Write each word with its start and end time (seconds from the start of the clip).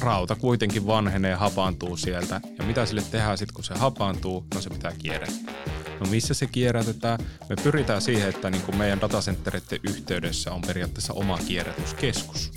Rauta 0.00 0.34
kuitenkin 0.34 0.86
vanhenee 0.86 1.34
hapaantuu 1.34 1.96
sieltä. 1.96 2.40
Ja 2.58 2.64
mitä 2.64 2.86
sille 2.86 3.02
tehdään 3.10 3.38
sitten, 3.38 3.54
kun 3.54 3.64
se 3.64 3.74
hapaantuu? 3.74 4.46
No 4.54 4.60
se 4.60 4.70
pitää 4.70 4.92
kierrättää. 4.98 5.54
No 6.00 6.06
missä 6.10 6.34
se 6.34 6.46
kierrätetään? 6.46 7.18
Me 7.48 7.56
pyritään 7.62 8.02
siihen, 8.02 8.28
että 8.28 8.50
niin 8.50 8.62
kuin 8.62 8.76
meidän 8.76 9.00
datacenteritten 9.00 9.80
yhteydessä 9.88 10.52
on 10.52 10.62
periaatteessa 10.62 11.12
oma 11.12 11.38
kierrätyskeskus. 11.38 12.52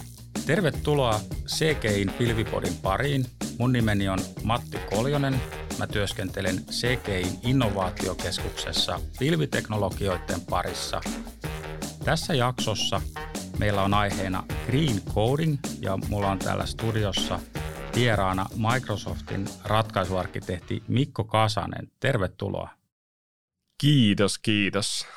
Tervetuloa 0.45 1.19
CGIin 1.47 2.11
Pilvipodin 2.17 2.75
pariin. 2.81 3.25
Mun 3.59 3.73
nimeni 3.73 4.09
on 4.09 4.19
Matti 4.43 4.77
Koljonen. 4.89 5.41
Mä 5.77 5.87
työskentelen 5.87 6.65
CGIin 6.65 7.39
innovaatiokeskuksessa 7.43 8.99
pilviteknologioiden 9.19 10.41
parissa. 10.49 11.01
Tässä 12.05 12.33
jaksossa 12.33 13.01
meillä 13.59 13.83
on 13.83 13.93
aiheena 13.93 14.43
Green 14.65 15.01
Coding 15.13 15.57
ja 15.81 15.97
mulla 16.09 16.27
on 16.27 16.39
täällä 16.39 16.65
studiossa 16.65 17.39
vieraana 17.95 18.45
Microsoftin 18.73 19.45
ratkaisuarkkitehti 19.63 20.83
Mikko 20.87 21.23
Kasanen. 21.23 21.87
Tervetuloa. 21.99 22.69
Kiitos, 23.81 24.39
kiitos. 24.39 25.07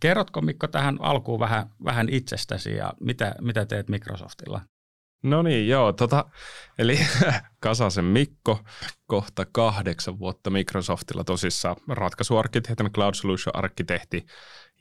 Kerrotko 0.00 0.40
Mikko 0.40 0.68
tähän 0.68 0.96
alkuun 1.00 1.40
vähän, 1.40 1.70
vähän 1.84 2.08
itsestäsi 2.08 2.76
ja 2.76 2.92
mitä, 3.00 3.34
mitä 3.40 3.66
teet 3.66 3.88
Microsoftilla? 3.88 4.60
No 5.22 5.42
niin, 5.42 5.68
joo. 5.68 5.92
Tota, 5.92 6.24
eli 6.78 6.98
Kasasen 7.60 8.04
Mikko, 8.04 8.60
kohta 9.06 9.46
kahdeksan 9.52 10.18
vuotta 10.18 10.50
Microsoftilla 10.50 11.24
tosissaan 11.24 11.76
ratkaisuarkkitehti, 11.88 12.84
Cloud 12.84 13.14
Solution 13.14 13.56
arkkitehti 13.56 14.26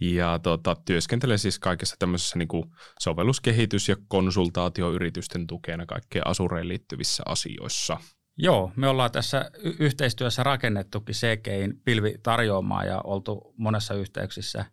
ja 0.01 0.39
tota, 0.39 0.75
työskentelee 0.85 1.37
siis 1.37 1.59
kaikessa 1.59 1.95
tämmöisessä 1.99 2.39
niin 2.39 2.47
kuin 2.47 2.63
sovelluskehitys- 2.99 3.89
ja 3.89 3.95
konsultaatioyritysten 4.07 5.47
tukena 5.47 5.85
kaikkeen 5.85 6.27
Asureen 6.27 6.67
liittyvissä 6.67 7.23
asioissa. 7.25 7.97
Joo, 8.37 8.71
me 8.75 8.87
ollaan 8.87 9.11
tässä 9.11 9.51
yhteistyössä 9.79 10.43
rakennettukin 10.43 11.15
CGIin 11.15 11.81
pilvi 11.85 12.15
tarjoamaan 12.23 12.87
ja 12.87 13.01
oltu 13.03 13.53
monessa 13.57 13.93
yhteyksissä. 13.93 14.65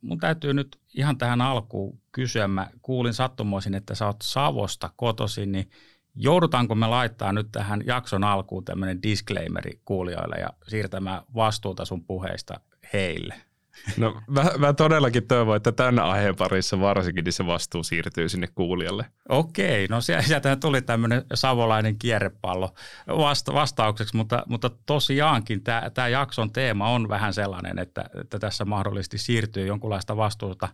Mun 0.00 0.18
täytyy 0.18 0.54
nyt 0.54 0.80
ihan 0.94 1.18
tähän 1.18 1.40
alkuun 1.40 2.00
kysyä, 2.12 2.48
mä 2.48 2.70
kuulin 2.82 3.14
sattumoisin, 3.14 3.74
että 3.74 3.94
sä 3.94 4.06
oot 4.06 4.16
Savosta 4.22 4.90
kotoisin, 4.96 5.52
niin 5.52 5.70
joudutaanko 6.14 6.74
me 6.74 6.86
laittaa 6.86 7.32
nyt 7.32 7.48
tähän 7.52 7.82
jakson 7.86 8.24
alkuun 8.24 8.64
tämmöinen 8.64 9.02
disclaimeri 9.02 9.80
kuulijoille 9.84 10.36
ja 10.36 10.48
siirtämään 10.68 11.22
vastuuta 11.34 11.84
sun 11.84 12.04
puheista 12.04 12.60
heille? 12.92 13.47
No 13.96 14.20
mä, 14.26 14.50
mä 14.58 14.72
todellakin 14.72 15.26
toivon, 15.26 15.56
että 15.56 15.72
tämän 15.72 15.98
aiheen 15.98 16.36
parissa 16.36 16.80
varsinkin 16.80 17.24
niin 17.24 17.32
se 17.32 17.46
vastuu 17.46 17.82
siirtyy 17.82 18.28
sinne 18.28 18.46
kuulijalle. 18.54 19.06
Okei, 19.28 19.86
no 19.86 20.00
sieltä 20.00 20.56
tuli 20.56 20.82
tämmöinen 20.82 21.24
savolainen 21.34 21.98
kierrepallo 21.98 22.74
vasta- 23.08 23.52
vastaukseksi, 23.52 24.16
mutta, 24.16 24.42
mutta 24.46 24.70
tosiaankin 24.86 25.62
tämä, 25.94 26.08
jakson 26.08 26.52
teema 26.52 26.88
on 26.88 27.08
vähän 27.08 27.34
sellainen, 27.34 27.78
että, 27.78 28.04
että 28.20 28.38
tässä 28.38 28.64
mahdollisesti 28.64 29.18
siirtyy 29.18 29.66
jonkunlaista 29.66 30.16
vastuuta 30.16 30.68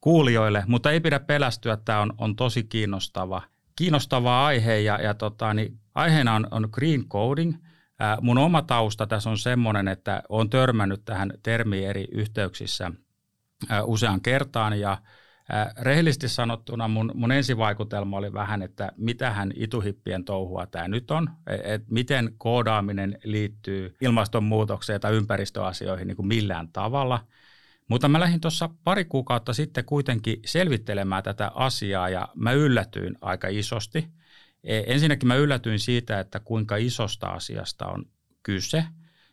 kuulijoille, 0.00 0.64
mutta 0.66 0.90
ei 0.90 1.00
pidä 1.00 1.20
pelästyä, 1.20 1.76
tämä 1.76 2.00
on, 2.00 2.12
on 2.18 2.36
tosi 2.36 2.62
kiinnostava, 2.62 3.42
kiinnostava 3.76 4.46
aihe 4.46 4.78
ja, 4.78 5.02
ja 5.02 5.14
tota, 5.14 5.54
niin 5.54 5.78
aiheena 5.94 6.34
on, 6.34 6.46
on 6.50 6.68
green 6.72 7.04
coding– 7.08 7.54
Mun 8.20 8.38
oma 8.38 8.62
tausta 8.62 9.06
tässä 9.06 9.30
on 9.30 9.38
semmoinen, 9.38 9.88
että 9.88 10.22
olen 10.28 10.50
törmännyt 10.50 11.04
tähän 11.04 11.32
termiin 11.42 11.88
eri 11.88 12.08
yhteyksissä 12.12 12.90
usean 13.84 14.20
kertaan 14.20 14.80
ja 14.80 14.98
rehellisesti 15.80 16.28
sanottuna 16.28 16.88
mun, 16.88 17.12
mun 17.14 17.32
ensivaikutelma 17.32 18.16
oli 18.16 18.32
vähän, 18.32 18.62
että 18.62 18.92
mitähän 18.96 19.52
ituhippien 19.56 20.24
touhua 20.24 20.66
tämä 20.66 20.88
nyt 20.88 21.10
on, 21.10 21.30
e, 21.46 21.74
että 21.74 21.88
miten 21.90 22.34
koodaaminen 22.38 23.18
liittyy 23.24 23.96
ilmastonmuutokseen 24.00 25.00
tai 25.00 25.14
ympäristöasioihin 25.14 26.06
niin 26.06 26.16
kuin 26.16 26.26
millään 26.26 26.68
tavalla. 26.68 27.26
Mutta 27.88 28.08
mä 28.08 28.20
lähdin 28.20 28.40
tuossa 28.40 28.70
pari 28.84 29.04
kuukautta 29.04 29.52
sitten 29.52 29.84
kuitenkin 29.84 30.40
selvittelemään 30.46 31.22
tätä 31.22 31.52
asiaa 31.54 32.08
ja 32.08 32.28
mä 32.34 32.52
yllätyin 32.52 33.18
aika 33.20 33.48
isosti– 33.48 34.06
ensinnäkin 34.64 35.28
mä 35.28 35.34
yllätyin 35.34 35.78
siitä, 35.78 36.20
että 36.20 36.40
kuinka 36.40 36.76
isosta 36.76 37.26
asiasta 37.26 37.86
on 37.86 38.04
kyse. 38.42 38.84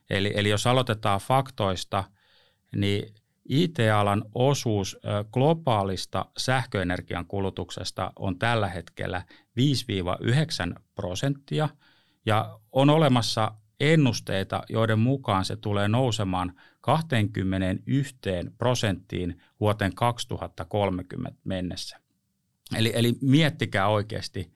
Eli, 0.10 0.34
eli 0.36 0.50
jos 0.50 0.68
aloitetaan 0.68 1.20
faktoista, 1.20 2.04
niin 2.76 3.14
IT-alan 3.50 4.24
osuus 4.36 4.98
globaalista 5.34 6.26
sähköenergian 6.38 7.26
kulutuksesta 7.26 8.12
on 8.16 8.40
tällä 8.40 8.68
hetkellä 8.68 9.24
5-9 10.76 10.80
prosenttia 10.96 11.70
ja 12.26 12.60
on 12.72 12.90
olemassa 12.90 13.52
ennusteita, 13.80 14.64
joiden 14.70 15.00
mukaan 15.00 15.46
se 15.46 15.56
tulee 15.56 15.88
nousemaan 15.88 16.54
21 16.82 18.16
prosenttiin 18.58 19.42
vuoteen 19.60 19.96
2030 19.96 21.40
mennessä. 21.44 22.00
Eli, 22.78 22.92
eli 22.96 23.14
miettikää 23.22 23.88
oikeasti, 23.88 24.54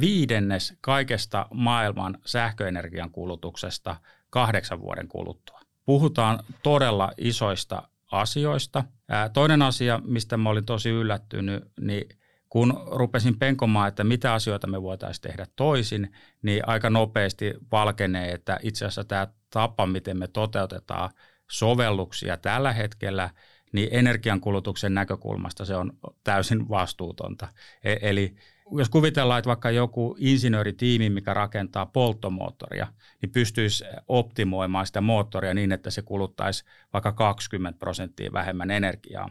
viidennes 0.00 0.74
kaikesta 0.80 1.46
maailman 1.54 2.18
sähköenergian 2.24 3.10
kulutuksesta 3.10 3.96
kahdeksan 4.30 4.80
vuoden 4.80 5.08
kuluttua. 5.08 5.60
Puhutaan 5.84 6.38
todella 6.62 7.12
isoista 7.18 7.88
asioista. 8.12 8.84
Toinen 9.32 9.62
asia, 9.62 10.00
mistä 10.04 10.36
mä 10.36 10.50
olin 10.50 10.64
tosi 10.64 10.90
yllättynyt, 10.90 11.64
niin 11.80 12.08
kun 12.48 12.82
rupesin 12.86 13.38
penkomaan, 13.38 13.88
että 13.88 14.04
mitä 14.04 14.32
asioita 14.32 14.66
me 14.66 14.82
voitaisiin 14.82 15.22
tehdä 15.22 15.46
toisin, 15.56 16.12
niin 16.42 16.68
aika 16.68 16.90
nopeasti 16.90 17.54
valkenee, 17.72 18.32
että 18.32 18.58
itse 18.62 18.84
asiassa 18.84 19.04
tämä 19.04 19.26
tapa, 19.50 19.86
miten 19.86 20.18
me 20.18 20.28
toteutetaan 20.28 21.10
sovelluksia 21.50 22.36
tällä 22.36 22.72
hetkellä, 22.72 23.30
niin 23.72 23.88
energiankulutuksen 23.92 24.94
näkökulmasta 24.94 25.64
se 25.64 25.76
on 25.76 25.92
täysin 26.24 26.68
vastuutonta. 26.68 27.48
E- 27.84 27.96
eli 28.02 28.36
jos 28.78 28.88
kuvitellaan, 28.88 29.38
että 29.38 29.48
vaikka 29.48 29.70
joku 29.70 30.16
insinööritiimi, 30.18 31.10
mikä 31.10 31.34
rakentaa 31.34 31.86
polttomoottoria, 31.86 32.86
niin 33.22 33.32
pystyisi 33.32 33.84
optimoimaan 34.08 34.86
sitä 34.86 35.00
moottoria 35.00 35.54
niin, 35.54 35.72
että 35.72 35.90
se 35.90 36.02
kuluttaisi 36.02 36.64
vaikka 36.92 37.12
20 37.12 37.78
prosenttia 37.78 38.32
vähemmän 38.32 38.70
energiaa. 38.70 39.30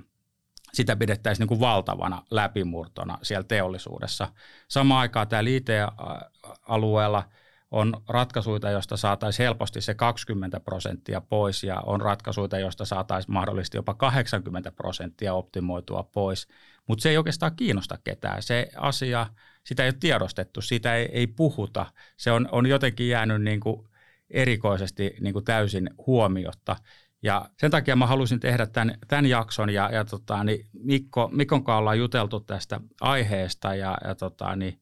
Sitä 0.73 0.95
pidettäisiin 0.95 1.44
niin 1.44 1.47
kuin 1.47 1.59
valtavana 1.59 2.23
läpimurtona 2.31 3.17
siellä 3.22 3.44
teollisuudessa. 3.44 4.28
Samaan 4.67 5.01
aikaan 5.01 5.28
tämä 5.28 5.44
liitealueella 5.44 7.23
on 7.72 8.02
ratkaisuja, 8.07 8.72
joista 8.72 8.97
saataisiin 8.97 9.44
helposti 9.44 9.81
se 9.81 9.94
20 9.94 10.59
prosenttia 10.59 11.22
pois 11.22 11.63
ja 11.63 11.81
on 11.85 12.02
ratkaisuja, 12.02 12.59
joista 12.59 12.85
saataisiin 12.85 13.34
mahdollisesti 13.34 13.78
jopa 13.78 13.94
80 13.94 14.72
prosenttia 14.72 15.34
optimoitua 15.34 16.03
pois. 16.03 16.47
Mutta 16.88 17.02
se 17.02 17.09
ei 17.09 17.18
oikeastaan 17.18 17.56
kiinnosta 17.56 17.97
ketään. 18.03 18.44
Se 18.44 18.69
asia, 18.78 19.28
sitä 19.63 19.84
ei 19.84 19.90
ole 19.90 19.96
tiedostettu, 20.00 20.62
siitä 20.62 20.96
ei, 20.96 21.09
ei 21.12 21.28
puhuta. 21.28 21.85
Se 22.18 22.31
on, 22.31 22.50
on 22.52 22.66
jotenkin 22.66 23.09
jäänyt 23.09 23.41
niin 23.41 23.59
kuin 23.59 23.88
erikoisesti 24.29 25.16
niin 25.22 25.34
kuin 25.34 25.46
täysin 25.46 25.90
huomiotta. 26.08 26.75
Ja 27.24 27.50
sen 27.58 27.72
takia 27.72 27.96
mä 27.96 28.08
halusin 28.08 28.40
tehdä 28.40 28.66
tämän, 28.66 28.97
tämän 29.08 29.25
jakson 29.25 29.69
ja, 29.69 29.90
ja 29.94 30.06
tota, 30.06 30.44
niin 30.44 30.68
Mikko, 30.74 31.29
Mikon 31.34 31.63
kanssa 31.63 31.78
ollaan 31.78 32.00
juteltu 32.00 32.40
tästä 32.40 32.81
aiheesta 33.02 33.75
ja, 33.75 33.97
ja 34.03 34.16
tota, 34.16 34.56
niin 34.56 34.79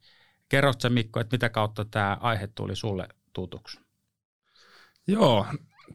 kerrot 0.50 0.82
sä 0.82 0.90
Mikko, 0.90 1.20
että 1.20 1.34
mitä 1.34 1.50
kautta 1.50 1.86
tämä 1.86 2.18
aihe 2.22 2.48
tuli 2.48 2.76
sulle 2.76 3.08
tutuksi? 3.34 3.80
Joo, 5.08 5.46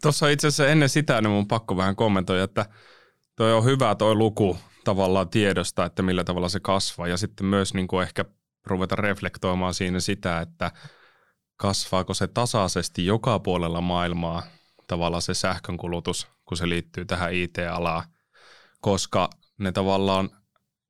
tuossa 0.02 0.28
itse 0.28 0.46
asiassa 0.46 0.68
ennen 0.68 0.88
sitä 0.88 1.20
niin 1.20 1.30
mun 1.30 1.48
pakko 1.48 1.76
vähän 1.76 1.96
kommentoida, 1.96 2.42
että 2.42 2.66
toi 3.36 3.52
on 3.52 3.64
hyvä 3.64 3.94
toi 3.94 4.14
luku 4.14 4.58
tavallaan 4.84 5.28
tiedosta, 5.28 5.84
että 5.84 6.02
millä 6.02 6.24
tavalla 6.24 6.48
se 6.48 6.60
kasvaa 6.60 7.08
ja 7.08 7.16
sitten 7.16 7.46
myös 7.46 7.74
niin 7.74 7.88
kuin 7.88 8.02
ehkä 8.02 8.24
ruveta 8.66 8.96
reflektoimaan 8.96 9.74
siinä 9.74 10.00
sitä, 10.00 10.40
että 10.40 10.70
kasvaako 11.56 12.14
se 12.14 12.26
tasaisesti 12.26 13.06
joka 13.06 13.38
puolella 13.38 13.80
maailmaa 13.80 14.42
tavallaan 14.86 15.22
se 15.22 15.34
sähkönkulutus, 15.34 16.28
kun 16.44 16.56
se 16.56 16.68
liittyy 16.68 17.04
tähän 17.04 17.34
IT-alaan, 17.34 18.04
koska 18.80 19.30
ne 19.58 19.72
tavallaan 19.72 20.30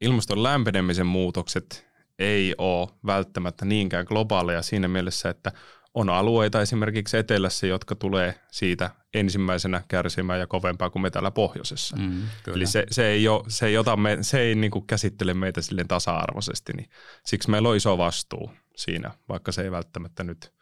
ilmaston 0.01 0.43
lämpenemisen 0.43 1.07
muutokset 1.07 1.92
ei 2.23 2.55
ole 2.59 2.89
välttämättä 3.07 3.65
niinkään 3.65 4.07
globaaleja 4.09 4.63
siinä 4.63 4.89
mielessä, 4.89 5.31
että 5.31 5.53
on 5.95 6.11
alueita 6.11 6.61
esimerkiksi 6.61 7.17
etelässä, 7.17 7.67
jotka 7.67 7.95
tulee 7.95 8.41
siitä 8.51 8.91
ensimmäisenä 9.15 9.83
kärsimään 9.89 10.41
ja 10.41 10.47
kovempaa 10.47 10.91
kuin 10.91 11.03
me 11.03 11.11
täällä 11.11 11.31
pohjoisessa. 11.31 11.97
Mm, 11.97 12.23
Eli 12.55 12.67
se, 12.67 12.87
se, 12.91 13.07
ei, 13.07 13.29
ole, 13.29 13.45
se 13.49 13.67
ei, 13.67 13.79
ota 13.79 13.97
me, 13.97 14.19
se 14.21 14.41
ei 14.41 14.55
niin 14.55 14.71
kuin 14.71 14.87
käsittele 14.87 15.35
meitä 15.35 15.61
silleen 15.61 15.89
tasa-arvoisesti, 15.89 16.73
niin 16.73 16.91
siksi 17.27 17.51
meillä 17.51 17.69
on 17.69 17.77
iso 17.77 17.99
vastuu 17.99 18.53
siinä, 18.77 19.11
vaikka 19.29 19.53
se 19.53 19.63
ei 19.63 19.71
välttämättä 19.71 20.25
nyt 20.25 20.53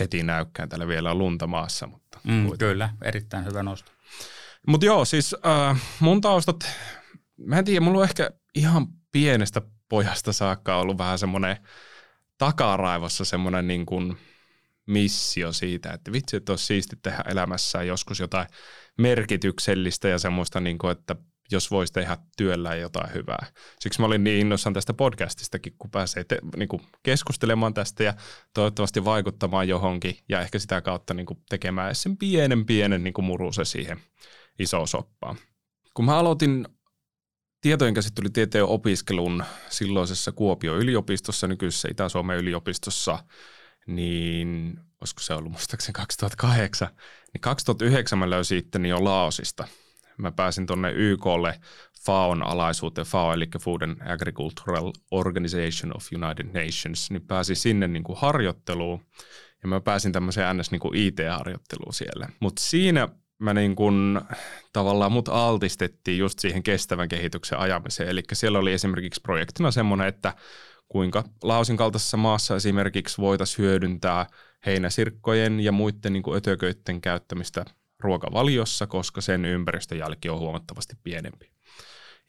heti 0.00 0.22
näykään. 0.22 0.68
Täällä 0.68 0.88
vielä 0.88 1.10
on 1.10 1.18
lunta 1.18 1.46
maassa. 1.46 1.86
Mutta 1.86 2.18
mm, 2.24 2.58
kyllä, 2.58 2.90
erittäin 3.02 3.44
hyvä 3.44 3.62
nosto. 3.62 3.92
Mutta 4.66 4.86
joo, 4.86 5.04
siis 5.04 5.36
äh, 5.46 5.82
mun 6.00 6.20
taustat 6.20 6.66
mä 7.36 7.58
en 7.58 7.64
tiedä, 7.64 7.80
mulla 7.80 7.98
on 7.98 8.04
ehkä 8.04 8.30
ihan 8.54 8.86
pienestä 9.12 9.62
pojasta 9.94 10.32
saakka 10.32 10.76
ollut 10.76 10.98
vähän 10.98 11.18
semmoinen 11.18 11.56
takaraivossa 12.38 13.24
semmoinen 13.24 13.68
niin 13.68 13.86
kuin 13.86 14.16
missio 14.86 15.52
siitä, 15.52 15.92
että 15.92 16.12
vitsi, 16.12 16.36
että 16.36 16.52
olisi 16.52 16.64
siisti 16.64 16.96
tehdä 17.02 17.24
elämässään 17.28 17.86
joskus 17.86 18.20
jotain 18.20 18.46
merkityksellistä 18.98 20.08
ja 20.08 20.18
semmoista, 20.18 20.60
niin 20.60 20.78
kuin, 20.78 20.92
että 20.92 21.16
jos 21.50 21.70
voisi 21.70 21.92
tehdä 21.92 22.16
työllä 22.36 22.74
jotain 22.74 23.14
hyvää. 23.14 23.46
Siksi 23.80 24.00
mä 24.00 24.06
olin 24.06 24.24
niin 24.24 24.40
innoissaan 24.40 24.74
tästä 24.74 24.94
podcastistakin, 24.94 25.74
kun 25.78 25.90
pääsee 25.90 26.24
te, 26.24 26.38
niin 26.56 26.68
kuin 26.68 26.82
keskustelemaan 27.02 27.74
tästä 27.74 28.04
ja 28.04 28.14
toivottavasti 28.54 29.04
vaikuttamaan 29.04 29.68
johonkin 29.68 30.18
ja 30.28 30.40
ehkä 30.40 30.58
sitä 30.58 30.80
kautta 30.80 31.14
niin 31.14 31.26
kuin 31.26 31.38
tekemään 31.48 31.94
sen 31.94 32.16
pienen 32.16 32.66
pienen 32.66 33.04
niin 33.04 33.14
kuin 33.14 33.24
muruse 33.24 33.64
siihen 33.64 34.00
iso 34.58 34.86
soppaan. 34.86 35.36
Kun 35.94 36.04
mä 36.04 36.16
aloitin 36.16 36.68
tietojenkäsittelytieteen 37.64 38.64
opiskelun 38.64 39.44
silloisessa 39.68 40.32
Kuopio 40.32 40.76
yliopistossa, 40.76 41.46
nykyisessä 41.46 41.88
Itä-Suomen 41.90 42.38
yliopistossa, 42.38 43.24
niin 43.86 44.80
olisiko 45.00 45.22
se 45.22 45.34
ollut 45.34 45.52
muistaakseni 45.52 45.92
2008, 45.92 46.88
niin 47.32 47.40
2009 47.40 48.18
mä 48.18 48.30
löysin 48.30 48.58
itteni 48.58 48.88
jo 48.88 49.04
Laosista. 49.04 49.68
Mä 50.18 50.32
pääsin 50.32 50.66
tuonne 50.66 50.92
YKlle 50.92 51.60
FAON 52.06 52.42
alaisuuteen, 52.42 53.06
FAO 53.06 53.32
eli 53.32 53.48
Food 53.60 53.82
and 53.82 54.12
Agricultural 54.12 54.92
Organization 55.10 55.96
of 55.96 56.06
United 56.14 56.46
Nations, 56.46 57.10
niin 57.10 57.26
pääsin 57.26 57.56
sinne 57.56 57.88
niin 57.88 58.04
kuin 58.04 58.18
harjoitteluun 58.18 59.00
ja 59.62 59.68
mä 59.68 59.80
pääsin 59.80 60.12
tämmöiseen 60.12 60.56
ns. 60.56 60.70
Niin 60.70 60.80
kuin 60.80 60.96
IT-harjoitteluun 60.98 61.94
siellä. 61.94 62.28
Mutta 62.40 62.62
siinä 62.62 63.08
mä 63.38 63.54
niin 63.54 63.76
kuin, 63.76 64.20
tavallaan 64.72 65.12
mut 65.12 65.28
altistettiin 65.28 66.18
just 66.18 66.38
siihen 66.38 66.62
kestävän 66.62 67.08
kehityksen 67.08 67.58
ajamiseen. 67.58 68.08
Eli 68.08 68.22
siellä 68.32 68.58
oli 68.58 68.72
esimerkiksi 68.72 69.20
projektina 69.20 69.70
semmoinen, 69.70 70.08
että 70.08 70.34
kuinka 70.88 71.24
Laosin 71.42 71.76
kaltaisessa 71.76 72.16
maassa 72.16 72.56
esimerkiksi 72.56 73.18
voitaisiin 73.18 73.58
hyödyntää 73.58 74.26
heinäsirkkojen 74.66 75.60
ja 75.60 75.72
muiden 75.72 76.12
niin 76.12 76.22
kuin 76.22 76.36
ötököiden 76.36 77.00
käyttämistä 77.00 77.64
ruokavaliossa, 78.00 78.86
koska 78.86 79.20
sen 79.20 79.44
ympäristöjälki 79.44 80.28
on 80.28 80.38
huomattavasti 80.38 80.96
pienempi. 81.02 81.50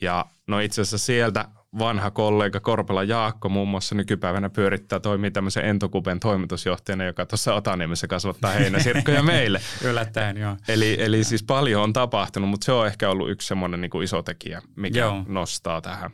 Ja 0.01 0.25
no 0.47 0.59
itse 0.59 0.81
asiassa 0.81 0.97
sieltä 0.97 1.45
vanha 1.79 2.11
kollega 2.11 2.59
Korpela 2.59 3.03
Jaakko 3.03 3.49
muun 3.49 3.67
muassa 3.67 3.95
nykypäivänä 3.95 4.49
pyörittää, 4.49 4.99
toimii 4.99 5.31
tämmöisen 5.31 5.65
Entokupen 5.65 6.19
toimitusjohtajana, 6.19 7.05
joka 7.05 7.25
tuossa 7.25 7.53
Otaniemessä 7.53 8.07
kasvattaa 8.07 8.51
heinäsirkkoja 8.51 9.23
meille. 9.33 9.61
Yllättäen, 9.83 10.37
joo. 10.37 10.57
Eli, 10.67 10.97
eli 10.99 11.23
siis 11.23 11.43
paljon 11.43 11.83
on 11.83 11.93
tapahtunut, 11.93 12.49
mutta 12.49 12.65
se 12.65 12.71
on 12.71 12.87
ehkä 12.87 13.09
ollut 13.09 13.29
yksi 13.29 13.47
semmoinen 13.47 13.81
niin 13.81 13.91
kuin 13.91 14.03
iso 14.03 14.21
tekijä, 14.21 14.61
mikä 14.75 14.99
joo. 14.99 15.23
nostaa 15.27 15.81
tähän. 15.81 16.11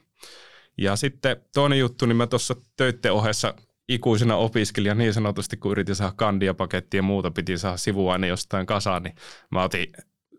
Ja 0.78 0.96
sitten 0.96 1.38
toinen 1.54 1.80
juttu, 1.80 2.06
niin 2.06 2.18
mä 2.18 2.28
tuossa 2.28 2.56
töitten 2.78 3.14
ohessa 3.14 3.54
ikuisena 3.90 4.36
opiskelija 4.36 4.96
niin 4.96 5.14
sanotusti, 5.14 5.58
kun 5.58 5.72
yritin 5.72 5.96
saada 5.96 6.14
kandiapakettia 6.16 6.98
ja 6.98 7.04
muuta, 7.04 7.32
piti 7.32 7.58
saada 7.58 7.78
sivuaine 7.78 8.28
jostain 8.28 8.66
kasaan, 8.66 9.04
niin 9.04 9.16
mä 9.52 9.64
otin 9.64 9.88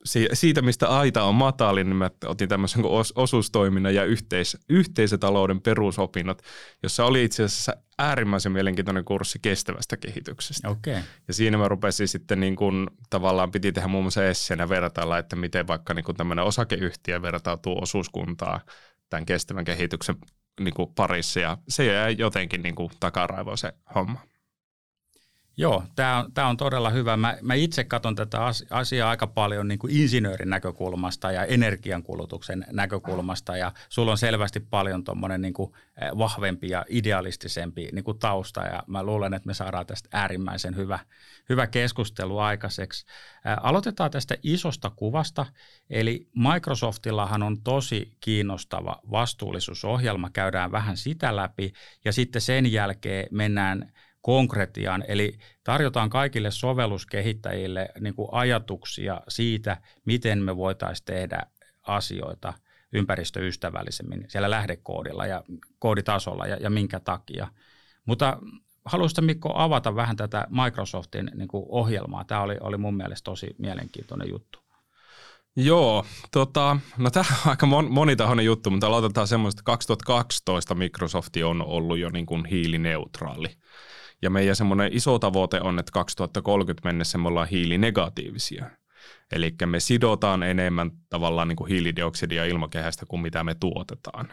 siitä, 0.04 0.62
mistä 0.62 0.88
aita 0.88 1.22
on 1.22 1.34
matalin, 1.34 1.88
niin 1.88 1.96
mä 1.96 2.10
otin 2.26 2.48
tämmöisen 2.48 2.82
osuustoiminnan 3.14 3.94
ja 3.94 4.04
yhteis, 4.04 4.58
yhteisötalouden 4.68 5.60
perusopinnot, 5.60 6.42
jossa 6.82 7.04
oli 7.04 7.24
itse 7.24 7.44
asiassa 7.44 7.76
äärimmäisen 7.98 8.52
mielenkiintoinen 8.52 9.04
kurssi 9.04 9.38
kestävästä 9.42 9.96
kehityksestä. 9.96 10.68
Okay. 10.68 11.02
Ja 11.28 11.34
siinä 11.34 11.58
mä 11.58 11.68
rupesin 11.68 12.08
sitten 12.08 12.40
niin 12.40 12.56
kuin, 12.56 12.86
tavallaan 13.10 13.50
piti 13.50 13.72
tehdä 13.72 13.88
muun 13.88 14.04
muassa 14.04 14.24
esseenä 14.24 14.68
vertailla, 14.68 15.18
että 15.18 15.36
miten 15.36 15.66
vaikka 15.66 15.94
niin 15.94 16.04
kuin 16.04 16.16
tämmöinen 16.16 16.44
osakeyhtiö 16.44 17.22
vertautuu 17.22 17.82
osuuskuntaa 17.82 18.60
tämän 19.10 19.26
kestävän 19.26 19.64
kehityksen 19.64 20.16
niin 20.60 20.74
kuin 20.74 20.94
parissa 20.94 21.40
ja 21.40 21.58
se 21.68 21.84
jäi 21.84 22.14
jotenkin 22.18 22.62
niin 22.62 22.74
kuin 22.74 22.90
takaraivoon 23.00 23.58
se 23.58 23.72
homma. 23.94 24.31
Joo, 25.56 25.82
tämä 25.96 26.18
on, 26.18 26.32
tämä 26.32 26.48
on 26.48 26.56
todella 26.56 26.90
hyvä. 26.90 27.16
Mä, 27.16 27.36
mä 27.42 27.54
itse 27.54 27.84
katson 27.84 28.14
tätä 28.14 28.38
asiaa 28.70 29.10
aika 29.10 29.26
paljon 29.26 29.68
niin 29.68 29.78
kuin 29.78 29.96
insinöörin 29.96 30.50
näkökulmasta 30.50 31.32
ja 31.32 31.44
energiankulutuksen 31.44 32.66
näkökulmasta 32.70 33.56
ja 33.56 33.72
sulla 33.88 34.10
on 34.10 34.18
selvästi 34.18 34.60
paljon 34.60 35.04
tuommoinen 35.04 35.42
niin 35.42 35.54
kuin 35.54 35.72
vahvempi 36.18 36.68
ja 36.68 36.84
idealistisempi 36.88 37.88
niin 37.92 38.04
kuin 38.04 38.18
tausta 38.18 38.60
ja 38.60 38.82
mä 38.86 39.02
luulen, 39.02 39.34
että 39.34 39.46
me 39.46 39.54
saadaan 39.54 39.86
tästä 39.86 40.08
äärimmäisen 40.12 40.76
hyvä, 40.76 40.98
hyvä 41.48 41.66
keskustelu 41.66 42.38
aikaiseksi. 42.38 43.06
Aloitetaan 43.62 44.10
tästä 44.10 44.36
isosta 44.42 44.90
kuvasta, 44.90 45.46
eli 45.90 46.28
Microsoftillahan 46.34 47.42
on 47.42 47.62
tosi 47.62 48.16
kiinnostava 48.20 49.00
vastuullisuusohjelma, 49.10 50.30
käydään 50.30 50.72
vähän 50.72 50.96
sitä 50.96 51.36
läpi 51.36 51.72
ja 52.04 52.12
sitten 52.12 52.42
sen 52.42 52.72
jälkeen 52.72 53.26
mennään 53.30 53.92
konkretiaan, 54.22 55.04
eli 55.08 55.38
tarjotaan 55.64 56.10
kaikille 56.10 56.50
sovelluskehittäjille 56.50 57.88
niin 58.00 58.14
kuin 58.14 58.28
ajatuksia 58.32 59.20
siitä, 59.28 59.76
miten 60.04 60.42
me 60.42 60.56
voitaisiin 60.56 61.04
tehdä 61.04 61.42
asioita 61.82 62.52
ympäristöystävällisemmin 62.92 64.24
siellä 64.28 64.50
lähdekoodilla 64.50 65.26
ja 65.26 65.44
kooditasolla 65.78 66.46
ja, 66.46 66.56
ja 66.56 66.70
minkä 66.70 67.00
takia. 67.00 67.48
Mutta 68.06 68.38
haluaisitko 68.84 69.22
Mikko 69.22 69.52
avata 69.54 69.94
vähän 69.94 70.16
tätä 70.16 70.46
Microsoftin 70.64 71.30
niin 71.34 71.48
kuin 71.48 71.64
ohjelmaa? 71.68 72.24
Tämä 72.24 72.40
oli, 72.40 72.56
oli 72.60 72.76
mun 72.76 72.96
mielestä 72.96 73.24
tosi 73.24 73.54
mielenkiintoinen 73.58 74.28
juttu. 74.28 74.62
Joo, 75.56 76.06
tota, 76.30 76.76
no 76.98 77.10
tämä 77.10 77.24
on 77.44 77.50
aika 77.50 77.66
mon, 77.66 77.92
monitahoinen 77.92 78.44
juttu, 78.44 78.70
mutta 78.70 78.86
aloitetaan 78.86 79.28
semmoista, 79.28 79.60
että 79.60 79.66
2012 79.66 80.74
Microsoft 80.74 81.36
on 81.44 81.62
ollut 81.62 81.98
jo 81.98 82.10
niin 82.10 82.26
kuin 82.26 82.44
hiilineutraali. 82.44 83.48
Ja 84.22 84.30
meidän 84.30 84.56
semmoinen 84.56 84.92
iso 84.92 85.18
tavoite 85.18 85.60
on, 85.60 85.78
että 85.78 85.92
2030 85.92 86.88
mennessä 86.88 87.18
me 87.18 87.28
ollaan 87.28 87.48
hiilinegatiivisia. 87.48 88.70
Eli 89.32 89.54
me 89.66 89.80
sidotaan 89.80 90.42
enemmän 90.42 90.90
tavallaan 91.08 91.48
niin 91.48 91.56
kuin 91.56 91.68
hiilidioksidia 91.68 92.44
ilmakehästä 92.44 93.06
kuin 93.06 93.22
mitä 93.22 93.44
me 93.44 93.54
tuotetaan. 93.54 94.32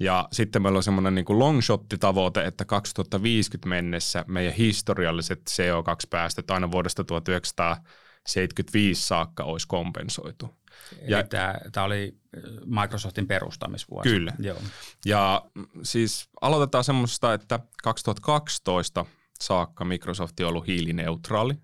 Ja 0.00 0.28
sitten 0.32 0.62
meillä 0.62 0.76
on 0.76 0.82
semmoinen 0.82 1.14
niin 1.14 1.26
long 1.28 1.60
tavoite 2.00 2.44
että 2.44 2.64
2050 2.64 3.68
mennessä 3.68 4.24
meidän 4.28 4.54
historialliset 4.54 5.40
CO2-päästöt 5.50 6.50
aina 6.50 6.70
vuodesta 6.70 7.04
1975 7.04 9.06
saakka 9.06 9.44
olisi 9.44 9.68
kompensoitu. 9.68 10.59
Ja, 11.08 11.22
tämä, 11.22 11.54
tämä 11.72 11.84
oli 11.84 12.16
Microsoftin 12.64 13.26
perustamisvuosi. 13.26 14.08
Kyllä. 14.08 14.32
Joo. 14.38 14.58
Ja 15.04 15.42
siis 15.82 16.28
aloitetaan 16.40 16.84
semmoista, 16.84 17.34
että 17.34 17.60
2012 17.82 19.06
saakka 19.40 19.84
Microsoft 19.84 20.40
on 20.40 20.46
ollut 20.46 20.66
hiilineutraali. 20.66 21.54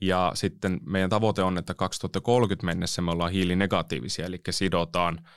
Ja 0.00 0.32
sitten 0.34 0.80
meidän 0.86 1.10
tavoite 1.10 1.42
on, 1.42 1.58
että 1.58 1.74
2030 1.74 2.66
mennessä 2.66 3.02
me 3.02 3.10
ollaan 3.10 3.32
hiilinegatiivisia, 3.32 4.26
eli 4.26 4.40
sidotaan 4.50 5.28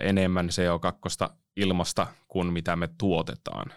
enemmän 0.00 0.48
CO2 0.48 1.34
ilmasta 1.56 2.06
kuin 2.28 2.52
mitä 2.52 2.76
me 2.76 2.88
tuotetaan. 2.98 3.72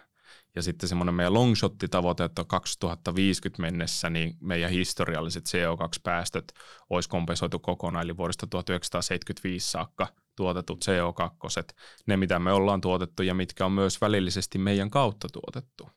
Ja 0.56 0.64
sitten 0.64 0.90
semmoinen 0.90 1.16
meidän 1.16 1.34
longshot-tavoite, 1.34 2.24
että 2.24 2.44
2050 2.44 3.62
mennessä 3.62 4.10
niin 4.10 4.38
meidän 4.42 4.72
historialliset 4.72 5.46
CO2-päästöt 5.46 6.54
olisi 6.90 7.10
kompensoitu 7.10 7.60
kokonaan, 7.60 8.06
eli 8.06 8.18
vuodesta 8.18 8.48
1975 8.48 9.72
saakka 9.72 10.08
tuotetut 10.36 10.86
CO2, 10.86 11.76
ne 12.06 12.18
mitä 12.18 12.40
me 12.40 12.52
ollaan 12.52 12.82
tuotettu 12.82 13.24
ja 13.24 13.34
mitkä 13.34 13.66
on 13.66 13.72
myös 13.72 14.02
välillisesti 14.02 14.58
meidän 14.58 14.90
kautta 14.90 15.28
tuotettu. 15.34 15.90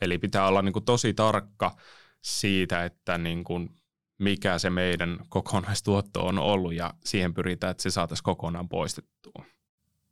Eli 0.00 0.18
pitää 0.18 0.48
olla 0.48 0.62
niin 0.62 0.72
kuin 0.72 0.84
tosi 0.84 1.14
tarkka 1.14 1.76
siitä, 2.22 2.84
että 2.84 3.18
niin 3.18 3.44
kuin 3.44 3.70
mikä 4.18 4.58
se 4.58 4.70
meidän 4.70 5.18
kokonaistuotto 5.28 6.26
on 6.26 6.38
ollut 6.38 6.74
ja 6.74 6.94
siihen 7.04 7.34
pyritään, 7.34 7.70
että 7.70 7.82
se 7.82 7.90
saataisiin 7.90 8.24
kokonaan 8.24 8.68
poistettua. 8.68 9.44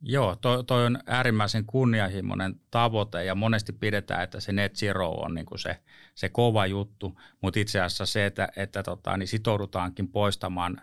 Joo, 0.07 0.35
toi, 0.35 0.63
toi 0.63 0.85
on 0.85 0.99
äärimmäisen 1.07 1.65
kunnianhimoinen 1.65 2.55
tavoite 2.71 3.25
ja 3.25 3.35
monesti 3.35 3.73
pidetään, 3.73 4.23
että 4.23 4.39
se 4.39 4.51
net 4.51 4.75
zero 4.75 5.09
on 5.09 5.33
niin 5.33 5.45
kuin 5.45 5.59
se, 5.59 5.79
se 6.15 6.29
kova 6.29 6.65
juttu, 6.65 7.19
mutta 7.41 7.59
itse 7.59 7.81
asiassa 7.81 8.05
se, 8.05 8.25
että, 8.25 8.49
että 8.55 8.83
tota, 8.83 9.17
niin 9.17 9.27
sitoudutaankin 9.27 10.07
poistamaan 10.07 10.81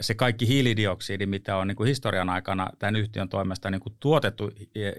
se 0.00 0.14
kaikki 0.14 0.48
hiilidioksidi, 0.48 1.26
mitä 1.26 1.56
on 1.56 1.68
niin 1.68 1.76
kuin 1.76 1.86
historian 1.86 2.30
aikana 2.30 2.70
tämän 2.78 2.96
yhtiön 2.96 3.28
toimesta 3.28 3.70
niin 3.70 3.80
kuin 3.80 3.96
tuotettu 4.00 4.50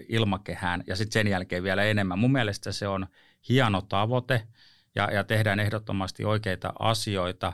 ilmakehään 0.10 0.84
ja 0.88 0.96
sitten 0.96 1.14
sen 1.14 1.28
jälkeen 1.28 1.64
vielä 1.64 1.84
enemmän. 1.84 2.20
Mun 2.20 2.32
mielestä 2.32 2.72
se 2.72 2.88
on 2.88 3.08
hieno 3.50 3.82
tavoite 3.82 4.48
ja, 4.96 5.12
ja 5.12 5.24
tehdään 5.24 5.60
ehdottomasti 5.60 6.26
oikeita 6.26 6.74
asioita. 6.80 7.54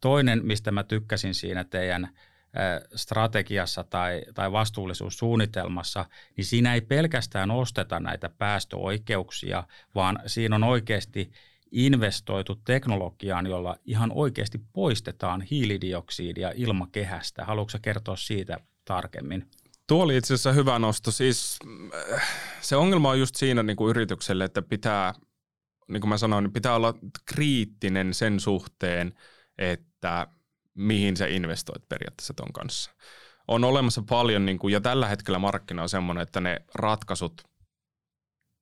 Toinen, 0.00 0.46
mistä 0.46 0.70
mä 0.70 0.82
tykkäsin 0.82 1.34
siinä 1.34 1.64
teidän– 1.64 2.08
strategiassa 2.94 3.84
tai, 3.84 4.22
tai 4.34 4.52
vastuullisuussuunnitelmassa, 4.52 6.04
niin 6.36 6.44
siinä 6.44 6.74
ei 6.74 6.80
pelkästään 6.80 7.50
osteta 7.50 8.00
näitä 8.00 8.28
päästöoikeuksia, 8.38 9.64
vaan 9.94 10.18
siinä 10.26 10.56
on 10.56 10.64
oikeasti 10.64 11.32
investoitu 11.72 12.54
teknologiaan, 12.54 13.46
jolla 13.46 13.76
ihan 13.84 14.12
oikeasti 14.14 14.60
poistetaan 14.72 15.42
hiilidioksidia 15.42 16.52
ilmakehästä. 16.54 17.44
Haluatko 17.44 17.78
kertoa 17.82 18.16
siitä 18.16 18.58
tarkemmin? 18.84 19.50
Tuo 19.86 20.02
oli 20.02 20.16
itse 20.16 20.34
asiassa 20.34 20.52
hyvä 20.52 20.78
nosto. 20.78 21.10
Siis 21.10 21.58
äh, 22.12 22.22
se 22.60 22.76
ongelma 22.76 23.10
on 23.10 23.18
just 23.18 23.36
siinä 23.36 23.62
niin 23.62 23.76
kuin 23.76 23.90
yritykselle, 23.90 24.44
että 24.44 24.62
pitää, 24.62 25.14
niin 25.88 26.00
kuin 26.00 26.08
mä 26.08 26.18
sanoin, 26.18 26.44
niin 26.44 26.52
pitää 26.52 26.74
olla 26.74 26.94
kriittinen 27.24 28.14
sen 28.14 28.40
suhteen, 28.40 29.14
että 29.58 30.26
mihin 30.74 31.16
sä 31.16 31.26
investoit 31.26 31.88
periaatteessa 31.88 32.34
ton 32.34 32.52
kanssa. 32.52 32.90
On 33.48 33.64
olemassa 33.64 34.02
paljon, 34.08 34.46
niin 34.46 34.58
kuin, 34.58 34.72
ja 34.72 34.80
tällä 34.80 35.08
hetkellä 35.08 35.38
markkina 35.38 35.82
on 35.82 35.88
semmoinen, 35.88 36.22
että 36.22 36.40
ne 36.40 36.64
ratkaisut 36.74 37.42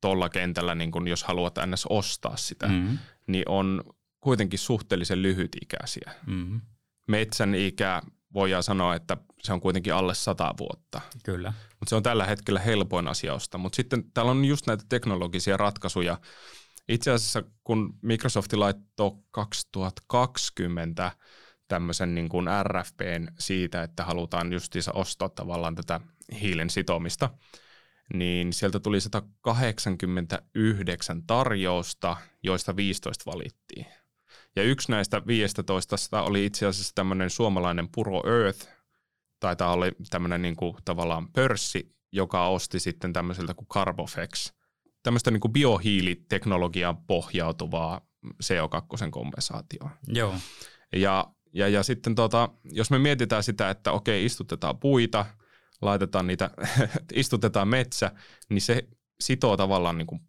tuolla 0.00 0.29
kentällä, 0.29 0.75
niin 0.75 0.90
kuin 0.90 1.09
jos 1.09 1.25
haluat 1.25 1.55
ns. 1.67 1.87
ostaa 1.87 2.37
sitä, 2.37 2.69
mm-hmm. 2.69 2.99
niin 3.26 3.45
on 3.49 3.85
kuitenkin 4.21 4.59
suhteellisen 4.59 5.23
lyhytikäisiä. 5.23 6.12
Mm-hmm. 6.26 6.61
Metsän 7.09 7.55
ikä 7.55 8.02
voidaan 8.35 8.62
sanoa, 8.62 8.95
että 8.95 9.17
se 9.43 9.52
on 9.52 9.61
kuitenkin 9.61 9.95
alle 9.95 10.14
sata 10.14 10.55
vuotta. 10.59 11.00
Kyllä. 11.25 11.52
Mutta 11.81 11.90
se 11.90 11.97
on 11.97 12.02
tällä 12.02 12.26
hetkellä 12.26 12.61
helpoin 12.61 13.09
asia 13.09 13.35
ostaa. 13.35 13.59
Mutta 13.59 13.76
sitten 13.76 14.05
täällä 14.14 14.31
on 14.31 14.45
just 14.45 14.67
näitä 14.67 14.85
teknologisia 14.88 15.57
ratkaisuja. 15.57 16.19
Itse 16.88 17.11
asiassa 17.11 17.43
kun 17.64 17.99
Microsoft 18.02 18.52
laittoi 18.52 19.12
2020 19.31 21.12
tämmöisen 21.70 22.14
niin 22.14 22.28
kuin 22.28 22.46
RFPn 22.62 23.28
siitä, 23.38 23.82
että 23.82 24.04
halutaan 24.04 24.52
justiinsa 24.52 24.92
ostaa 24.92 25.28
tavallaan 25.28 25.74
tätä 25.74 26.00
hiilen 26.40 26.70
sitomista, 26.70 27.30
niin 28.14 28.52
sieltä 28.52 28.80
tuli 28.80 29.00
189 29.00 31.26
tarjousta, 31.26 32.16
joista 32.42 32.76
15 32.76 33.30
valittiin. 33.30 33.86
Ja 34.56 34.62
yksi 34.62 34.90
näistä 34.90 35.22
15 35.26 36.22
oli 36.22 36.46
itse 36.46 36.66
asiassa 36.66 36.92
tämmöinen 36.94 37.30
suomalainen 37.30 37.88
Puro 37.94 38.22
Earth, 38.26 38.68
taitaa 39.40 39.72
olla 39.72 39.86
tämmöinen 40.10 40.42
niin 40.42 40.56
kuin 40.56 40.76
tavallaan 40.84 41.32
pörssi, 41.32 41.96
joka 42.12 42.48
osti 42.48 42.80
sitten 42.80 43.12
tämmöiseltä 43.12 43.54
kuin 43.54 43.68
Carbofex, 43.68 44.52
tämmöistä 45.02 45.30
niin 45.30 45.40
kuin 45.40 45.52
biohiiliteknologiaan 45.52 47.06
pohjautuvaa 47.06 48.00
CO2-kompensaatioa. 48.44 49.90
Joo. 50.06 50.34
Ja, 50.92 51.34
ja, 51.52 51.69
ja 51.69 51.83
sitten 51.83 52.14
tota, 52.14 52.49
jos 52.64 52.90
me 52.90 52.99
mietitään 52.99 53.42
sitä, 53.42 53.71
että 53.71 53.92
okei, 53.92 54.25
istutetaan 54.25 54.78
puita, 54.78 55.26
laitetaan 55.83 56.26
niitä, 56.26 56.50
istutetaan 57.14 57.69
metsä, 57.69 58.12
niin 58.49 58.61
se 58.61 58.88
sitoo 59.21 59.57
tavallaan 59.57 59.99
niin 59.99 60.07
kuin 60.07 60.21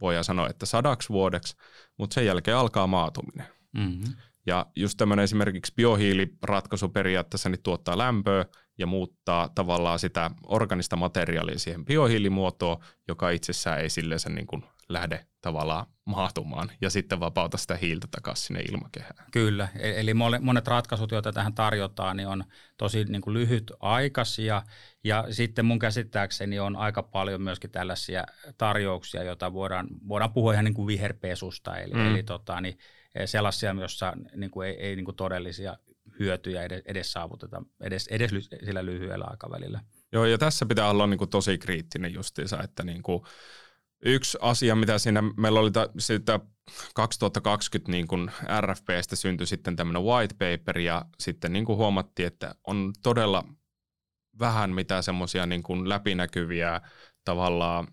voidaan 0.00 0.24
sanoa, 0.24 0.48
että 0.48 0.66
sadaksi 0.66 1.08
vuodeksi, 1.08 1.56
mutta 1.98 2.14
sen 2.14 2.26
jälkeen 2.26 2.56
alkaa 2.56 2.86
maatuminen. 2.86 3.46
Mm-hmm. 3.72 4.14
Ja 4.46 4.66
just 4.76 4.96
tämmöinen 4.96 5.24
esimerkiksi 5.24 5.72
biohiiliratkaisu 5.76 6.88
periaatteessa 6.88 7.48
niin 7.48 7.62
tuottaa 7.62 7.98
lämpöä 7.98 8.44
ja 8.78 8.86
muuttaa 8.86 9.48
tavallaan 9.54 9.98
sitä 9.98 10.30
organista 10.46 10.96
materiaalia 10.96 11.58
siihen 11.58 11.84
biohiilimuotoon, 11.84 12.84
joka 13.08 13.30
itsessään 13.30 13.80
ei 13.80 13.90
silleen 13.90 14.20
niin 14.28 14.46
kuin 14.46 14.64
lähde 14.88 15.26
tavallaan 15.40 15.86
mahtumaan 16.04 16.70
ja 16.80 16.90
sitten 16.90 17.20
vapauta 17.20 17.56
sitä 17.56 17.76
hiiltä 17.76 18.06
takaisin 18.10 18.46
sinne 18.46 18.60
ilmakehään. 18.60 19.26
Kyllä, 19.32 19.68
e- 19.78 20.00
eli 20.00 20.14
monet 20.40 20.66
ratkaisut, 20.66 21.10
joita 21.10 21.32
tähän 21.32 21.54
tarjotaan, 21.54 22.16
niin 22.16 22.28
on 22.28 22.44
tosi 22.76 23.04
niin 23.04 23.22
kuin 23.22 23.34
lyhytaikaisia 23.34 24.62
ja 25.04 25.24
sitten 25.30 25.64
mun 25.64 25.78
käsittääkseni 25.78 26.58
on 26.58 26.76
aika 26.76 27.02
paljon 27.02 27.42
myöskin 27.42 27.70
tällaisia 27.70 28.24
tarjouksia, 28.58 29.22
joita 29.22 29.52
voidaan, 29.52 29.86
voidaan 30.08 30.32
puhua 30.32 30.52
ihan 30.52 30.64
niin 30.64 30.74
kuin 30.74 30.86
viherpesusta, 30.86 31.76
eli, 31.76 31.94
mm. 31.94 32.14
eli 32.14 32.22
tota, 32.22 32.60
niin 32.60 32.78
e- 33.14 33.26
sellaisia, 33.26 33.74
joissa 33.78 34.12
niin 34.36 34.50
kuin 34.50 34.68
ei, 34.68 34.74
ei 34.74 34.96
niin 34.96 35.04
kuin 35.04 35.16
todellisia 35.16 35.76
hyötyjä 36.18 36.62
edes, 36.62 36.82
edes 36.86 37.12
saavuteta 37.12 37.62
edes, 37.80 38.06
edes 38.06 38.30
sillä 38.64 38.84
lyhyellä 38.84 39.24
aikavälillä. 39.28 39.80
Joo, 40.12 40.24
ja 40.24 40.38
tässä 40.38 40.66
pitää 40.66 40.90
olla 40.90 41.06
niin 41.06 41.18
kuin 41.18 41.30
tosi 41.30 41.58
kriittinen 41.58 42.14
justiinsa, 42.14 42.62
että 42.62 42.82
niin 42.84 43.02
kuin 43.02 43.22
Yksi 44.04 44.38
asia, 44.40 44.76
mitä 44.76 44.98
siinä 44.98 45.22
meillä 45.36 45.60
oli 45.60 45.70
ta, 45.70 45.88
sitä 45.98 46.40
2020 46.94 47.90
niin 47.90 48.08
kuin 48.08 48.30
RFPstä 48.60 49.16
syntyi 49.16 49.46
sitten 49.46 49.76
tämmöinen 49.76 50.02
white 50.02 50.34
paper 50.34 50.78
ja 50.78 51.04
sitten 51.20 51.52
niin 51.52 51.64
kuin 51.64 51.76
huomattiin, 51.76 52.26
että 52.26 52.54
on 52.66 52.92
todella 53.02 53.44
vähän 54.38 54.70
mitä 54.70 55.02
semmoisia 55.02 55.46
niin 55.46 55.62
kuin 55.62 55.88
läpinäkyviä 55.88 56.80
tavallaan 57.24 57.88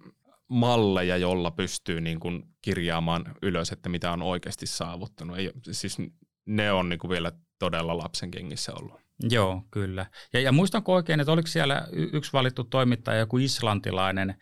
malleja, 0.48 1.18
jolla 1.18 1.52
pystyy 1.52 2.02
niin 2.02 2.20
kuin 2.20 2.44
kirjaamaan 2.62 3.36
ylös, 3.42 3.72
että 3.72 3.90
mitä 3.90 4.12
on 4.12 4.22
oikeasti 4.22 4.68
saavuttanut. 4.68 5.38
Ei, 5.38 5.52
siis 5.72 5.98
ne 6.46 6.72
on 6.72 6.90
niin 6.90 7.00
kuin 7.00 7.12
vielä 7.12 7.32
todella 7.60 7.98
lapsen 7.98 8.32
kengissä 8.32 8.74
ollut. 8.74 9.02
Joo, 9.30 9.64
kyllä. 9.72 10.06
Ja, 10.34 10.40
ja 10.40 10.52
muistanko 10.52 10.94
oikein, 10.94 11.20
että 11.20 11.32
oliko 11.32 11.48
siellä 11.48 11.88
yksi 11.92 12.34
valittu 12.34 12.64
toimittaja, 12.64 13.20
joku 13.20 13.38
islantilainen– 13.38 14.36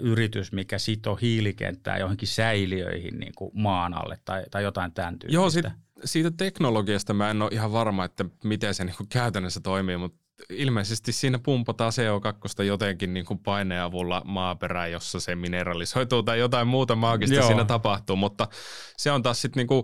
yritys, 0.00 0.52
mikä 0.52 0.78
sitoo 0.78 1.16
hiilikenttää 1.16 1.98
johonkin 1.98 2.28
säiliöihin 2.28 3.20
niin 3.20 3.32
kuin 3.36 3.50
maan 3.54 3.94
alle 3.94 4.18
tai, 4.24 4.44
tai 4.50 4.62
jotain 4.62 4.92
tämän 4.92 5.18
tyyppistä. 5.18 5.34
Joo, 5.34 5.50
siitä, 5.50 5.70
siitä 6.04 6.30
teknologiasta 6.30 7.14
mä 7.14 7.30
en 7.30 7.42
ole 7.42 7.50
ihan 7.52 7.72
varma, 7.72 8.04
että 8.04 8.24
miten 8.44 8.74
se 8.74 8.84
niin 8.84 8.96
kuin 8.96 9.08
käytännössä 9.08 9.60
toimii, 9.60 9.96
mutta 9.96 10.26
ilmeisesti 10.50 11.12
siinä 11.12 11.38
pumpataan 11.38 11.92
CO2 11.92 12.62
jotenkin 12.62 13.14
niin 13.14 13.26
kuin 13.26 13.38
paineen 13.38 13.82
avulla 13.82 14.22
maaperään, 14.24 14.92
jossa 14.92 15.20
se 15.20 15.34
mineralisoituu 15.34 16.22
tai 16.22 16.38
jotain 16.38 16.68
muuta 16.68 16.94
maagista 16.94 17.36
Joo. 17.36 17.46
siinä 17.46 17.64
tapahtuu, 17.64 18.16
mutta 18.16 18.48
se 18.96 19.10
on 19.12 19.22
taas 19.22 19.42
sitten 19.42 19.60
niin 19.60 19.66
kuin, 19.66 19.82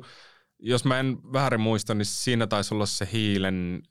jos 0.59 0.85
mä 0.85 1.01
en 1.01 1.19
väärin 1.33 1.61
muista, 1.61 1.95
niin 1.95 2.07
siinä 2.07 2.47
taisi 2.47 2.75
olla 2.75 2.87
se 2.87 3.09
hiilen 3.13 3.83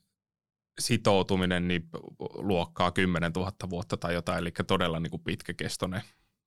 sitoutuminen 0.82 1.68
niin 1.68 1.90
luokkaa 2.34 2.92
10 2.92 3.32
000 3.36 3.52
vuotta 3.70 3.98
tai 3.98 4.14
jotain, 4.14 4.40
eli 4.40 4.52
todella 4.68 5.00
niin 5.00 5.12
kuin 5.12 5.24
pitkäkestoinen 5.24 6.02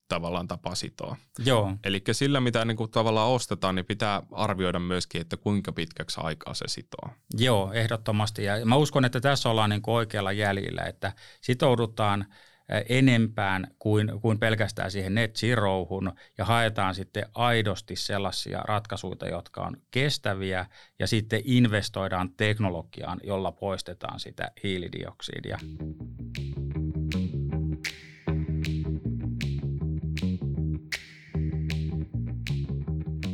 tavallaan 0.09 0.49
tapa 0.49 0.75
sitoa. 0.75 1.17
Joo. 1.45 1.73
Eli 1.85 2.03
sillä, 2.13 2.41
mitä 2.41 2.65
niin 2.65 2.77
kuin 2.77 2.91
tavallaan 2.91 3.31
ostetaan, 3.31 3.75
niin 3.75 3.87
pitää 3.87 4.23
arvioida 4.33 4.79
myöskin, 4.79 5.21
että 5.21 5.37
kuinka 5.37 5.73
pitkäksi 5.73 6.21
aikaa 6.23 6.55
se 6.55 6.65
sitoo. 6.69 7.11
Joo, 7.39 7.73
ehdottomasti. 7.73 8.45
Ja 8.45 8.67
mä 8.67 8.77
uskon, 8.77 9.05
että 9.05 9.21
tässä 9.21 9.49
ollaan 9.51 9.71
niin 9.71 9.83
kuin 9.83 9.95
oikealla 9.95 10.33
jäljellä, 10.33 10.83
että 10.83 11.13
sitoudutaan– 11.41 12.25
enempään 12.89 13.67
kuin, 13.79 14.21
kuin 14.21 14.39
pelkästään 14.39 14.91
siihen 14.91 15.15
net 15.15 15.37
zerohun 15.37 16.13
ja 16.39 16.45
haetaan 16.45 16.95
sitten 16.95 17.25
aidosti 17.35 17.97
sellaisia 17.97 18.61
ratkaisuja, 18.61 19.29
jotka 19.31 19.61
on 19.61 19.77
kestäviä 19.91 20.67
ja 20.99 21.07
sitten 21.07 21.43
investoidaan 21.45 22.31
teknologiaan, 22.37 23.21
jolla 23.25 23.53
poistetaan 23.53 24.21
sitä 24.21 24.51
hiilidioksidia. 24.63 25.59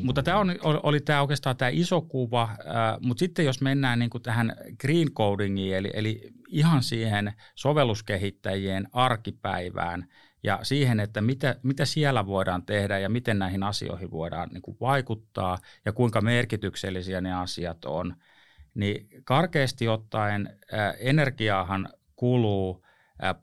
Mutta 0.03 0.23
tämä 0.23 0.39
oli 0.83 1.01
tämä 1.01 1.21
oikeastaan 1.21 1.57
tämä 1.57 1.69
iso 1.69 2.01
kuva, 2.01 2.49
mutta 3.01 3.19
sitten 3.19 3.45
jos 3.45 3.61
mennään 3.61 3.99
niin 3.99 4.11
kuin 4.11 4.23
tähän 4.23 4.57
green 4.81 5.11
codingiin, 5.11 5.77
eli, 5.77 5.91
eli 5.95 6.33
ihan 6.51 6.83
siihen 6.83 7.33
sovelluskehittäjien 7.55 8.89
arkipäivään 8.93 10.07
ja 10.43 10.59
siihen, 10.63 11.01
että 11.01 11.21
mitä, 11.21 11.57
mitä 11.63 11.85
siellä 11.85 12.27
voidaan 12.27 12.63
tehdä 12.63 12.99
ja 12.99 13.09
miten 13.09 13.39
näihin 13.39 13.63
asioihin 13.63 14.11
voidaan 14.11 14.49
niin 14.53 14.63
kuin 14.63 14.77
vaikuttaa 14.81 15.59
ja 15.85 15.93
kuinka 15.93 16.21
merkityksellisiä 16.21 17.21
ne 17.21 17.35
asiat 17.35 17.85
on, 17.85 18.17
niin 18.75 19.09
karkeasti 19.25 19.89
ottaen 19.89 20.59
energiaahan 20.99 21.89
kuluu 22.17 22.87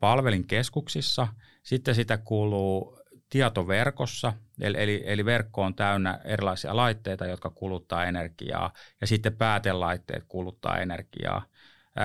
palvelinkeskuksissa, 0.00 1.28
sitten 1.62 1.94
sitä 1.94 2.18
kuluu 2.18 2.98
tietoverkossa, 3.30 4.32
eli, 4.60 4.76
eli, 4.82 5.02
eli 5.06 5.24
verkko 5.24 5.62
on 5.62 5.74
täynnä 5.74 6.20
erilaisia 6.24 6.76
laitteita, 6.76 7.26
jotka 7.26 7.50
kuluttaa 7.50 8.04
energiaa, 8.04 8.72
ja 9.00 9.06
sitten 9.06 9.36
päätelaitteet 9.36 10.24
kuluttaa 10.28 10.78
energiaa. 10.78 11.42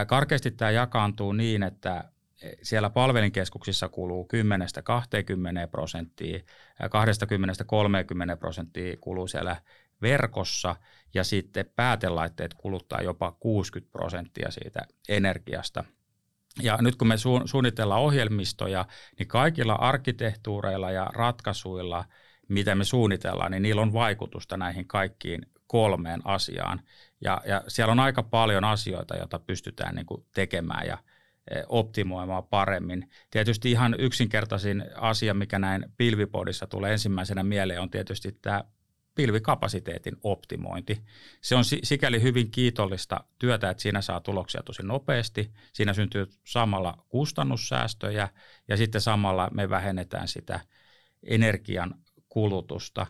Karkeasti 0.07 0.51
tämä 0.51 0.71
jakaantuu 0.71 1.31
niin, 1.33 1.63
että 1.63 2.03
siellä 2.61 2.89
palvelinkeskuksissa 2.89 3.89
kuluu 3.89 4.27
10-20 5.65 5.67
prosenttia, 5.71 6.39
20-30 8.33 8.37
prosenttia 8.39 8.97
kuluu 9.01 9.27
siellä 9.27 9.55
verkossa 10.01 10.75
ja 11.13 11.23
sitten 11.23 11.65
päätelaitteet 11.75 12.53
kuluttaa 12.53 13.01
jopa 13.01 13.31
60 13.31 13.91
prosenttia 13.91 14.51
siitä 14.51 14.79
energiasta. 15.09 15.83
Ja 16.61 16.77
nyt 16.81 16.95
kun 16.95 17.07
me 17.07 17.15
suunnitellaan 17.45 18.01
ohjelmistoja, 18.01 18.85
niin 19.19 19.27
kaikilla 19.27 19.73
arkkitehtuureilla 19.73 20.91
ja 20.91 21.05
ratkaisuilla, 21.13 22.05
mitä 22.49 22.75
me 22.75 22.83
suunnitellaan, 22.83 23.51
niin 23.51 23.63
niillä 23.63 23.81
on 23.81 23.93
vaikutusta 23.93 24.57
näihin 24.57 24.87
kaikkiin 24.87 25.45
kolmeen 25.67 26.21
asiaan. 26.23 26.81
Ja, 27.21 27.41
ja 27.45 27.63
siellä 27.67 27.91
on 27.91 27.99
aika 27.99 28.23
paljon 28.23 28.63
asioita, 28.63 29.17
joita 29.17 29.39
pystytään 29.39 29.95
niin 29.95 30.05
kuin 30.05 30.25
tekemään 30.33 30.87
ja 30.87 30.97
e, 31.51 31.61
optimoimaan 31.69 32.43
paremmin. 32.43 33.09
Tietysti 33.31 33.71
ihan 33.71 33.95
yksinkertaisin 33.99 34.85
asia, 34.95 35.33
mikä 35.33 35.59
näin 35.59 35.85
pilvipodissa 35.97 36.67
tulee 36.67 36.91
ensimmäisenä 36.91 37.43
mieleen, 37.43 37.81
on 37.81 37.89
tietysti 37.89 38.37
tämä 38.41 38.63
pilvikapasiteetin 39.15 40.17
optimointi. 40.23 41.03
Se 41.41 41.55
on 41.55 41.63
sikäli 41.83 42.21
hyvin 42.21 42.51
kiitollista 42.51 43.23
työtä, 43.39 43.69
että 43.69 43.83
siinä 43.83 44.01
saa 44.01 44.19
tuloksia 44.19 44.63
tosi 44.63 44.83
nopeasti. 44.83 45.51
Siinä 45.73 45.93
syntyy 45.93 46.27
samalla 46.43 47.05
kustannussäästöjä 47.09 48.29
ja 48.67 48.77
sitten 48.77 49.01
samalla 49.01 49.49
me 49.53 49.69
vähennetään 49.69 50.27
sitä 50.27 50.59
energian 51.23 51.95
kulutusta. 52.29 53.07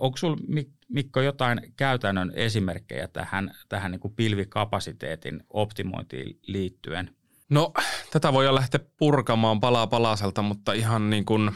Onko 0.00 0.16
sinulla 0.16 0.40
Mikko 0.88 1.20
jotain 1.20 1.60
käytännön 1.76 2.32
esimerkkejä 2.34 3.08
tähän, 3.08 3.50
tähän 3.68 3.90
niin 3.90 4.00
kuin 4.00 4.14
pilvikapasiteetin 4.14 5.42
optimointiin 5.50 6.38
liittyen? 6.46 7.10
No 7.48 7.72
tätä 8.10 8.32
voi 8.32 8.54
lähteä 8.54 8.80
purkamaan 8.96 9.60
palaa 9.60 9.86
palaselta, 9.86 10.42
mutta 10.42 10.72
ihan 10.72 11.10
niin 11.10 11.24
kuin, 11.24 11.50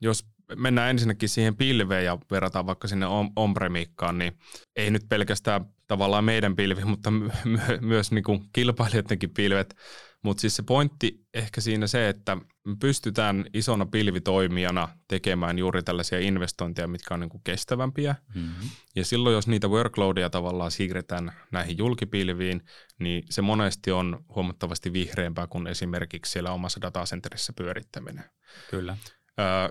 jos 0.00 0.26
mennään 0.56 0.90
ensinnäkin 0.90 1.28
siihen 1.28 1.56
pilveen 1.56 2.04
ja 2.04 2.18
verrataan 2.30 2.66
vaikka 2.66 2.88
sinne 2.88 3.06
ompremikkaan, 3.36 4.18
niin 4.18 4.38
ei 4.76 4.90
nyt 4.90 5.08
pelkästään 5.08 5.64
tavallaan 5.86 6.24
meidän 6.24 6.56
pilvi, 6.56 6.84
mutta 6.84 7.10
my- 7.10 7.30
my- 7.44 7.78
myös 7.80 8.12
niin 8.12 8.24
kuin 8.24 8.40
kilpailijoidenkin 8.52 9.30
pilvet. 9.30 9.76
Mutta 10.22 10.40
siis 10.40 10.56
se 10.56 10.62
pointti 10.62 11.26
ehkä 11.34 11.60
siinä 11.60 11.86
se, 11.86 12.08
että 12.08 12.36
me 12.36 12.76
pystytään 12.80 13.44
isona 13.54 13.86
pilvitoimijana 13.86 14.88
tekemään 15.08 15.58
juuri 15.58 15.82
tällaisia 15.82 16.18
investointeja, 16.18 16.88
mitkä 16.88 17.14
on 17.14 17.20
niin 17.20 17.30
kuin 17.30 17.40
kestävämpiä. 17.44 18.14
Mm-hmm. 18.34 18.70
Ja 18.96 19.04
silloin, 19.04 19.34
jos 19.34 19.48
niitä 19.48 19.68
workloadia 19.68 20.30
tavallaan 20.30 20.70
siirretään 20.70 21.32
näihin 21.52 21.78
julkipilviin, 21.78 22.62
niin 22.98 23.22
se 23.30 23.42
monesti 23.42 23.90
on 23.90 24.24
huomattavasti 24.34 24.92
vihreämpää 24.92 25.46
kuin 25.46 25.66
esimerkiksi 25.66 26.32
siellä 26.32 26.52
omassa 26.52 26.80
datacenterissä 26.80 27.52
pyörittäminen. 27.52 28.24
Kyllä. 28.70 28.96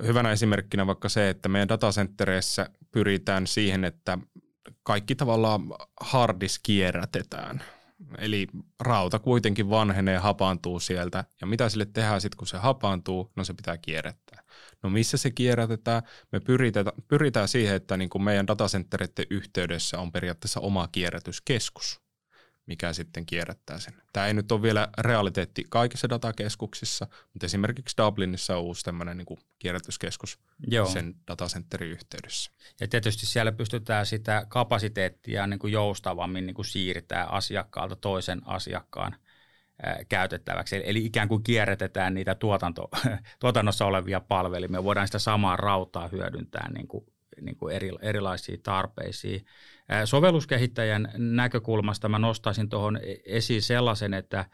Hyvänä 0.04 0.32
esimerkkinä 0.32 0.88
vaikka 0.88 1.10
se, 1.10 1.30
että 1.30 1.50
meidän 1.50 1.70
datacentereissä 1.70 2.70
pyritään 2.92 3.48
siihen, 3.48 3.84
että 3.84 4.18
kaikki 4.84 5.16
tavallaan 5.16 5.62
hardis 6.01 6.60
kierrätetään. 6.60 7.63
Eli 8.18 8.48
rauta 8.80 9.20
kuitenkin 9.20 9.70
vanhenee 9.70 10.18
hapaantuu 10.18 10.80
sieltä. 10.80 11.25
Ja 11.42 11.48
mitä 11.48 11.70
sille 11.70 11.86
tehdään 11.86 12.22
sitten, 12.22 12.38
kun 12.38 12.48
se 12.48 12.58
hapaantuu? 12.58 13.32
No 13.36 13.44
se 13.44 13.54
pitää 13.54 13.77
kierrättää. 13.77 14.44
No 14.84 14.89
missä 14.89 15.18
se 15.18 15.32
kierrätetään? 15.32 16.01
Me 16.32 16.39
pyritään, 16.39 16.86
pyritään 17.08 17.48
siihen, 17.48 17.75
että 17.75 17.98
niin 17.98 18.10
kuin 18.10 18.22
meidän 18.22 18.48
datacenteritten 18.48 19.25
yhteydessä 19.30 20.00
on 20.00 20.12
periaatteessa 20.12 20.60
oma 20.60 20.88
kierrätyskeskus 20.88 22.06
mikä 22.67 22.93
sitten 22.93 23.25
kierrättää 23.25 23.79
sen. 23.79 23.93
Tämä 24.13 24.27
ei 24.27 24.33
nyt 24.33 24.51
ole 24.51 24.62
vielä 24.62 24.88
realiteetti 24.97 25.63
kaikissa 25.69 26.09
datakeskuksissa, 26.09 27.07
mutta 27.33 27.45
esimerkiksi 27.45 27.97
Dublinissa 27.97 28.57
on 28.57 28.63
uusi 28.63 28.83
tämmöinen 28.83 29.17
niin 29.17 29.39
kierrätyskeskus 29.59 30.39
Joo. 30.67 30.86
sen 30.86 31.15
datacenterin 31.27 31.91
yhteydessä. 31.91 32.51
Ja 32.79 32.88
tietysti 32.88 33.25
siellä 33.25 33.51
pystytään 33.51 34.05
sitä 34.05 34.45
kapasiteettia 34.50 35.47
niin 35.47 35.59
kuin 35.59 35.74
joustavammin 35.74 36.45
niin 36.45 36.55
kuin 36.55 36.65
siirtää 36.65 37.25
asiakkaalta 37.25 37.95
toisen 37.95 38.41
asiakkaan 38.45 39.15
käytettäväksi. 40.09 40.81
Eli 40.86 41.05
ikään 41.05 41.27
kuin 41.27 41.43
kierrätetään 41.43 42.13
niitä 42.13 42.36
tuotanto, 42.36 42.89
tuotannossa 43.39 43.86
olevia 43.86 44.19
palvelimia. 44.19 44.83
Voidaan 44.83 45.07
sitä 45.07 45.19
samaa 45.19 45.57
rautaa 45.57 46.07
hyödyntää 46.07 46.69
niin 46.74 46.88
kuin 46.88 47.05
niin 47.41 47.58
kuin 47.58 47.75
eri, 47.75 47.91
erilaisiin 48.01 48.62
tarpeisiin. 48.62 49.46
Sovelluskehittäjän 50.06 51.12
näkökulmasta 51.17 52.10
mä 52.10 52.20
nostaisin 52.20 52.70
tuohon 52.70 52.98
e-, 52.98 53.15
esiin 53.25 53.62
sellaisen, 53.62 54.13
että 54.13 54.46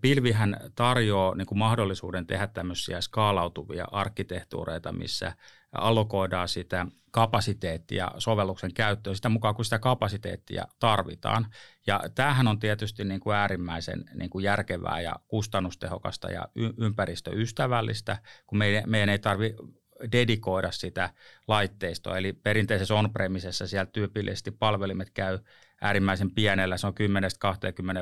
Pilvihän 0.00 0.56
tarjoaa 0.74 1.34
niin 1.34 1.46
kuin 1.46 1.58
mahdollisuuden 1.58 2.26
tehdä 2.26 2.46
tämmöisiä 2.46 3.00
skaalautuvia 3.00 3.84
arkkitehtuureita, 3.92 4.92
missä 4.92 5.32
allokoidaan 5.72 6.48
sitä 6.48 6.86
kapasiteettia 7.10 8.10
sovelluksen 8.18 8.74
käyttöön 8.74 9.16
sitä 9.16 9.28
mukaan, 9.28 9.54
kun 9.54 9.64
sitä 9.64 9.78
kapasiteettia 9.78 10.64
tarvitaan. 10.78 11.46
Ja 11.86 12.00
tämähän 12.14 12.48
on 12.48 12.58
tietysti 12.58 13.04
niin 13.04 13.20
kuin 13.20 13.36
äärimmäisen 13.36 14.04
niin 14.14 14.30
kuin 14.30 14.42
järkevää 14.42 15.00
ja 15.00 15.16
kustannustehokasta 15.28 16.30
ja 16.30 16.48
ympäristöystävällistä, 16.78 18.18
kun 18.46 18.58
meidän, 18.58 18.84
meidän 18.86 19.08
ei 19.08 19.18
tarvitse 19.18 19.62
dedikoida 20.12 20.70
sitä 20.70 21.10
laitteistoa. 21.48 22.18
Eli 22.18 22.32
perinteisessä 22.32 22.94
on-premisessä 22.94 23.66
siellä 23.66 23.86
tyypillisesti 23.86 24.50
palvelimet 24.50 25.10
käy 25.10 25.38
äärimmäisen 25.80 26.30
pienellä, 26.30 26.76
se 26.76 26.86
on 26.86 26.94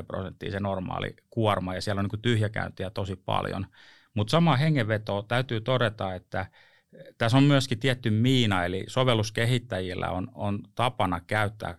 10-20 0.01 0.05
prosenttia 0.07 0.51
se 0.51 0.59
normaali 0.59 1.15
kuorma 1.29 1.75
ja 1.75 1.81
siellä 1.81 1.99
on 1.99 2.09
niin 2.11 2.21
tyhjäkäyntiä 2.21 2.89
tosi 2.89 3.15
paljon. 3.15 3.67
Mutta 4.13 4.31
sama 4.31 4.55
hengenveto 4.55 5.21
täytyy 5.21 5.61
todeta, 5.61 6.15
että 6.15 6.45
tässä 7.17 7.37
on 7.37 7.43
myöskin 7.43 7.79
tietty 7.79 8.09
miina, 8.09 8.65
eli 8.65 8.83
sovelluskehittäjillä 8.87 10.09
on, 10.09 10.27
on 10.33 10.59
tapana 10.75 11.19
käyttää 11.27 11.77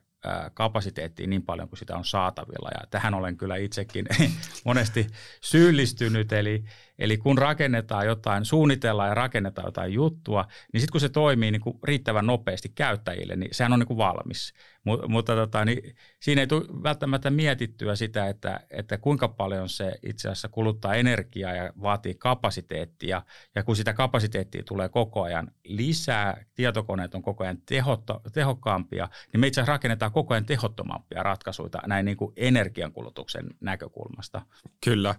kapasiteettia 0.54 1.26
niin 1.26 1.42
paljon 1.42 1.68
kuin 1.68 1.78
sitä 1.78 1.96
on 1.96 2.04
saatavilla. 2.04 2.70
Ja 2.74 2.86
tähän 2.90 3.14
olen 3.14 3.36
kyllä 3.36 3.56
itsekin 3.56 4.06
monesti 4.64 5.06
syyllistynyt. 5.40 6.32
Eli, 6.32 6.64
eli 6.98 7.18
kun 7.18 7.38
rakennetaan 7.38 8.06
jotain, 8.06 8.44
suunnitellaan 8.44 9.08
ja 9.08 9.14
rakennetaan 9.14 9.66
jotain 9.66 9.92
juttua, 9.92 10.44
niin 10.72 10.80
sitten 10.80 10.92
kun 10.92 11.00
se 11.00 11.08
toimii 11.08 11.50
niin 11.50 11.60
kuin 11.60 11.78
riittävän 11.84 12.26
nopeasti 12.26 12.68
käyttäjille, 12.68 13.36
niin 13.36 13.54
sehän 13.54 13.72
on 13.72 13.78
niin 13.78 13.86
kuin 13.86 13.98
valmis. 13.98 14.54
Mut, 14.84 15.08
mutta 15.08 15.34
tota, 15.34 15.64
niin 15.64 15.96
siinä 16.20 16.40
ei 16.40 16.46
tule 16.46 16.64
välttämättä 16.82 17.30
mietittyä 17.30 17.96
sitä, 17.96 18.28
että, 18.28 18.60
että 18.70 18.98
kuinka 18.98 19.28
paljon 19.28 19.68
se 19.68 19.98
itse 20.02 20.28
asiassa 20.28 20.48
kuluttaa 20.48 20.94
energiaa 20.94 21.52
ja 21.52 21.72
vaatii 21.82 22.14
kapasiteettia. 22.14 23.22
Ja 23.54 23.62
kun 23.62 23.76
sitä 23.76 23.92
kapasiteettia 23.92 24.62
tulee 24.62 24.88
koko 24.88 25.22
ajan 25.22 25.50
lisää, 25.64 26.44
tietokoneet 26.54 27.14
on 27.14 27.22
koko 27.22 27.44
ajan 27.44 27.58
tehotto, 27.66 28.20
tehokkaampia, 28.32 29.08
niin 29.32 29.40
me 29.40 29.46
itse 29.46 29.60
asiassa 29.60 29.72
rakennetaan 29.72 30.12
koko 30.12 30.34
ajan 30.34 30.46
tehottomampia 30.46 31.22
ratkaisuja 31.22 31.68
näin 31.86 32.04
niin 32.04 32.16
kuin 32.16 32.32
energiankulutuksen 32.36 33.46
näkökulmasta. 33.60 34.42
Kyllä. 34.84 35.14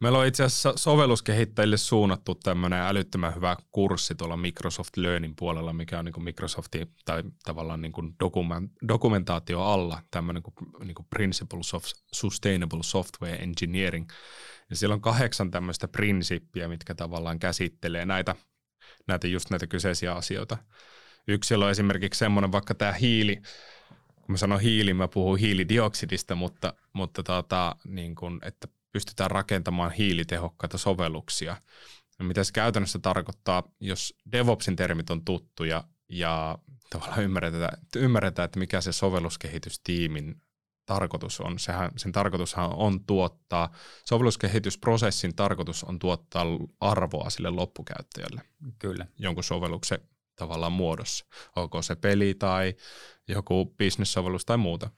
Meillä 0.00 0.18
on 0.18 0.26
itse 0.26 0.44
asiassa 0.44 0.72
sovelluskehittäjille 1.24 1.76
suunnattu 1.76 2.34
tämmöinen 2.34 2.80
älyttömän 2.80 3.34
hyvä 3.34 3.56
kurssi 3.72 4.14
tuolla 4.14 4.36
Microsoft 4.36 4.96
Learning 4.96 5.34
puolella, 5.36 5.72
mikä 5.72 5.98
on 5.98 6.04
niin 6.04 6.12
kuin 6.12 6.24
Microsoftin 6.24 6.86
tai 7.04 7.22
tavallaan 7.44 7.80
niin 7.80 7.92
kuin 7.92 8.14
dokument, 8.20 8.72
dokumentaatio 8.88 9.62
alla 9.62 10.02
tämmöinen 10.10 10.42
kuin, 10.42 10.54
niin 10.84 10.94
kuin 10.94 11.06
Principles 11.10 11.74
of 11.74 11.84
Sustainable 12.12 12.82
Software 12.82 13.36
Engineering. 13.36 14.08
Ja 14.70 14.76
siellä 14.76 14.94
on 14.94 15.00
kahdeksan 15.00 15.50
tämmöistä 15.50 15.88
prinsiippiä, 15.88 16.68
mitkä 16.68 16.94
tavallaan 16.94 17.38
käsittelee 17.38 18.06
näitä, 18.06 18.36
näitä 19.06 19.26
just 19.26 19.50
näitä 19.50 19.66
kyseisiä 19.66 20.14
asioita. 20.14 20.58
Yksi 21.28 21.54
on 21.54 21.70
esimerkiksi 21.70 22.18
semmoinen, 22.18 22.52
vaikka 22.52 22.74
tämä 22.74 22.92
hiili, 22.92 23.36
kun 24.14 24.32
mä 24.32 24.36
sanon 24.36 24.60
hiili, 24.60 24.94
mä 24.94 25.08
puhun 25.08 25.38
hiilidioksidista, 25.38 26.34
mutta, 26.34 26.74
mutta 26.92 27.22
tota, 27.22 27.76
niin 27.84 28.14
kun, 28.14 28.40
että 28.42 28.68
pystytään 28.94 29.30
rakentamaan 29.30 29.92
hiilitehokkaita 29.92 30.78
sovelluksia. 30.78 31.56
Ja 32.18 32.24
mitä 32.24 32.44
se 32.44 32.52
käytännössä 32.52 32.98
tarkoittaa, 32.98 33.62
jos 33.80 34.14
DevOpsin 34.32 34.76
termit 34.76 35.10
on 35.10 35.24
tuttuja 35.24 35.84
ja 36.08 36.58
tavallaan 36.90 37.22
ymmärretään, 37.22 37.78
ymmärretään, 37.96 38.44
että 38.44 38.58
mikä 38.58 38.80
se 38.80 38.92
sovelluskehitystiimin 38.92 40.42
tarkoitus 40.86 41.40
on. 41.40 41.58
Sehän, 41.58 41.90
sen 41.96 42.12
tarkoitushan 42.12 42.74
on 42.74 43.04
tuottaa, 43.04 43.72
sovelluskehitysprosessin 44.08 45.36
tarkoitus 45.36 45.84
on 45.84 45.98
tuottaa 45.98 46.44
arvoa 46.80 47.30
sille 47.30 47.50
loppukäyttäjälle. 47.50 48.42
Kyllä. 48.78 49.06
Jonkun 49.18 49.44
sovelluksen 49.44 49.98
tavallaan 50.36 50.72
muodossa. 50.72 51.26
Onko 51.56 51.82
se 51.82 51.96
peli 51.96 52.34
tai 52.34 52.74
joku 53.28 53.74
business-sovellus 53.78 54.44
tai 54.44 54.56
muuta. 54.56 54.90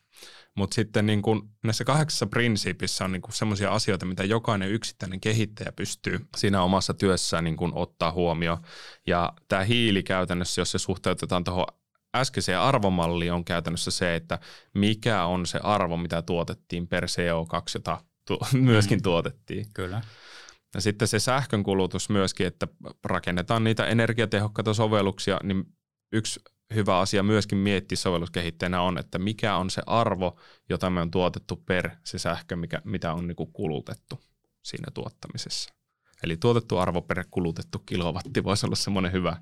Mutta 0.54 0.74
sitten 0.74 1.06
niin 1.06 1.22
kun 1.22 1.50
näissä 1.64 1.84
kahdeksassa 1.84 2.26
prinsiipissä 2.26 3.04
on 3.04 3.12
niin 3.12 3.22
semmoisia 3.30 3.72
asioita, 3.72 4.06
mitä 4.06 4.24
jokainen 4.24 4.70
yksittäinen 4.70 5.20
kehittäjä 5.20 5.72
pystyy 5.72 6.26
siinä 6.36 6.62
omassa 6.62 6.94
työssään 6.94 7.44
niin 7.44 7.56
kun 7.56 7.72
ottaa 7.74 8.12
huomioon. 8.12 8.58
Ja 9.06 9.32
tämä 9.48 9.64
hiili 9.64 10.02
käytännössä, 10.02 10.60
jos 10.60 10.70
se 10.70 10.78
suhteutetaan 10.78 11.44
tuohon 11.44 11.66
äskeiseen 12.16 12.60
arvomalliin, 12.60 13.32
on 13.32 13.44
käytännössä 13.44 13.90
se, 13.90 14.14
että 14.14 14.38
mikä 14.74 15.24
on 15.24 15.46
se 15.46 15.60
arvo, 15.62 15.96
mitä 15.96 16.22
tuotettiin 16.22 16.88
per 16.88 17.04
CO2, 17.04 17.62
jota 17.74 18.00
tu- 18.26 18.38
myöskin 18.60 18.98
mm. 18.98 19.02
tuotettiin. 19.02 19.66
Kyllä. 19.74 20.02
Ja 20.74 20.80
sitten 20.80 21.08
se 21.08 21.18
sähkön 21.18 21.62
kulutus 21.62 22.10
myöskin, 22.10 22.46
että 22.46 22.68
rakennetaan 23.04 23.64
niitä 23.64 23.86
energiatehokkaita 23.86 24.74
sovelluksia, 24.74 25.40
niin 25.42 25.64
yksi 26.12 26.40
hyvä 26.74 26.98
asia 26.98 27.22
myöskin 27.22 27.58
miettiä 27.58 27.96
sovelluskehittäjänä 27.96 28.80
on, 28.80 28.98
että 28.98 29.18
mikä 29.18 29.56
on 29.56 29.70
se 29.70 29.82
arvo, 29.86 30.40
jota 30.68 30.90
me 30.90 31.00
on 31.00 31.10
tuotettu 31.10 31.56
per 31.56 31.90
se 32.04 32.18
sähkö, 32.18 32.56
mikä, 32.56 32.82
mitä 32.84 33.12
on 33.12 33.26
niin 33.26 33.52
kulutettu 33.52 34.20
siinä 34.62 34.90
tuottamisessa. 34.94 35.74
Eli 36.22 36.36
tuotettu 36.36 36.78
arvo 36.78 37.02
per 37.02 37.24
kulutettu 37.30 37.78
kilowatti 37.78 38.44
voisi 38.44 38.66
olla 38.66 38.76
semmoinen 38.76 39.12
hyvä, 39.12 39.36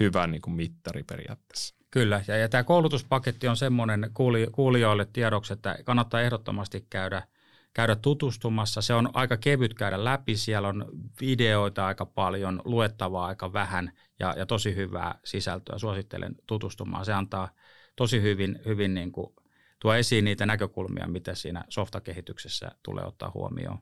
hyvä 0.00 0.26
niin 0.26 0.42
kuin 0.42 0.54
mittari 0.54 1.02
periaatteessa. 1.02 1.74
Kyllä, 1.90 2.24
ja, 2.28 2.36
ja 2.36 2.48
tämä 2.48 2.64
koulutuspaketti 2.64 3.48
on 3.48 3.56
semmoinen 3.56 4.10
kuuli, 4.14 4.46
kuulijoille 4.52 5.08
tiedoksi, 5.12 5.52
että 5.52 5.78
kannattaa 5.84 6.20
ehdottomasti 6.20 6.86
käydä– 6.90 7.22
käydä 7.76 7.96
tutustumassa. 7.96 8.82
Se 8.82 8.94
on 8.94 9.10
aika 9.14 9.36
kevyt 9.36 9.74
käydä 9.74 10.04
läpi, 10.04 10.36
siellä 10.36 10.68
on 10.68 10.86
videoita 11.20 11.86
aika 11.86 12.06
paljon, 12.06 12.62
luettavaa 12.64 13.26
aika 13.26 13.52
vähän 13.52 13.92
ja, 14.18 14.34
ja 14.36 14.46
tosi 14.46 14.76
hyvää 14.76 15.18
sisältöä. 15.24 15.78
Suosittelen 15.78 16.34
tutustumaan. 16.46 17.04
Se 17.04 17.12
antaa 17.12 17.48
tosi 17.96 18.22
hyvin, 18.22 18.58
hyvin 18.66 18.94
niin 18.94 19.12
kuin 19.12 19.34
tuo 19.80 19.94
esiin 19.94 20.24
niitä 20.24 20.46
näkökulmia, 20.46 21.06
mitä 21.06 21.34
siinä 21.34 21.64
softakehityksessä 21.68 22.70
tulee 22.82 23.04
ottaa 23.04 23.30
huomioon. 23.34 23.78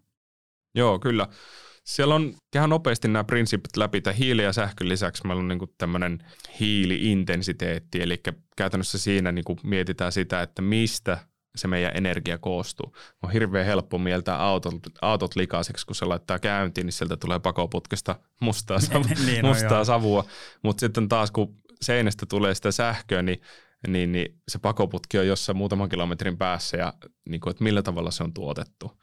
Joo, 0.75 0.99
kyllä. 0.99 1.29
Siellä 1.85 2.15
on 2.15 2.35
ihan 2.57 2.71
nopeasti 2.71 3.09
nämä 3.09 3.25
prinsipit 3.25 3.77
läpi. 3.77 4.01
Tämä 4.01 4.15
hiili 4.15 4.43
ja 4.43 4.53
sähkön 4.53 4.89
lisäksi 4.89 5.27
meillä 5.27 5.41
on 5.41 5.49
niin 5.49 5.75
tämmöinen 5.79 6.19
hiiliintensiteetti, 6.61 8.03
eli 8.03 8.21
käytännössä 8.57 8.99
siinä 8.99 9.33
niin 9.33 9.45
mietitään 9.63 10.13
sitä, 10.13 10.43
että 10.43 10.63
mistä 10.63 11.19
se 11.57 11.69
meidän 11.69 11.93
energia 11.95 12.39
koostuu. 12.39 12.97
On 13.23 13.31
hirveän 13.31 13.67
helppo 13.67 13.99
mieltää 13.99 14.39
autot, 14.39 14.75
autot 15.03 15.37
likaiseksi, 15.37 15.87
kun 15.87 15.97
se 15.97 16.05
laittaa 16.05 16.39
käyntiin, 16.39 16.87
niin 16.87 16.93
sieltä 16.93 17.17
tulee 17.17 17.39
pakoputkesta 17.39 18.17
mustaa, 18.41 18.81
savu, 18.93 19.05
niin, 19.27 19.47
mustaa 19.47 19.79
no, 19.79 19.85
savua. 19.85 20.25
Mutta 20.63 20.81
sitten 20.81 21.09
taas, 21.09 21.31
kun 21.31 21.57
seinästä 21.83 22.27
tulee 22.27 22.55
sitä 22.55 22.73
sähköä, 22.73 23.23
niin, 23.23 23.41
niin, 23.89 24.13
niin 24.13 24.41
se 24.49 24.59
pakoputki 24.59 25.19
on 25.19 25.27
jossain 25.27 25.57
muutaman 25.57 25.89
kilometrin 25.89 26.39
päässä 26.39 26.77
ja 26.77 26.93
niin 27.29 27.41
kuin, 27.41 27.51
että 27.51 27.65
millä 27.65 27.83
tavalla 27.83 28.11
se 28.11 28.25
on 28.25 28.35
tuotettu. 28.35 29.01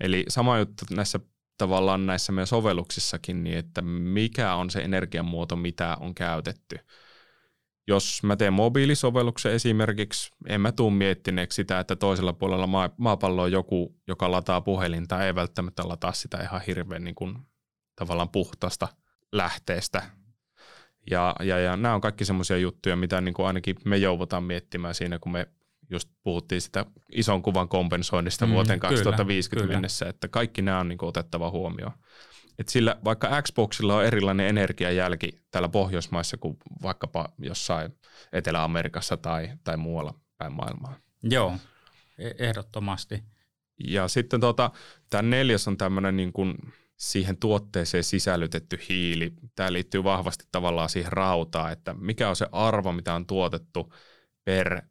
Eli 0.00 0.24
sama 0.28 0.58
juttu 0.58 0.84
näissä 0.90 1.20
tavallaan 1.58 2.06
näissä 2.06 2.32
meidän 2.32 2.46
sovelluksissakin, 2.46 3.44
niin 3.44 3.58
että 3.58 3.82
mikä 3.82 4.54
on 4.54 4.70
se 4.70 4.80
energiamuoto, 4.80 5.56
mitä 5.56 5.96
on 6.00 6.14
käytetty. 6.14 6.78
Jos 7.86 8.22
mä 8.22 8.36
teen 8.36 8.52
mobiilisovelluksen 8.52 9.52
esimerkiksi, 9.52 10.30
en 10.46 10.60
mä 10.60 10.72
tuu 10.72 10.90
miettineeksi 10.90 11.56
sitä, 11.56 11.80
että 11.80 11.96
toisella 11.96 12.32
puolella 12.32 12.66
maa, 12.66 12.90
maapalloa 12.96 13.44
on 13.44 13.52
joku, 13.52 13.96
joka 14.08 14.30
lataa 14.30 14.60
puhelinta, 14.60 15.24
ei 15.24 15.34
välttämättä 15.34 15.88
lataa 15.88 16.12
sitä 16.12 16.42
ihan 16.42 16.60
hirveän 16.66 17.04
niin 17.04 17.14
kuin, 17.14 17.38
tavallaan 17.96 18.28
puhtaasta 18.28 18.88
lähteestä. 19.32 20.02
Ja, 21.10 21.36
ja, 21.40 21.58
ja 21.58 21.76
nämä 21.76 21.94
on 21.94 22.00
kaikki 22.00 22.24
semmoisia 22.24 22.56
juttuja, 22.56 22.96
mitä 22.96 23.20
niin 23.20 23.34
kuin 23.34 23.46
ainakin 23.46 23.76
me 23.84 23.96
joudutaan 23.96 24.44
miettimään 24.44 24.94
siinä, 24.94 25.18
kun 25.18 25.32
me 25.32 25.46
just 25.90 26.08
puhuttiin 26.22 26.60
sitä 26.60 26.86
ison 27.12 27.42
kuvan 27.42 27.68
kompensoinnista 27.68 28.46
mm, 28.46 28.52
vuoteen 28.52 28.80
2050 28.80 29.64
kyllä, 29.66 29.76
mennessä, 29.76 30.08
että 30.08 30.28
kaikki 30.28 30.62
nämä 30.62 30.80
on 30.80 30.88
niin 30.88 30.98
kuin 30.98 31.08
otettava 31.08 31.50
huomioon. 31.50 31.92
Et 32.60 32.68
sillä 32.68 32.96
vaikka 33.04 33.42
Xboxilla 33.42 33.96
on 33.96 34.04
erilainen 34.04 34.46
energiajälki 34.46 35.40
täällä 35.50 35.68
Pohjoismaissa 35.68 36.36
kuin 36.36 36.56
vaikkapa 36.82 37.28
jossain 37.38 37.98
Etelä-Amerikassa 38.32 39.16
tai, 39.16 39.50
tai 39.64 39.76
muualla 39.76 40.14
päin 40.38 40.52
maailmaa. 40.52 40.96
Joo, 41.22 41.54
e- 42.18 42.30
ehdottomasti. 42.38 43.22
Ja 43.84 44.08
sitten 44.08 44.40
tota, 44.40 44.70
tämä 45.10 45.22
neljäs 45.22 45.68
on 45.68 45.76
tämmöinen 45.76 46.16
niin 46.16 46.32
kuin 46.32 46.54
siihen 46.96 47.36
tuotteeseen 47.36 48.04
sisällytetty 48.04 48.78
hiili. 48.88 49.32
Tämä 49.54 49.72
liittyy 49.72 50.04
vahvasti 50.04 50.44
tavallaan 50.52 50.88
siihen 50.88 51.12
rautaan, 51.12 51.72
että 51.72 51.94
mikä 51.94 52.28
on 52.28 52.36
se 52.36 52.46
arvo, 52.52 52.92
mitä 52.92 53.14
on 53.14 53.26
tuotettu 53.26 53.94
per 54.44 54.82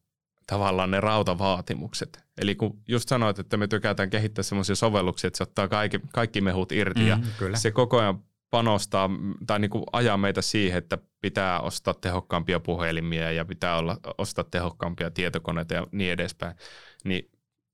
tavallaan 0.49 0.91
ne 0.91 0.99
rautavaatimukset. 0.99 2.23
Eli 2.41 2.55
kun 2.55 2.81
just 2.87 3.09
sanoit, 3.09 3.39
että 3.39 3.57
me 3.57 3.67
tykätään 3.67 4.09
kehittää 4.09 4.43
semmoisia 4.43 4.75
sovelluksia, 4.75 5.27
että 5.27 5.37
se 5.37 5.43
ottaa 5.43 5.67
kaikki, 5.67 5.99
kaikki 6.13 6.41
mehut 6.41 6.71
irti 6.71 7.01
mm, 7.01 7.07
ja 7.07 7.19
kyllä. 7.37 7.57
se 7.57 7.71
koko 7.71 7.99
ajan 7.99 8.23
panostaa 8.49 9.09
tai 9.47 9.59
niin 9.59 9.71
kuin 9.71 9.83
ajaa 9.93 10.17
meitä 10.17 10.41
siihen, 10.41 10.77
että 10.77 10.97
pitää 11.21 11.59
ostaa 11.59 11.93
tehokkaampia 11.93 12.59
puhelimia 12.59 13.31
ja 13.31 13.45
pitää 13.45 13.77
olla, 13.77 13.97
ostaa 14.17 14.43
tehokkaampia 14.43 15.11
tietokoneita 15.11 15.73
ja 15.73 15.87
niin 15.91 16.11
edespäin, 16.11 16.55
niin 17.03 17.31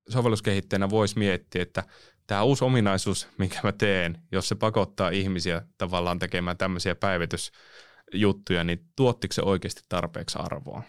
sovelluskehittäjänä 0.10 0.90
voisi 0.90 1.20
miettiä, 1.20 1.62
että 1.62 1.84
tämä 2.28 2.44
uusi 2.44 2.66
ominaisuus, 2.66 3.28
minkä 3.38 3.60
mä 3.64 3.72
teen, 3.72 4.22
jos 4.32 4.50
se 4.50 4.56
pakottaa 4.56 5.10
ihmisiä 5.10 5.62
tavallaan 5.78 6.20
tekemään 6.20 6.58
tämmöisiä 6.58 6.96
päivitysjuttuja, 6.96 8.64
niin 8.64 8.86
tuottiko 8.96 9.34
se 9.34 9.42
oikeasti 9.42 9.82
tarpeeksi 9.90 10.40
arvoa 10.40 10.84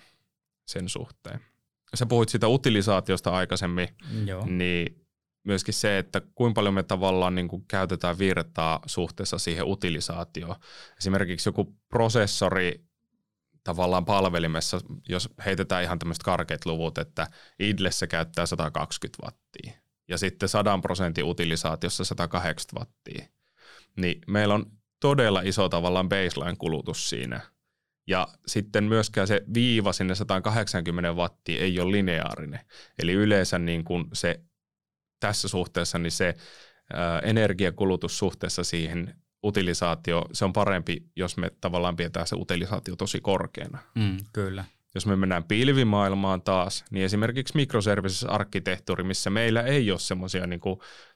sen 0.67 0.89
suhteen? 0.89 1.41
Sä 1.95 2.07
puhuit 2.07 2.29
siitä 2.29 2.49
utilisaatiosta 2.49 3.31
aikaisemmin, 3.31 3.89
Joo. 4.27 4.47
niin 4.47 5.07
myöskin 5.45 5.75
se, 5.75 5.99
että 5.99 6.23
kuinka 6.35 6.55
paljon 6.55 6.75
me 6.75 6.83
tavallaan 6.83 7.35
niin 7.35 7.49
kuin 7.49 7.65
käytetään 7.69 8.19
virtaa 8.19 8.81
suhteessa 8.87 9.39
siihen 9.39 9.67
utilisaatioon. 9.67 10.57
Esimerkiksi 10.99 11.49
joku 11.49 11.77
prosessori 11.89 12.85
tavallaan 13.65 14.05
palvelimessa, 14.05 14.81
jos 15.09 15.29
heitetään 15.47 15.83
ihan 15.83 15.99
tämmöiset 15.99 16.23
karkeat 16.23 16.67
luvut, 16.67 16.99
että 16.99 17.27
idlessä 17.59 18.07
käyttää 18.07 18.47
120 18.47 19.23
wattia 19.27 19.73
ja 20.09 20.19
sitten 20.19 20.49
100 20.49 20.79
prosentin 20.83 21.25
utilisaatiossa 21.25 22.05
180 22.05 22.81
wattia, 22.81 23.29
niin 23.97 24.21
meillä 24.27 24.55
on 24.55 24.67
todella 25.01 25.41
iso 25.45 25.69
tavallaan 25.69 26.09
baseline-kulutus 26.09 27.11
siinä– 27.11 27.41
ja 28.07 28.29
sitten 28.47 28.85
myöskään 28.85 29.27
se 29.27 29.43
viiva 29.55 29.93
sinne 29.93 30.15
180 30.15 31.13
wattia 31.13 31.61
ei 31.61 31.81
ole 31.81 31.93
lineaarinen. 31.93 32.61
Eli 32.99 33.13
yleensä 33.13 33.59
niin 33.59 33.85
kuin 33.85 34.05
se 34.13 34.41
tässä 35.21 35.49
suhteessa 35.49 35.99
niin 35.99 36.11
se 36.11 36.35
ää, 36.93 37.19
energiakulutus 37.19 38.19
suhteessa 38.19 38.65
siihen 38.65 39.15
utilisaatio, 39.45 40.25
se 40.33 40.45
on 40.45 40.53
parempi, 40.53 41.11
jos 41.17 41.37
me 41.37 41.51
tavallaan 41.61 41.97
pidetään 41.97 42.27
se 42.27 42.37
utilisaatio 42.37 42.97
tosi 42.97 43.21
korkeana. 43.21 43.79
Mm, 43.95 44.17
kyllä. 44.33 44.65
Jos 44.97 45.07
me 45.07 45.17
mennään 45.17 45.45
pilvimaailmaan 45.45 46.43
taas, 46.43 46.85
niin 46.91 47.05
esimerkiksi 47.05 47.57
microservices-arkkitehtuuri, 47.57 49.05
missä 49.05 49.31
meillä 49.31 49.63
ei 49.63 49.91
ole 49.91 49.99
semmoisia 49.99 50.47
niin 50.47 50.61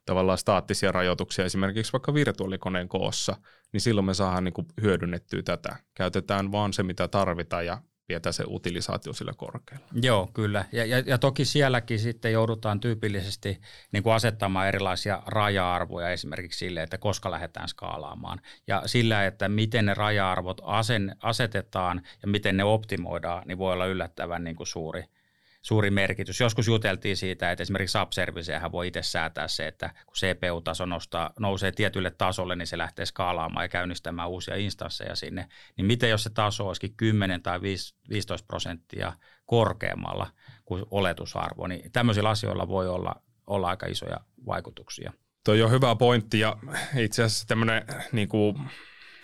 tavallaan 0.07 0.38
staattisia 0.38 0.93
rajoituksia 0.93 1.45
esimerkiksi 1.45 1.93
vaikka 1.93 2.14
virtuaalikoneen 2.14 2.88
koossa, 2.88 3.37
niin 3.73 3.81
silloin 3.81 4.05
me 4.05 4.14
saadaan 4.14 4.45
niin 4.45 4.53
kuin 4.53 4.66
hyödynnettyä 4.83 5.43
tätä. 5.43 5.77
Käytetään 5.95 6.53
vaan 6.53 6.73
se, 6.73 6.83
mitä 6.83 7.09
tarvitaan 7.09 7.66
ja 7.66 7.79
pidetään 8.11 8.33
se 8.33 8.44
utilisaatio 8.46 9.12
sillä 9.12 9.33
korkealla. 9.37 9.87
Joo, 10.03 10.31
kyllä. 10.35 10.64
Ja, 10.73 10.85
ja, 10.85 10.99
ja 10.99 11.18
toki 11.18 11.44
sielläkin 11.44 11.99
sitten 11.99 12.33
joudutaan 12.33 12.81
tyypillisesti 12.81 13.61
niin 13.92 14.03
kuin 14.03 14.14
asettamaan 14.14 14.68
erilaisia 14.68 15.23
raja-arvoja 15.27 16.11
esimerkiksi 16.11 16.59
sille, 16.59 16.83
että 16.83 16.99
koska 16.99 17.31
lähdetään 17.31 17.68
skaalaamaan. 17.68 18.40
Ja 18.66 18.83
sillä, 18.87 19.27
että 19.27 19.49
miten 19.49 19.87
ne 19.87 19.94
raja-arvot 19.94 20.61
asen, 20.64 21.16
asetetaan 21.23 22.03
ja 22.23 22.29
miten 22.29 22.57
ne 22.57 22.64
optimoidaan, 22.64 23.42
niin 23.46 23.59
voi 23.59 23.73
olla 23.73 23.87
yllättävän 23.87 24.44
niin 24.44 24.57
kuin 24.57 24.66
suuri– 24.66 25.05
suuri 25.62 25.90
merkitys. 25.90 26.40
Joskus 26.40 26.66
juteltiin 26.66 27.16
siitä, 27.16 27.51
että 27.51 27.62
esimerkiksi 27.62 27.99
subserviceähän 27.99 28.73
voi 28.73 28.88
itse 28.88 29.03
säätää 29.03 29.49
se, 29.49 29.66
että 29.66 29.90
kun 30.07 30.14
CPU-taso 30.14 30.87
nostaa, 30.87 31.31
nousee 31.38 31.73
tietylle 31.73 32.11
tasolle, 32.11 32.57
niin 32.57 32.66
se 32.66 32.79
lähtee 32.79 33.07
skaalaamaan 33.07 33.64
ja 33.64 33.68
käynnistämään 33.68 34.29
uusia 34.29 34.57
instansseja 34.57 35.16
sinne. 35.16 35.49
Niin 35.77 35.85
miten 35.85 36.11
jos 36.11 36.23
se 36.23 36.31
taso 36.31 36.66
olisikin 36.66 36.96
10 36.96 37.42
tai 37.42 37.61
15 37.61 38.46
prosenttia 38.46 39.12
korkeammalla 39.46 40.31
kuin 40.64 40.85
oletusarvo, 40.90 41.66
niin 41.66 41.92
tämmöisillä 41.92 42.29
asioilla 42.29 42.68
voi 42.68 42.88
olla, 42.88 43.14
olla 43.46 43.68
aika 43.68 43.87
isoja 43.87 44.20
vaikutuksia. 44.46 45.12
Tuo 45.44 45.55
on 45.64 45.70
hyvä 45.70 45.96
pointti 45.96 46.40
ja 46.40 46.57
itse 46.96 47.23
asiassa 47.23 47.46
tämmöinen 47.46 47.83
niin 48.12 48.29
kuin 48.29 48.57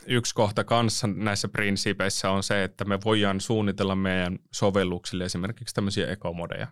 yksi 0.07 0.35
kohta 0.35 0.65
kanssa 0.65 1.07
näissä 1.07 1.49
prinsipeissä 1.49 2.31
on 2.31 2.43
se, 2.43 2.65
että 2.65 2.85
me 2.85 2.99
voidaan 3.05 3.41
suunnitella 3.41 3.97
meidän 3.97 4.39
sovelluksille 4.53 5.25
esimerkiksi 5.25 5.75
tämmöisiä 5.75 6.13
ekomodeja. 6.13 6.67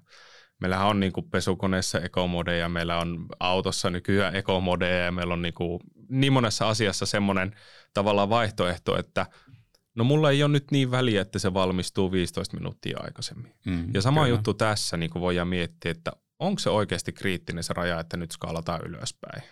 Meillähän 0.61 0.87
on 0.87 1.01
niin 1.01 1.13
kuin 1.13 1.31
pesukoneessa 1.31 2.01
ekomodeja, 2.01 2.69
meillä 2.69 2.99
on 2.99 3.27
autossa 3.41 3.91
nykyään 3.91 4.37
ekomodeja 4.37 5.05
ja 5.05 5.13
meillä 5.13 5.35
on 5.35 5.43
niin, 5.43 5.55
kuin 5.55 5.81
niin 6.09 6.33
monessa 6.33 6.69
asiassa 6.69 7.07
semmoinen 7.07 7.57
tavallaan 7.95 8.29
vaihtoehto, 8.29 8.99
että 8.99 9.27
no 9.95 10.05
mulla 10.05 10.31
ei 10.31 10.43
ole 10.43 10.53
nyt 10.53 10.71
niin 10.71 10.91
väliä, 10.91 11.23
että 11.23 11.39
se 11.39 11.55
valmistuu 11.55 12.13
15 12.13 12.57
minuuttia 12.57 12.99
aikaisemmin. 13.01 13.55
Mm, 13.67 13.95
ja 13.95 14.03
sama 14.03 14.21
kyllä. 14.21 14.37
juttu 14.37 14.55
tässä 14.55 14.97
niin 14.97 15.11
kuin 15.11 15.23
voidaan 15.23 15.49
miettiä, 15.49 15.91
että 15.91 16.13
onko 16.39 16.59
se 16.59 16.71
oikeasti 16.71 17.13
kriittinen 17.13 17.65
se 17.65 17.73
raja, 17.73 18.01
että 18.01 18.17
nyt 18.17 18.31
skaalataan 18.31 18.81
ylöspäin. 18.87 19.43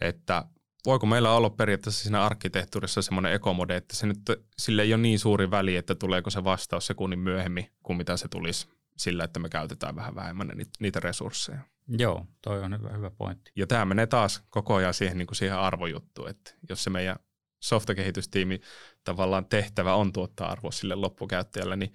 Että 0.00 0.44
voiko 0.86 1.06
meillä 1.06 1.32
olla 1.32 1.50
periaatteessa 1.50 2.02
siinä 2.02 2.24
arkkitehtuurissa 2.24 3.02
semmoinen 3.02 3.32
ekomode, 3.32 3.76
että 3.76 3.96
se 3.96 4.06
nyt, 4.06 4.18
sille 4.58 4.82
ei 4.82 4.94
ole 4.94 5.02
niin 5.02 5.18
suuri 5.18 5.50
väli, 5.50 5.76
että 5.76 5.94
tuleeko 5.94 6.30
se 6.30 6.44
vastaus 6.44 6.86
sekunnin 6.86 7.18
myöhemmin 7.18 7.70
kuin 7.82 7.96
mitä 7.96 8.16
se 8.16 8.28
tulisi 8.28 8.68
sillä, 8.96 9.24
että 9.24 9.40
me 9.40 9.48
käytetään 9.48 9.96
vähän 9.96 10.14
vähemmän 10.14 10.52
niitä 10.80 11.00
resursseja. 11.00 11.60
Joo, 11.98 12.26
toi 12.42 12.62
on 12.62 12.78
hyvä, 12.78 12.88
hyvä 12.88 13.10
pointti. 13.10 13.52
Ja 13.56 13.66
tämä 13.66 13.84
menee 13.84 14.06
taas 14.06 14.42
koko 14.50 14.74
ajan 14.74 14.94
siihen, 14.94 15.18
niin 15.18 15.26
kuin 15.26 15.36
siihen 15.36 15.58
arvojuttuun, 15.58 16.28
että 16.28 16.54
jos 16.68 16.84
se 16.84 16.90
meidän 16.90 17.16
softakehitystiimi 17.60 18.60
tavallaan 19.04 19.46
tehtävä 19.46 19.94
on 19.94 20.12
tuottaa 20.12 20.50
arvoa 20.50 20.72
sille 20.72 20.94
loppukäyttäjälle, 20.94 21.76
niin 21.76 21.92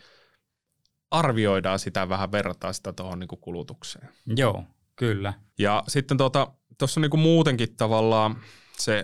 arvioidaan 1.12 1.80
sitä 1.80 2.10
vähän, 2.10 2.32
verrataan 2.32 2.74
sitä 2.74 2.93
tuohon 2.93 3.19
niin 3.19 3.28
kulutukseen. 3.41 4.10
Joo, 4.26 4.63
kyllä. 4.95 5.34
Ja 5.58 5.84
sitten 5.88 6.17
tuota, 6.17 6.54
tuossa 6.77 6.99
niin 6.99 7.19
muutenkin 7.19 7.75
tavallaan 7.75 8.38
se 8.77 9.03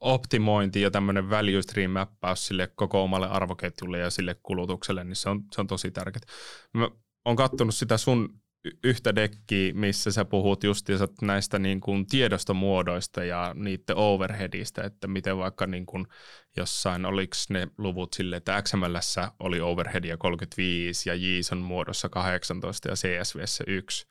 optimointi 0.00 0.80
ja 0.80 0.90
tämmöinen 0.90 1.30
value 1.30 1.62
stream 1.62 1.92
sille 2.34 2.72
koko 2.74 3.02
omalle 3.02 3.28
arvoketjulle 3.28 3.98
ja 3.98 4.10
sille 4.10 4.36
kulutukselle, 4.42 5.04
niin 5.04 5.16
se 5.16 5.28
on, 5.28 5.44
se 5.54 5.60
on 5.60 5.66
tosi 5.66 5.90
tärkeää. 5.90 6.26
Mä 6.74 6.90
oon 7.24 7.36
kattonut 7.36 7.74
sitä 7.74 7.96
sun 7.96 8.42
yhtä 8.84 9.14
dekkiä, 9.14 9.72
missä 9.74 10.12
sä 10.12 10.24
puhut 10.24 10.64
justiinsa 10.64 11.08
näistä 11.22 11.58
niin 11.58 11.80
kuin 11.80 12.06
tiedostomuodoista 12.06 13.24
ja 13.24 13.54
niiden 13.54 13.96
overheadista, 13.96 14.84
että 14.84 15.08
miten 15.08 15.38
vaikka 15.38 15.66
niin 15.66 15.86
kuin 15.86 16.06
jossain, 16.56 17.06
oliko 17.06 17.36
ne 17.48 17.68
luvut 17.78 18.12
sille, 18.12 18.36
että 18.36 18.62
XML 18.62 18.96
oli 19.40 19.60
overheadia 19.60 20.16
35 20.16 21.10
ja 21.10 21.14
JSON 21.14 21.58
muodossa 21.58 22.08
18 22.08 22.88
ja 22.88 22.94
CSVssä 22.94 23.64
1. 23.66 24.06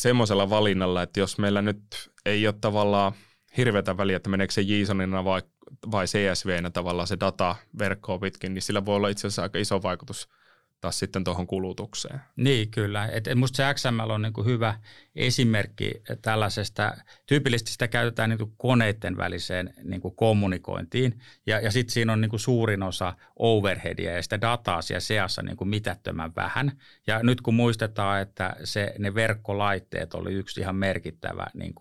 Semmoisella 0.00 0.50
valinnalla, 0.50 1.02
että 1.02 1.20
jos 1.20 1.38
meillä 1.38 1.62
nyt 1.62 2.10
ei 2.26 2.46
ole 2.46 2.54
tavallaan 2.60 3.12
hirveätä 3.56 3.96
väliä, 3.96 4.16
että 4.16 4.30
meneekö 4.30 4.52
se 4.52 4.60
JSONina 4.60 5.24
vai, 5.24 5.42
vai 5.90 6.06
CSVnä 6.06 6.70
tavallaan 6.70 7.08
se 7.08 7.16
data 7.20 7.56
verkkoa 7.78 8.18
pitkin, 8.18 8.54
niin 8.54 8.62
sillä 8.62 8.84
voi 8.84 8.96
olla 8.96 9.08
itse 9.08 9.26
asiassa 9.26 9.42
aika 9.42 9.58
iso 9.58 9.82
vaikutus– 9.82 10.28
taas 10.84 10.98
sitten 10.98 11.24
tuohon 11.24 11.46
kulutukseen. 11.46 12.20
Niin, 12.36 12.70
kyllä. 12.70 13.06
Et, 13.06 13.26
et 13.26 13.38
musta 13.38 13.56
se 13.56 13.74
XML 13.74 14.10
on 14.10 14.22
niin 14.22 14.44
hyvä 14.44 14.74
esimerkki 15.16 15.90
tällaisesta, 16.22 16.96
tyypillisesti 17.26 17.72
sitä 17.72 17.88
käytetään 17.88 18.30
niin 18.30 18.52
koneiden 18.56 19.16
väliseen 19.16 19.74
niin 19.82 20.00
kommunikointiin, 20.16 21.18
ja, 21.46 21.60
ja 21.60 21.70
sitten 21.70 21.92
siinä 21.92 22.12
on 22.12 22.20
niin 22.20 22.30
suurin 22.38 22.82
osa 22.82 23.14
overheadia 23.36 24.12
ja 24.12 24.22
sitä 24.22 24.40
dataa 24.40 24.82
siellä 24.82 25.00
seassa 25.00 25.42
niin 25.42 25.68
mitättömän 25.68 26.32
vähän. 26.36 26.72
Ja 27.06 27.22
nyt 27.22 27.40
kun 27.40 27.54
muistetaan, 27.54 28.20
että 28.20 28.56
se, 28.64 28.94
ne 28.98 29.14
verkkolaitteet 29.14 30.14
oli 30.14 30.32
yksi 30.32 30.60
ihan 30.60 30.76
merkittävä 30.76 31.46
niin 31.54 31.74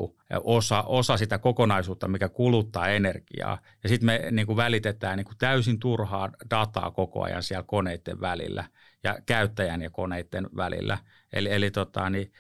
osa, 0.43 0.81
osa 0.81 1.17
sitä 1.17 1.37
kokonaisuutta, 1.37 2.07
mikä 2.07 2.29
kuluttaa 2.29 2.87
energiaa, 2.87 3.57
ja 3.83 3.89
sitten 3.89 4.05
me 4.05 4.27
niin 4.31 4.55
välitetään 4.55 5.17
niin 5.17 5.37
täysin 5.37 5.79
turhaa 5.79 6.31
dataa 6.49 6.91
koko 6.91 7.23
ajan 7.23 7.43
siellä 7.43 7.63
koneiden 7.63 8.21
välillä– 8.21 8.63
ja 9.03 9.17
käyttäjän 9.25 9.81
ja 9.81 9.89
koneiden 9.89 10.49
välillä. 10.55 10.97
Eli, 11.33 11.53
eli 11.53 11.71
tota, 11.71 12.09
niin 12.09 12.31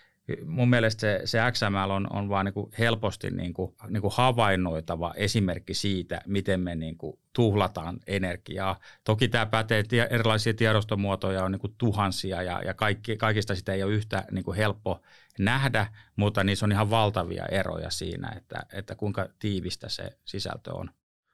mun 0.45 0.69
mielestä 0.69 1.01
se, 1.01 1.21
se 1.25 1.39
XML 1.51 1.89
on, 1.89 2.07
on 2.13 2.29
vaan 2.29 2.45
niin 2.45 2.69
helposti 2.79 3.31
niin 3.31 3.53
kuin, 3.53 3.75
niin 3.89 4.01
kuin 4.01 4.13
havainnoitava 4.15 5.13
esimerkki 5.15 5.73
siitä, 5.73 6.21
miten 6.27 6.59
me 6.59 6.75
niin 6.75 6.97
kuin 6.97 7.19
tuhlataan 7.33 7.99
energiaa. 8.07 8.79
Toki 9.03 9.27
tämä 9.27 9.45
pätee, 9.45 9.83
erilaisia 10.09 10.53
tiedostomuotoja 10.53 11.43
on 11.43 11.51
niin 11.51 11.59
kuin 11.59 11.75
tuhansia 11.77 12.41
ja, 12.41 12.61
ja 12.65 12.73
kaikki, 12.73 13.17
kaikista 13.17 13.55
sitä 13.55 13.73
ei 13.73 13.83
ole 13.83 13.93
yhtä 13.93 14.25
niin 14.31 14.43
kuin 14.43 14.57
helppo 14.57 15.01
nähdä, 15.39 15.87
mutta 16.15 16.43
niissä 16.43 16.65
on 16.65 16.71
ihan 16.71 16.89
valtavia 16.89 17.45
eroja 17.45 17.89
siinä, 17.89 18.33
että, 18.37 18.65
että 18.73 18.95
kuinka 18.95 19.29
tiivistä 19.39 19.89
se 19.89 20.17
sisältö 20.25 20.73
on. 20.73 20.89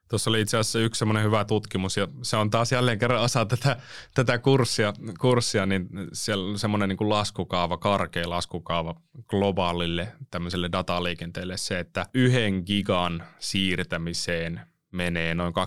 Tuossa 0.09 0.29
oli 0.29 0.41
itse 0.41 0.57
asiassa 0.57 0.79
yksi 0.79 0.99
semmoinen 0.99 1.23
hyvä 1.23 1.45
tutkimus, 1.45 1.97
ja 1.97 2.07
se 2.21 2.37
on 2.37 2.49
taas 2.49 2.71
jälleen 2.71 2.99
kerran 2.99 3.21
osa 3.21 3.45
tätä, 3.45 3.77
tätä 4.13 4.37
kurssia, 4.37 4.93
kurssia, 5.19 5.65
niin 5.65 5.89
siellä 6.13 6.49
on 6.49 6.59
semmoinen 6.59 6.89
niin 6.89 6.97
kuin 6.97 7.09
laskukaava, 7.09 7.77
karkea 7.77 8.29
laskukaava 8.29 8.95
globaalille 9.27 10.13
tämmöiselle 10.31 10.69
dataliikenteelle 10.71 11.57
se, 11.57 11.79
että 11.79 12.05
yhden 12.13 12.63
gigan 12.65 13.23
siirtämiseen 13.39 14.61
menee 14.91 15.35
noin 15.35 15.53
2,35 15.53 15.61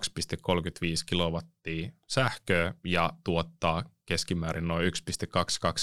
kilowattia 1.06 1.90
sähköä 2.06 2.74
ja 2.84 3.12
tuottaa 3.24 3.84
keskimäärin 4.06 4.68
noin 4.68 4.86
1,22 4.86 4.90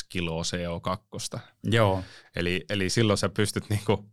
kiloa 0.09 0.43
CO2. 0.43 1.39
Joo. 1.63 2.03
Eli, 2.35 2.65
eli 2.69 2.89
silloin 2.89 3.17
sä 3.17 3.29
pystyt 3.29 3.69
niinku 3.69 4.09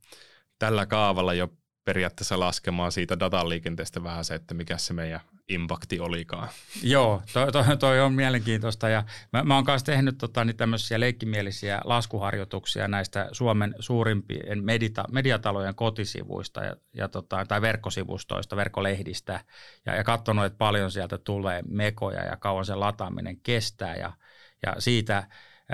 tällä 0.59 0.87
kaavalla 0.87 1.35
jo 1.35 1.49
periaatteessa 1.87 2.41
laskemaan 2.41 2.93
siitä 2.93 3.19
datan 3.21 3.49
liikenteestä 3.49 4.03
vähän 4.03 4.25
se, 4.25 4.35
että 4.35 4.55
mikä 4.55 4.77
se 4.79 4.93
meidän 4.93 5.21
impakti 5.49 6.01
olikaan. 6.01 6.49
Joo, 6.83 7.23
toi, 7.33 7.53
toi, 7.53 7.77
toi 7.77 8.01
on 8.01 8.13
mielenkiintoista. 8.13 8.89
Ja 8.89 9.05
mä, 9.33 9.43
mä 9.43 9.55
oon 9.55 9.65
myös 9.67 9.85
tehnyt 9.85 10.19
tota, 10.19 10.45
niin 10.45 10.57
tämmöisiä 10.57 11.01
leikkimielisiä 11.01 11.81
laskuharjoituksia 11.85 12.89
näistä 12.89 13.29
Suomen 13.33 13.75
suurimpien 13.79 14.65
medita, 14.65 15.05
mediatalojen 15.13 15.75
kotisivuista 15.75 16.65
ja, 16.65 16.77
ja 16.93 17.09
tota, 17.09 17.45
tai 17.49 17.61
verkkosivustoista, 17.61 18.57
verkkolehdistä. 18.57 19.41
Ja, 19.87 19.95
ja 19.95 20.05
katsonut, 20.05 20.45
että 20.45 20.59
paljon 20.59 20.91
sieltä 20.91 21.19
tulee 21.19 21.63
mekoja 21.69 22.25
ja 22.25 22.37
kauan 22.37 22.65
sen 22.65 22.81
lataaminen 22.81 23.41
kestää. 23.41 23.95
Ja, 23.95 24.13
ja 24.67 24.75
siitä– 24.79 25.25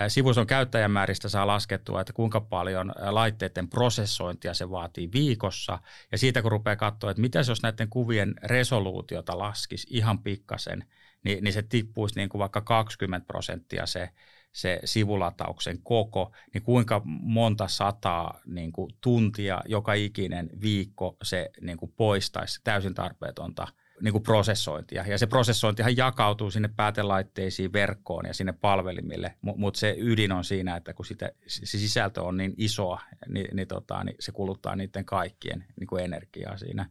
Sivuson 0.09 0.46
käyttäjämääristä 0.46 1.28
saa 1.28 1.46
laskettua, 1.46 2.00
että 2.00 2.12
kuinka 2.12 2.40
paljon 2.40 2.92
laitteiden 3.11 3.68
prosessointia 3.68 4.55
se 4.55 4.70
vaatii 4.70 5.12
viikossa. 5.12 5.78
Ja 6.12 6.18
siitä 6.18 6.42
kun 6.42 6.52
rupeaa 6.52 6.76
katsoa, 6.76 7.11
että 7.11 7.20
mitä 7.20 7.38
jos 7.48 7.62
näiden 7.62 7.88
kuvien 7.88 8.35
resoluutiota 8.42 9.38
laskisi 9.38 9.87
ihan 9.90 10.18
pikkasen, 10.18 10.85
niin, 11.24 11.44
niin 11.44 11.52
se 11.52 11.62
tippuisi 11.62 12.16
niin 12.16 12.28
kuin 12.28 12.38
vaikka 12.38 12.61
20 12.61 13.26
prosenttia 13.26 13.87
se, 13.87 14.11
se 14.52 14.81
sivulatauksen 14.85 15.83
koko, 15.83 16.33
niin 16.55 16.62
kuinka 16.62 17.02
monta 17.05 17.68
sataa 17.68 18.40
niin 18.46 18.72
kuin 18.72 18.94
tuntia 19.00 19.62
joka 19.66 19.94
ikinen 19.94 20.50
viikko 20.61 21.16
se 21.22 21.50
niin 21.61 21.76
kuin 21.78 21.92
poistaisi 21.96 22.61
täysin 22.64 22.94
tarpeetonta– 22.94 23.68
niin 24.03 24.12
kuin 24.12 24.23
prosessointia. 24.23 25.07
Ja 25.07 25.19
se 25.19 25.27
prosessointihan 25.27 25.97
jakautuu 25.97 26.51
sinne 26.51 26.71
päätelaitteisiin, 26.77 27.73
verkkoon 27.73 28.27
ja 28.27 28.35
sinne 28.35 28.53
palvelimille, 28.53 29.35
mutta 29.41 29.81
se 29.81 29.97
ydin 29.99 30.33
on 30.33 30.45
siinä, 30.45 30.77
että 30.77 30.95
kun 30.95 31.07
sitä, 31.07 31.33
se 31.47 31.79
sisältö 31.79 32.23
on 32.23 32.37
niin 32.37 32.55
isoa, 32.57 33.01
niin, 33.29 33.57
niin, 33.57 33.69
tota, 33.69 34.05
niin 34.05 34.17
se 34.21 34.33
kuluttaa 34.33 34.77
niiden 34.77 35.05
kaikkien 35.05 35.65
niin 35.81 35.87
kuin 35.87 36.05
energiaa 36.05 36.57
siinä. 36.57 36.87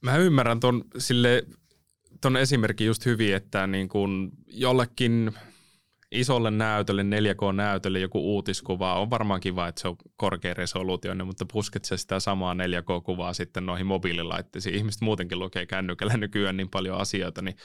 Mä 0.00 0.16
ymmärrän 0.16 0.60
ton, 0.60 0.84
sille, 0.98 1.42
ton 2.20 2.36
esimerkin 2.36 2.86
just 2.86 3.06
hyvin, 3.06 3.34
että 3.34 3.66
niin 3.66 3.88
kun 3.88 4.32
jollekin– 4.46 5.32
isolle 6.14 6.50
näytölle, 6.50 7.02
4K-näytölle 7.02 7.98
joku 7.98 8.34
uutiskuva 8.34 9.00
on 9.00 9.10
varmaan 9.10 9.40
kiva, 9.40 9.68
että 9.68 9.80
se 9.80 9.88
on 9.88 9.96
korkea 10.16 10.54
resoluutioinen, 10.54 11.26
mutta 11.26 11.46
pusket 11.52 11.84
se 11.84 11.96
sitä 11.96 12.20
samaa 12.20 12.54
4K-kuvaa 12.54 13.32
sitten 13.32 13.66
noihin 13.66 13.86
mobiililaitteisiin. 13.86 14.74
Ihmiset 14.74 15.00
muutenkin 15.00 15.38
lukee 15.38 15.66
kännykällä 15.66 16.16
nykyään 16.16 16.56
niin 16.56 16.70
paljon 16.70 16.98
asioita, 16.98 17.42
niin, 17.42 17.56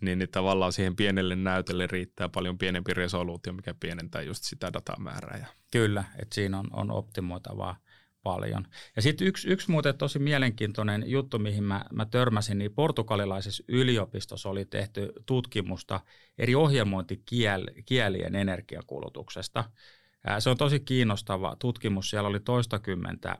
niin, 0.00 0.18
niin 0.18 0.30
tavallaan 0.30 0.72
siihen 0.72 0.96
pienelle 0.96 1.36
näytölle 1.36 1.86
riittää 1.86 2.28
paljon 2.28 2.58
pienempi 2.58 2.94
resoluutio, 2.94 3.52
mikä 3.52 3.74
pienentää 3.80 4.22
just 4.22 4.44
sitä 4.44 4.72
datamäärää. 4.72 5.46
Kyllä, 5.72 6.04
että 6.22 6.34
siinä 6.34 6.58
on, 6.58 6.66
on 6.72 6.90
optimoitavaa 6.90 7.76
paljon. 8.22 8.66
Ja 8.96 9.02
sitten 9.02 9.26
yksi, 9.26 9.48
yksi 9.48 9.70
muuten 9.70 9.98
tosi 9.98 10.18
mielenkiintoinen 10.18 11.10
juttu, 11.10 11.38
mihin 11.38 11.64
mä, 11.64 11.84
mä 11.92 12.06
törmäsin, 12.06 12.58
niin 12.58 12.74
portugalilaisessa 12.74 13.64
yliopistossa 13.68 14.48
oli 14.48 14.64
tehty 14.64 15.12
tutkimusta 15.26 16.00
eri 16.38 16.54
ohjelmointikielien 16.54 18.34
energiakulutuksesta. 18.34 19.64
Se 20.38 20.50
on 20.50 20.56
tosi 20.56 20.80
kiinnostava 20.80 21.56
tutkimus. 21.58 22.10
Siellä 22.10 22.28
oli 22.28 22.40
toistakymmentä, 22.40 23.38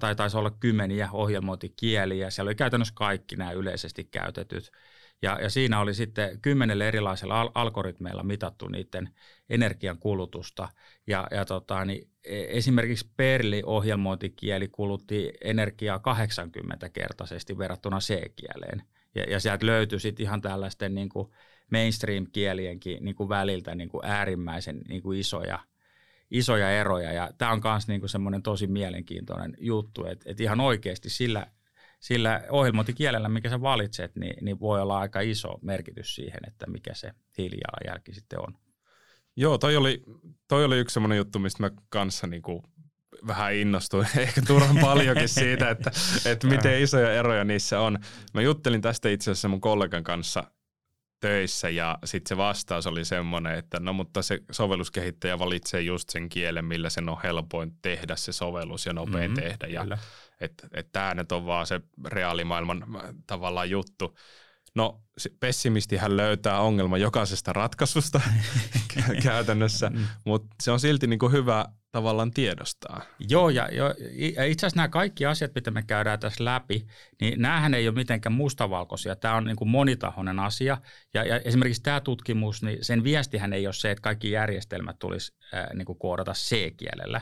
tai 0.00 0.16
taisi 0.16 0.36
olla 0.36 0.50
kymmeniä 0.50 1.08
ohjelmointikieliä. 1.12 2.30
Siellä 2.30 2.48
oli 2.48 2.54
käytännössä 2.54 2.94
kaikki 2.94 3.36
nämä 3.36 3.52
yleisesti 3.52 4.04
käytetyt. 4.04 4.70
Ja, 5.22 5.38
ja 5.42 5.50
siinä 5.50 5.80
oli 5.80 5.94
sitten 5.94 6.40
kymmenelle 6.40 6.88
erilaisella 6.88 7.40
al- 7.40 7.50
algoritmeilla 7.54 8.22
mitattu 8.22 8.68
niiden 8.68 9.14
energian 9.50 9.98
kulutusta. 9.98 10.68
Ja, 11.06 11.26
ja 11.30 11.44
tota, 11.44 11.84
niin 11.84 12.11
esimerkiksi 12.24 13.10
Perli-ohjelmointikieli 13.16 14.68
kulutti 14.68 15.32
energiaa 15.44 15.96
80-kertaisesti 15.98 17.58
verrattuna 17.58 17.98
C-kieleen. 17.98 18.82
Ja, 19.14 19.22
ja 19.22 19.40
sieltä 19.40 19.66
löytyi 19.66 20.00
sitten 20.00 20.24
ihan 20.24 20.40
tällaisten 20.40 20.94
niin 20.94 21.08
kuin 21.08 21.28
mainstream-kielienkin 21.70 23.04
niin 23.04 23.14
kuin 23.14 23.28
väliltä 23.28 23.74
niin 23.74 23.88
kuin 23.88 24.04
äärimmäisen 24.04 24.80
niin 24.88 25.02
kuin 25.02 25.20
isoja, 25.20 25.58
isoja 26.30 26.70
eroja. 26.70 27.12
Ja 27.12 27.30
tämä 27.38 27.52
on 27.52 27.60
myös 27.64 27.88
niin 27.88 28.08
semmoinen 28.08 28.42
tosi 28.42 28.66
mielenkiintoinen 28.66 29.56
juttu, 29.58 30.06
että, 30.06 30.30
että 30.30 30.42
ihan 30.42 30.60
oikeasti 30.60 31.10
sillä– 31.10 31.46
sillä 32.02 32.40
ohjelmointikielellä, 32.50 33.28
mikä 33.28 33.50
sä 33.50 33.60
valitset, 33.60 34.16
niin, 34.16 34.44
niin 34.44 34.60
voi 34.60 34.80
olla 34.80 34.98
aika 34.98 35.20
iso 35.20 35.58
merkitys 35.62 36.14
siihen, 36.14 36.40
että 36.46 36.66
mikä 36.70 36.94
se 36.94 37.12
hiilijalanjälki 37.38 38.14
sitten 38.14 38.40
on. 38.40 38.54
Joo, 39.36 39.58
toi 39.58 39.76
oli, 39.76 40.02
toi 40.48 40.64
oli 40.64 40.78
yksi 40.78 40.94
semmoinen 40.94 41.18
juttu, 41.18 41.38
mistä 41.38 41.62
mä 41.62 41.70
kanssa 41.88 42.26
niin 42.26 42.42
kuin 42.42 42.62
vähän 43.26 43.54
innostuin, 43.54 44.06
ehkä 44.16 44.42
turhan 44.46 44.78
paljonkin 44.80 45.28
siitä, 45.28 45.70
että, 45.70 45.90
että 46.24 46.46
miten 46.46 46.82
isoja 46.82 47.12
eroja 47.12 47.44
niissä 47.44 47.80
on. 47.80 47.98
Mä 48.34 48.42
juttelin 48.42 48.80
tästä 48.80 49.08
itse 49.08 49.30
asiassa 49.30 49.48
mun 49.48 49.60
kollegan 49.60 50.04
kanssa 50.04 50.44
töissä 51.20 51.68
ja 51.68 51.98
sitten 52.04 52.28
se 52.28 52.36
vastaus 52.36 52.86
oli 52.86 53.04
semmoinen, 53.04 53.58
että 53.58 53.80
no 53.80 53.92
mutta 53.92 54.22
se 54.22 54.38
sovelluskehittäjä 54.50 55.38
valitsee 55.38 55.80
just 55.80 56.10
sen 56.10 56.28
kielen, 56.28 56.64
millä 56.64 56.90
sen 56.90 57.08
on 57.08 57.16
helpoin 57.22 57.72
tehdä 57.82 58.16
se 58.16 58.32
sovellus 58.32 58.86
ja 58.86 58.92
nopein 58.92 59.30
mm-hmm, 59.30 59.48
tehdä. 59.48 59.66
Ja 59.66 59.98
että 60.40 60.68
et 60.74 60.88
tämä 60.92 61.14
nyt 61.14 61.32
on 61.32 61.46
vaan 61.46 61.66
se 61.66 61.80
reaalimaailman 62.06 62.86
tavallaan 63.26 63.70
juttu. 63.70 64.16
No 64.74 65.02
pessimistihän 65.40 66.16
löytää 66.16 66.60
ongelma 66.60 66.98
jokaisesta 66.98 67.52
ratkaisusta 67.52 68.20
käytännössä, 69.22 69.90
mm. 69.90 70.06
mutta 70.24 70.56
se 70.62 70.70
on 70.70 70.80
silti 70.80 71.06
niin 71.06 71.18
kuin 71.18 71.32
hyvä 71.32 71.66
tavallaan 71.92 72.30
tiedostaa. 72.30 73.02
Joo, 73.28 73.48
ja, 73.48 73.68
jo, 73.72 73.94
itse 74.46 74.66
asiassa 74.66 74.76
nämä 74.76 74.88
kaikki 74.88 75.26
asiat, 75.26 75.54
mitä 75.54 75.70
me 75.70 75.82
käydään 75.82 76.20
tässä 76.20 76.44
läpi, 76.44 76.86
niin 77.20 77.42
näähän 77.42 77.74
ei 77.74 77.88
ole 77.88 77.94
mitenkään 77.94 78.32
mustavalkoisia. 78.32 79.16
Tämä 79.16 79.34
on 79.34 79.44
niin 79.44 79.56
kuin 79.56 79.68
monitahoinen 79.68 80.38
asia, 80.38 80.78
ja, 81.14 81.24
ja 81.24 81.38
esimerkiksi 81.38 81.82
tämä 81.82 82.00
tutkimus, 82.00 82.62
niin 82.62 82.84
sen 82.84 83.04
viestihän 83.04 83.52
ei 83.52 83.66
ole 83.66 83.74
se, 83.74 83.90
että 83.90 84.02
kaikki 84.02 84.30
järjestelmät 84.30 84.98
tulisi 84.98 85.34
äh, 85.54 85.66
niin 85.74 85.86
kuin 85.86 85.98
koodata 85.98 86.32
C-kielellä, 86.32 87.20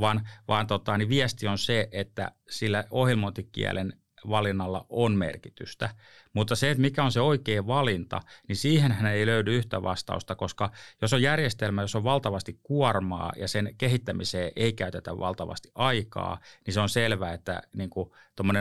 vaan, 0.00 0.28
vaan 0.48 0.66
tota, 0.66 0.98
niin 0.98 1.08
viesti 1.08 1.46
on 1.46 1.58
se, 1.58 1.88
että 1.92 2.32
sillä 2.50 2.84
ohjelmointikielen 2.90 3.92
valinnalla 4.28 4.86
on 4.88 5.12
merkitystä. 5.12 5.90
Mutta 6.32 6.56
se, 6.56 6.70
että 6.70 6.80
mikä 6.80 7.04
on 7.04 7.12
se 7.12 7.20
oikea 7.20 7.66
valinta, 7.66 8.20
niin 8.48 8.56
siihen 8.56 9.06
ei 9.06 9.26
löydy 9.26 9.56
yhtä 9.56 9.82
vastausta, 9.82 10.34
koska 10.34 10.70
jos 11.02 11.12
on 11.12 11.22
järjestelmä, 11.22 11.82
jos 11.82 11.94
on 11.94 12.04
valtavasti 12.04 12.60
kuormaa 12.62 13.32
ja 13.36 13.48
sen 13.48 13.74
kehittämiseen 13.78 14.52
ei 14.56 14.72
käytetä 14.72 15.18
valtavasti 15.18 15.70
aikaa, 15.74 16.40
niin 16.66 16.74
se 16.74 16.80
on 16.80 16.88
selvää, 16.88 17.32
että 17.32 17.62
niin 17.74 17.90
kuin, 17.90 18.10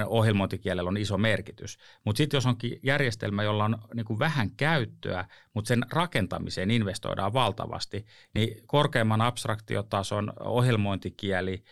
ohjelmointikielellä 0.08 0.88
on 0.88 0.97
iso 0.97 1.17
merkitys. 1.17 1.78
Mutta 2.04 2.17
sitten 2.17 2.38
jos 2.38 2.45
onkin 2.45 2.80
järjestelmä, 2.84 3.43
jolla 3.43 3.65
on 3.65 3.78
niin 3.93 4.19
vähän 4.19 4.51
käyttöä, 4.51 5.25
mutta 5.54 5.67
sen 5.67 5.86
rakentamiseen 5.91 6.71
investoidaan 6.71 7.34
valtavasti, 7.34 8.06
niin 8.34 8.63
korkeamman 8.67 9.21
abstraktiotason 9.21 10.34
ohjelmointikieli 10.39 11.63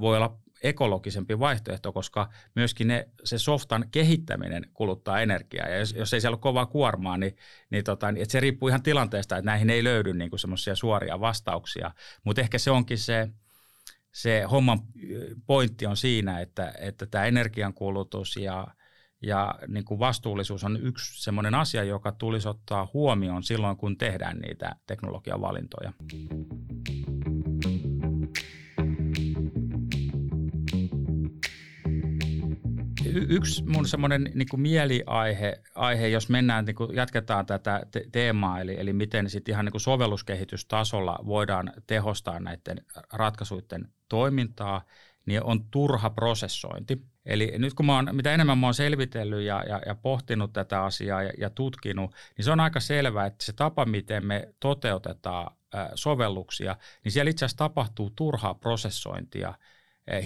voi 0.00 0.16
olla 0.16 0.38
ekologisempi 0.62 1.38
vaihtoehto, 1.38 1.92
koska 1.92 2.28
myöskin 2.54 2.88
ne, 2.88 3.08
se 3.24 3.38
softan 3.38 3.84
kehittäminen 3.90 4.66
kuluttaa 4.74 5.20
energiaa. 5.20 5.68
Ja 5.68 5.78
jos, 5.78 5.94
jos 5.98 6.14
ei 6.14 6.20
siellä 6.20 6.34
ole 6.34 6.40
kovaa 6.40 6.66
kuormaa, 6.66 7.16
niin, 7.16 7.36
niin 7.70 7.84
tota, 7.84 8.08
että 8.08 8.32
se 8.32 8.40
riippuu 8.40 8.68
ihan 8.68 8.82
tilanteesta, 8.82 9.36
että 9.36 9.50
näihin 9.50 9.70
ei 9.70 9.84
löydy 9.84 10.12
niin 10.12 10.30
semmoisia 10.36 10.74
suoria 10.74 11.20
vastauksia. 11.20 11.90
Mutta 12.24 12.40
ehkä 12.40 12.58
se 12.58 12.70
onkin 12.70 12.98
se, 12.98 13.28
se 14.12 14.42
homman 14.50 14.80
pointti 15.46 15.86
on 15.86 15.96
siinä, 15.96 16.40
että, 16.40 16.74
että 16.78 17.06
tämä 17.06 17.24
energiankulutus 17.24 18.36
ja, 18.36 18.66
ja 19.22 19.54
niin 19.68 19.84
kuin 19.84 20.00
vastuullisuus 20.00 20.64
on 20.64 20.78
yksi 20.82 21.22
semmoinen 21.22 21.54
asia, 21.54 21.84
joka 21.84 22.12
tulisi 22.12 22.48
ottaa 22.48 22.88
huomioon 22.94 23.42
silloin, 23.42 23.76
kun 23.76 23.98
tehdään 23.98 24.38
niitä 24.38 24.76
teknologiavalintoja. 24.86 25.92
Y- 33.12 33.26
yksi 33.28 33.64
mun 33.64 33.88
semmoinen 33.88 34.30
niin 34.34 34.48
mieliaihe, 34.56 35.62
aihe, 35.74 36.08
jos 36.08 36.28
mennään, 36.28 36.64
niin 36.64 36.74
kuin 36.74 36.96
jatketaan 36.96 37.46
tätä 37.46 37.82
te- 37.90 38.04
teemaa, 38.12 38.60
eli, 38.60 38.80
eli 38.80 38.92
miten 38.92 39.30
sitten 39.30 39.52
ihan 39.52 39.64
niin 39.64 39.72
kuin 39.72 39.80
sovelluskehitystasolla 39.80 41.18
voidaan 41.26 41.72
tehostaa 41.86 42.40
näiden 42.40 42.84
ratkaisuiden 43.12 43.88
toimintaa, 44.08 44.82
niin 45.26 45.42
on 45.44 45.64
turha 45.70 46.10
prosessointi. 46.10 47.02
Eli 47.26 47.52
nyt 47.58 47.74
kun 47.74 47.86
mä 47.86 47.94
oon, 47.94 48.08
mitä 48.12 48.34
enemmän 48.34 48.58
mä 48.58 48.66
oon 48.66 48.74
selvitellyt 48.74 49.42
ja, 49.42 49.64
ja, 49.68 49.80
ja 49.86 49.94
pohtinut 49.94 50.52
tätä 50.52 50.84
asiaa 50.84 51.22
ja, 51.22 51.32
ja 51.38 51.50
tutkinut, 51.50 52.14
niin 52.36 52.44
se 52.44 52.52
on 52.52 52.60
aika 52.60 52.80
selvää, 52.80 53.26
että 53.26 53.44
se 53.44 53.52
tapa, 53.52 53.84
miten 53.84 54.26
me 54.26 54.54
toteutetaan 54.60 55.56
sovelluksia, 55.94 56.76
niin 57.04 57.12
siellä 57.12 57.30
itse 57.30 57.44
asiassa 57.44 57.58
tapahtuu 57.58 58.10
turhaa 58.10 58.54
prosessointia– 58.54 59.54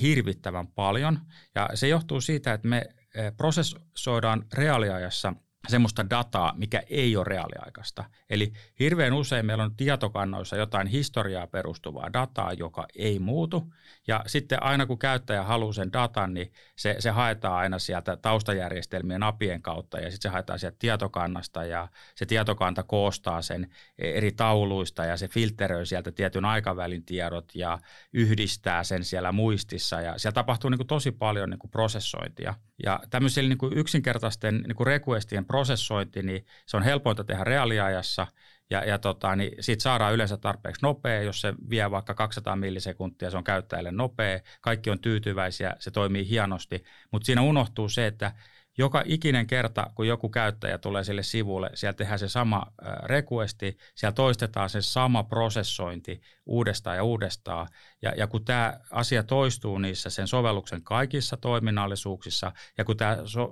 hirvittävän 0.01 0.67
paljon. 0.67 1.19
Ja 1.55 1.71
se 1.75 1.89
johtuu 1.89 2.21
siitä, 2.21 2.53
että 2.53 2.69
me 2.69 2.87
eh, 3.15 3.37
prosessoidaan 3.37 4.45
reaaliajassa– 4.55 5.33
semmoista 5.68 6.11
dataa, 6.11 6.55
mikä 6.57 6.83
ei 6.90 7.16
ole 7.16 7.24
reaaliaikaista. 7.24 8.05
Eli 8.31 8.52
hirveän 8.81 9.12
usein 9.12 9.46
meillä 9.46 9.64
on 9.64 9.76
tietokannoissa 9.76 10.57
jotain 10.57 10.87
historiaa 10.87 11.46
perustuvaa 11.46 12.12
dataa, 12.12 12.52
joka 12.52 12.87
ei 12.96 13.18
muutu. 13.18 13.72
Ja 14.07 14.22
sitten 14.26 14.62
aina 14.62 14.87
kun 14.87 14.98
käyttäjä 14.98 15.42
haluaa 15.42 15.72
sen 15.72 15.92
datan, 15.92 16.35
niin 16.35 16.52
se, 16.76 16.96
se 16.98 17.11
haetaan 17.11 17.55
aina 17.55 17.79
sieltä 17.79 18.16
taustajärjestelmien 18.16 19.22
apien 19.22 19.62
kautta 19.62 20.00
ja 20.00 20.11
sitten 20.11 20.31
se 20.31 20.33
haetaan 20.33 20.59
sieltä 20.59 20.76
tietokannasta 20.79 21.64
ja 21.64 21.88
se 22.14 22.26
tietokanta 22.26 22.83
koostaa 22.83 23.42
sen 23.42 23.70
eri 23.98 24.33
tauluista 24.33 25.05
ja 25.05 25.16
se 25.16 25.29
filteröi 25.29 25.87
sieltä 25.87 26.12
tietyn 26.12 26.44
aikavälin 26.44 27.05
tiedot 27.05 27.55
ja 27.55 27.79
yhdistää 28.12 28.85
sen 28.85 29.05
siellä 29.05 29.33
muistissa 29.33 30.00
ja 30.00 30.18
siellä 30.18 30.35
tapahtuu 30.35 30.70
niin 30.70 30.79
kuin 30.79 30.87
tosi 30.87 31.12
paljon 31.12 31.50
niin 31.50 31.59
kuin 31.59 31.70
prosessointia. 31.70 32.55
Ja 32.85 33.00
tämmöisillä 33.11 33.48
niin 33.48 33.59
kuin 33.59 33.79
yksinkertaisten 33.79 34.55
niin 34.55 34.76
kuin 34.76 34.87
requestien 34.87 35.44
prosessointi, 35.57 36.23
niin 36.23 36.47
se 36.66 36.77
on 36.77 36.83
helpointa 36.83 37.25
tehdä 37.25 37.45
reaaliajassa 37.45 38.27
ja, 38.71 38.85
ja 38.85 38.99
tota, 38.99 39.37
niin 39.37 39.53
siitä 39.61 39.83
saadaan 39.83 40.14
yleensä 40.14 40.37
tarpeeksi 40.37 40.83
nopea, 40.83 41.23
jos 41.23 41.40
se 41.40 41.55
vie 41.71 41.90
vaikka 41.90 42.14
200 42.14 42.57
millisekuntia, 42.57 43.31
se 43.31 43.37
on 43.37 43.45
käyttäjälle 43.45 43.92
nopea, 43.92 44.40
kaikki 44.61 44.90
on 44.90 44.99
tyytyväisiä, 44.99 45.77
se 45.79 45.90
toimii 45.90 46.29
hienosti, 46.29 46.85
mutta 47.12 47.27
siinä 47.27 47.42
unohtuu 47.42 47.88
se, 47.88 48.07
että 48.07 48.33
joka 48.79 49.03
ikinen 49.05 49.47
kerta, 49.47 49.91
kun 49.95 50.07
joku 50.07 50.29
käyttäjä 50.29 50.79
tulee 50.79 51.05
sille 51.05 51.23
sivulle, 51.23 51.71
siellä 51.75 51.93
tehdään 51.93 52.19
se 52.19 52.29
sama 52.29 52.62
requesti, 53.05 53.77
siellä 53.95 54.15
toistetaan 54.15 54.71
se 54.71 54.83
sama 54.83 55.23
prosessointi 55.23 56.21
uudestaan 56.47 56.97
ja 56.97 57.05
uudestaan. 57.05 57.69
Ja, 58.03 58.12
ja 58.17 58.27
kun 58.27 58.45
tämä 58.45 58.81
asia 58.91 59.23
toistuu 59.23 59.79
niissä 59.79 60.11
sen 60.11 60.29
sovelluksen 60.29 60.83
kaikissa 60.83 61.37
toiminnallisuuksissa, 61.37 62.53
ja 62.79 62.85
kun 62.85 62.97
tämä 62.97 63.19
so, 63.25 63.51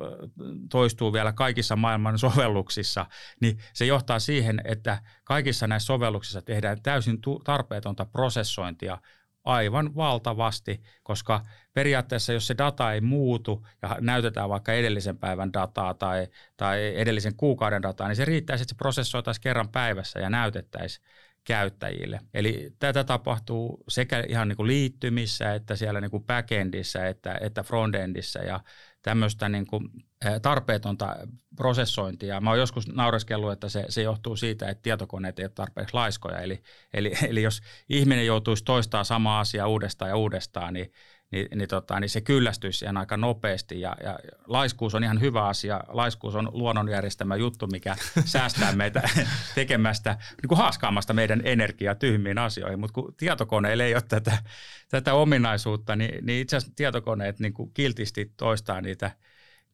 toistuu 0.70 1.12
vielä 1.12 1.32
kaikissa 1.32 1.76
maailman 1.76 2.18
sovelluksissa, 2.24 3.06
niin 3.40 3.58
se 3.72 3.84
johtaa 3.86 4.18
siihen, 4.18 4.60
että 4.64 5.02
kaikissa 5.24 5.66
näissä 5.66 5.86
sovelluksissa 5.86 6.42
tehdään 6.42 6.82
täysin 6.82 7.18
tarpeetonta 7.44 8.04
prosessointia 8.04 8.98
aivan 9.44 9.94
valtavasti, 9.96 10.82
koska 11.02 11.40
periaatteessa 11.72 12.32
jos 12.32 12.46
se 12.46 12.54
data 12.58 12.92
ei 12.92 13.00
muutu 13.00 13.66
ja 13.82 13.96
näytetään 14.00 14.48
vaikka 14.48 14.72
edellisen 14.72 15.18
päivän 15.18 15.52
dataa 15.52 15.94
tai, 15.94 16.26
tai 16.56 16.92
edellisen 16.96 17.36
kuukauden 17.36 17.82
dataa, 17.82 18.08
niin 18.08 18.16
se 18.16 18.24
riittäisi, 18.24 18.62
että 18.62 18.72
se 18.72 18.78
prosessoitaisiin 18.78 19.42
kerran 19.42 19.68
päivässä 19.68 20.20
ja 20.20 20.30
näytettäisiin 20.30 21.06
käyttäjille. 21.44 22.20
Eli 22.34 22.72
tätä 22.78 23.04
tapahtuu 23.04 23.84
sekä 23.88 24.24
ihan 24.28 24.48
niin 24.48 24.56
kuin 24.56 24.66
liittymissä 24.66 25.54
että 25.54 25.76
siellä 25.76 26.00
niin 26.00 26.10
kuin 26.10 26.24
backendissä 26.24 27.08
että, 27.08 27.38
että 27.40 27.62
frontendissä 27.62 28.38
ja 28.38 28.60
tämmöistä 29.04 29.48
niin 29.48 29.66
kuin 29.66 29.88
tarpeetonta 30.42 31.16
prosessointia. 31.56 32.40
Mä 32.40 32.50
oon 32.50 32.58
joskus 32.58 32.88
naureskellut, 32.88 33.52
että 33.52 33.68
se, 33.68 33.84
se 33.88 34.02
johtuu 34.02 34.36
siitä, 34.36 34.68
että 34.68 34.82
tietokoneet 34.82 35.38
ei 35.38 35.44
ole 35.44 35.52
tarpeeksi 35.54 35.94
laiskoja. 35.94 36.38
Eli, 36.38 36.62
eli, 36.94 37.12
eli 37.28 37.42
jos 37.42 37.60
ihminen 37.88 38.26
joutuisi 38.26 38.64
toistaa 38.64 39.04
sama 39.04 39.40
asia 39.40 39.66
uudestaan 39.66 40.08
ja 40.08 40.16
uudestaan, 40.16 40.74
niin 40.74 40.92
niin, 41.34 41.48
niin, 41.58 41.68
tota, 41.68 42.00
niin 42.00 42.08
se 42.08 42.20
kyllästyisi 42.20 42.78
siihen 42.78 42.96
aika 42.96 43.16
nopeasti. 43.16 43.80
Ja, 43.80 43.96
ja 44.04 44.18
laiskuus 44.46 44.94
on 44.94 45.04
ihan 45.04 45.20
hyvä 45.20 45.46
asia. 45.46 45.80
Laiskuus 45.88 46.34
on 46.34 46.50
luonnon 46.52 46.88
järjestämä 46.88 47.36
juttu, 47.36 47.66
mikä 47.66 47.96
säästää 48.24 48.72
meitä 48.72 49.08
tekemästä, 49.54 50.16
niin 50.42 50.48
kuin 50.48 50.58
haaskaamasta 50.58 51.12
meidän 51.12 51.40
energiaa 51.44 51.94
tyhmiin 51.94 52.38
asioihin. 52.38 52.80
Mutta 52.80 52.94
kun 52.94 53.14
tietokoneille 53.16 53.84
ei 53.84 53.94
ole 53.94 54.02
tätä, 54.08 54.38
tätä 54.88 55.14
ominaisuutta, 55.14 55.96
niin, 55.96 56.26
niin 56.26 56.42
itse 56.42 56.56
asiassa 56.56 56.76
tietokoneet 56.76 57.40
niin 57.40 57.54
kuin 57.54 57.70
kiltisti 57.74 58.32
toistaa 58.36 58.80
niitä– 58.80 59.10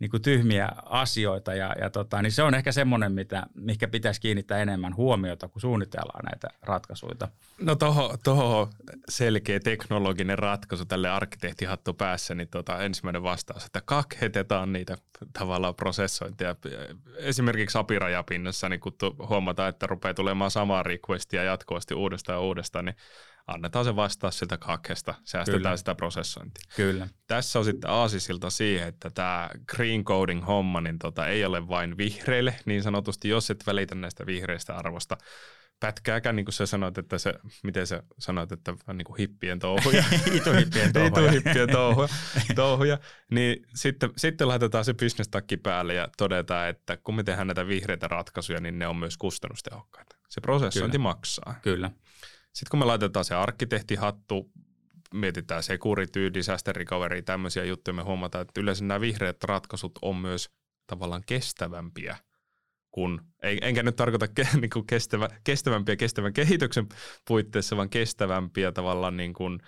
niin 0.01 0.11
kuin 0.11 0.23
tyhmiä 0.23 0.69
asioita 0.85 1.55
ja, 1.55 1.75
ja 1.81 1.91
tota, 1.91 2.23
niin 2.23 2.33
se 2.33 2.43
on 2.43 2.55
ehkä 2.55 2.73
semmoinen, 2.73 3.13
mitä, 3.13 3.47
mikä 3.55 3.89
pitäisi 3.89 4.21
kiinnittää 4.21 4.59
enemmän 4.59 4.97
huomiota, 4.97 5.49
kun 5.49 5.61
suunnitellaan 5.61 6.25
näitä 6.25 6.49
ratkaisuja. 6.63 7.29
No 7.61 7.75
toho, 7.75 8.17
toho 8.25 8.71
selkeä 9.09 9.61
teknologinen 9.61 10.39
ratkaisu 10.39 10.85
tälle 10.85 11.11
arkkitehtihattu 11.11 11.95
päässä, 11.95 12.35
niin 12.35 12.49
tota, 12.49 12.83
ensimmäinen 12.83 13.23
vastaus, 13.23 13.65
että 13.65 13.81
kakhetetaan 13.85 14.73
niitä 14.73 14.97
tavallaan 15.39 15.75
prosessointia. 15.75 16.57
Esimerkiksi 17.17 17.79
apirajapinnassa, 17.79 18.69
niin 18.69 18.81
kun 18.81 18.93
huomataan, 19.29 19.69
että 19.69 19.87
rupeaa 19.87 20.15
tulemaan 20.15 20.51
samaa 20.51 20.83
requestia 20.83 21.43
jatkuvasti 21.43 21.95
uudestaan 21.95 22.37
ja 22.37 22.41
uudestaan, 22.41 22.85
niin 22.85 22.97
annetaan 23.55 23.85
se 23.85 23.97
vastaa 23.97 24.31
siltä 24.31 24.59
kakkesta, 24.59 25.15
säästetään 25.25 25.63
Kyllä. 25.63 25.77
sitä 25.77 25.95
prosessointia. 25.95 26.65
Kyllä. 26.77 27.09
Tässä 27.27 27.59
on 27.59 27.65
sitten 27.65 27.91
aasisilta 27.91 28.51
siihen, 28.51 28.89
että 28.89 29.11
tämä 29.11 29.51
green 29.77 30.05
coding 30.05 30.47
homma 30.47 30.81
niin 30.81 30.99
tota, 30.99 31.27
ei 31.27 31.45
ole 31.45 31.69
vain 31.69 31.97
vihreille, 31.97 32.55
niin 32.65 32.83
sanotusti, 32.83 33.29
jos 33.29 33.51
et 33.51 33.67
välitä 33.67 33.95
näistä 33.95 34.27
vihreistä 34.27 34.77
arvosta, 34.77 35.17
pätkääkään, 35.81 36.37
niin 36.37 36.47
kuin 36.47 36.53
sä 36.53 36.67
sanoit, 36.67 36.99
että 36.99 37.19
se, 37.19 37.35
miten 37.65 37.87
sä 37.87 38.03
sanoit, 38.19 38.53
että 38.53 38.75
niin 38.93 39.05
kuin 39.05 39.17
hippien 39.19 39.59
touhuja. 39.59 40.05
Ituhippien 40.37 40.93
touhuja. 40.95 41.09
Ituhippien 41.09 41.69
touhuja, 41.69 42.09
touhuja. 42.55 42.99
Niin 43.31 43.67
sitten, 43.75 44.11
sitten 44.17 44.49
laitetaan 44.49 44.85
se 44.85 44.95
bisnestakki 44.95 45.57
päälle 45.57 45.95
ja 45.95 46.09
todetaan, 46.17 46.69
että 46.69 46.97
kun 46.97 47.15
me 47.15 47.23
tehdään 47.23 47.47
näitä 47.47 47.67
vihreitä 47.67 48.09
ratkaisuja, 48.09 48.61
niin 48.61 48.79
ne 48.79 48.87
on 48.87 48.97
myös 48.97 49.17
kustannustehokkaita. 49.17 50.17
Se 50.29 50.41
prosessointi 50.41 50.99
Kyllä. 50.99 51.03
maksaa. 51.03 51.55
Kyllä. 51.63 51.91
Sitten 52.53 52.71
kun 52.71 52.79
me 52.79 52.85
laitetaan 52.85 53.25
se 53.25 53.35
arkkitehtihattu, 53.35 54.51
mietitään 55.14 55.62
security, 55.62 56.35
disaster 56.35 56.77
recovery, 56.77 57.22
tämmöisiä 57.22 57.64
juttuja, 57.64 57.95
me 57.95 58.03
huomataan, 58.03 58.43
että 58.43 58.61
yleensä 58.61 58.85
nämä 58.85 59.01
vihreät 59.01 59.45
ratkaisut 59.45 59.99
on 60.03 60.16
myös 60.16 60.51
tavallaan 60.87 61.22
kestävämpiä 61.27 62.16
kun, 62.91 63.20
enkä 63.43 63.83
nyt 63.83 63.97
tarkoita 63.97 64.29
ke, 64.29 64.49
niin 64.61 64.70
kuin 64.70 64.87
kestävä, 64.87 65.29
kestävämpiä 65.45 65.97
kestävän 65.97 66.33
kehityksen 66.33 66.87
puitteissa, 67.29 67.77
vaan 67.77 67.91
kestävämpiä 67.91 68.72
tavallaan 68.72 69.16
niin 69.16 69.33
kuin 69.33 69.61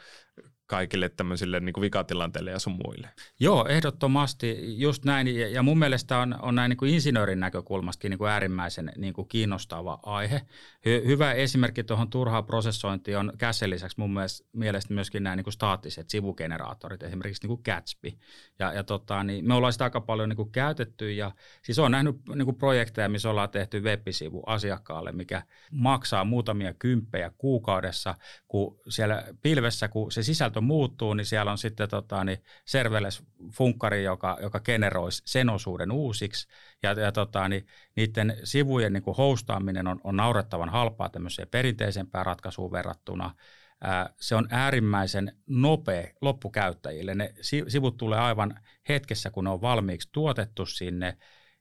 kaikille 0.72 1.08
tämmöisille 1.08 1.60
niin 1.60 1.72
kuin 1.72 1.82
vikatilanteille 1.82 2.50
ja 2.50 2.58
sun 2.58 2.78
muille. 2.84 3.08
Joo, 3.40 3.66
ehdottomasti 3.68 4.56
just 4.80 5.04
näin. 5.04 5.52
Ja 5.52 5.62
mun 5.62 5.78
mielestä 5.78 6.18
on, 6.18 6.36
on 6.42 6.54
näin 6.54 6.68
niin 6.68 6.76
kuin 6.76 6.94
insinöörin 6.94 7.40
näkökulmastakin 7.40 8.10
niin 8.10 8.18
kuin 8.18 8.30
äärimmäisen 8.30 8.92
niin 8.96 9.14
kuin 9.14 9.28
kiinnostava 9.28 9.98
aihe. 10.02 10.42
Hy, 10.86 11.02
hyvä 11.06 11.32
esimerkki 11.32 11.84
tuohon 11.84 12.10
turhaan 12.10 12.44
prosessointiin 12.44 13.18
on 13.18 13.32
Käsen 13.38 13.70
lisäksi 13.70 14.00
mun 14.00 14.10
mielestä 14.52 14.94
myöskin 14.94 15.22
nämä 15.22 15.36
niin 15.36 15.44
kuin 15.44 15.54
staattiset 15.54 16.10
sivugeneraattorit, 16.10 17.02
esimerkiksi 17.02 17.42
niin 17.42 17.56
kuin 17.56 17.74
Gatsby. 17.74 18.12
Ja, 18.58 18.72
ja 18.72 18.84
tota, 18.84 19.24
niin 19.24 19.48
me 19.48 19.54
ollaan 19.54 19.72
sitä 19.72 19.84
aika 19.84 20.00
paljon 20.00 20.28
niin 20.28 20.36
kuin 20.36 20.52
käytetty 20.52 21.12
ja 21.12 21.32
siis 21.62 21.78
on 21.78 21.90
nähnyt 21.90 22.16
niin 22.34 22.44
kuin 22.44 22.56
projekteja, 22.56 23.08
missä 23.08 23.30
ollaan 23.30 23.50
tehty 23.50 23.80
web-sivu 23.80 24.42
asiakkaalle, 24.46 25.12
mikä 25.12 25.42
maksaa 25.70 26.24
muutamia 26.24 26.74
kymppejä 26.74 27.30
kuukaudessa, 27.38 28.14
kun 28.48 28.80
siellä 28.88 29.24
pilvessä, 29.42 29.88
kun 29.88 30.12
se 30.12 30.22
sisältö 30.22 30.61
muuttuu, 30.62 31.14
niin 31.14 31.26
siellä 31.26 31.52
on 31.52 31.58
sitten 31.58 31.88
tota, 31.88 32.24
niin 32.24 32.38
serverless-funkkari, 32.64 34.02
joka, 34.04 34.38
joka 34.42 34.60
generoisi 34.60 35.22
sen 35.26 35.50
osuuden 35.50 35.92
uusiksi. 35.92 36.48
Ja, 36.82 36.92
ja 36.92 37.12
tota, 37.12 37.48
niin, 37.48 37.66
niiden 37.96 38.36
sivujen 38.44 38.92
niin 38.92 39.02
kuin 39.02 39.16
hostaaminen 39.16 39.86
on, 39.86 40.00
on 40.04 40.16
naurettavan 40.16 40.68
halpaa 40.68 41.08
tämmöiseen 41.08 41.48
perinteisempään 41.48 42.26
ratkaisuun 42.26 42.72
verrattuna. 42.72 43.34
Ää, 43.80 44.10
se 44.20 44.34
on 44.34 44.48
äärimmäisen 44.50 45.36
nopea 45.46 46.08
loppukäyttäjille. 46.20 47.14
Ne 47.14 47.34
sivut 47.68 47.96
tulee 47.96 48.18
aivan 48.18 48.60
hetkessä, 48.88 49.30
kun 49.30 49.44
ne 49.44 49.50
on 49.50 49.60
valmiiksi 49.60 50.08
tuotettu 50.12 50.66
sinne. 50.66 51.16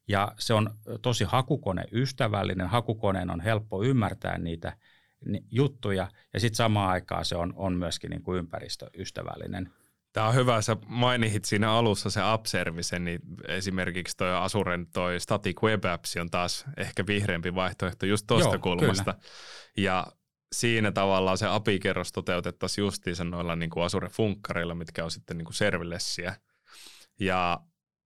Ja 0.07 0.31
se 0.39 0.53
on 0.53 0.69
tosi 1.01 1.23
hakukoneystävällinen. 1.23 2.67
Hakukoneen 2.67 3.29
on 3.29 3.41
helppo 3.41 3.83
ymmärtää 3.83 4.37
niitä– 4.37 4.73
juttuja 5.51 6.07
ja 6.33 6.39
sitten 6.39 6.55
samaan 6.55 6.91
aikaan 6.91 7.25
se 7.25 7.35
on, 7.35 7.53
on 7.55 7.73
myöskin 7.73 8.09
niin 8.09 8.21
kuin 8.21 8.37
ympäristöystävällinen. 8.37 9.73
Tämä 10.13 10.27
on 10.27 10.35
hyvä, 10.35 10.61
sä 10.61 10.77
mainitsit 10.85 11.45
siinä 11.45 11.71
alussa 11.71 12.09
se 12.09 12.21
Upservice, 12.33 12.99
niin 12.99 13.19
esimerkiksi 13.47 14.17
toi 14.17 14.35
Asuren 14.35 14.87
toi 14.87 15.19
Static 15.19 15.61
Web 15.63 15.85
Apps 15.85 16.17
on 16.21 16.29
taas 16.29 16.65
ehkä 16.77 17.07
vihreämpi 17.07 17.55
vaihtoehto 17.55 18.05
just 18.05 18.27
tuosta 18.27 18.57
kulmasta. 18.57 19.13
Kyllä. 19.13 19.25
Ja 19.77 20.07
siinä 20.55 20.91
tavallaan 20.91 21.37
se 21.37 21.47
API-kerros 21.47 22.11
toteutettaisiin 22.11 22.83
justiinsa 22.83 23.23
noilla 23.23 23.55
niin 23.55 23.69
kuin 23.69 23.83
Azure-funkkareilla, 23.83 24.75
mitkä 24.75 25.03
on 25.03 25.11
sitten 25.11 25.37
niin 25.37 25.45
kuin 25.45 25.55
serverlessiä. 25.55 26.35
Ja 27.19 27.59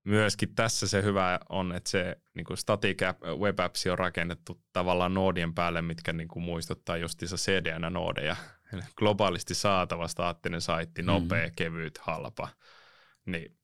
myöskin 0.06 0.54
tässä 0.54 0.88
se 0.88 1.02
hyvä 1.02 1.40
on, 1.48 1.72
että 1.72 1.90
se 1.90 2.16
niin 2.34 2.44
kuin 2.44 2.56
Static 2.56 3.02
Web 3.38 3.60
Apps 3.60 3.86
on 3.86 3.98
rakennettu 3.98 4.60
tavallaan 4.72 5.14
noodien 5.14 5.54
päälle, 5.54 5.82
mitkä 5.82 6.12
niin 6.12 6.28
kuin 6.28 6.42
muistuttaa 6.42 6.96
justiinsa 6.96 7.36
CDN-noodeja. 7.36 8.36
Globaalisti 8.96 9.54
saatava 9.54 10.08
staattinen 10.08 10.60
saitti, 10.60 11.02
mm. 11.02 11.06
nopea, 11.06 11.46
mm. 11.46 11.52
kevyt, 11.56 11.98
halpa. 11.98 12.48
Niin 13.26 13.56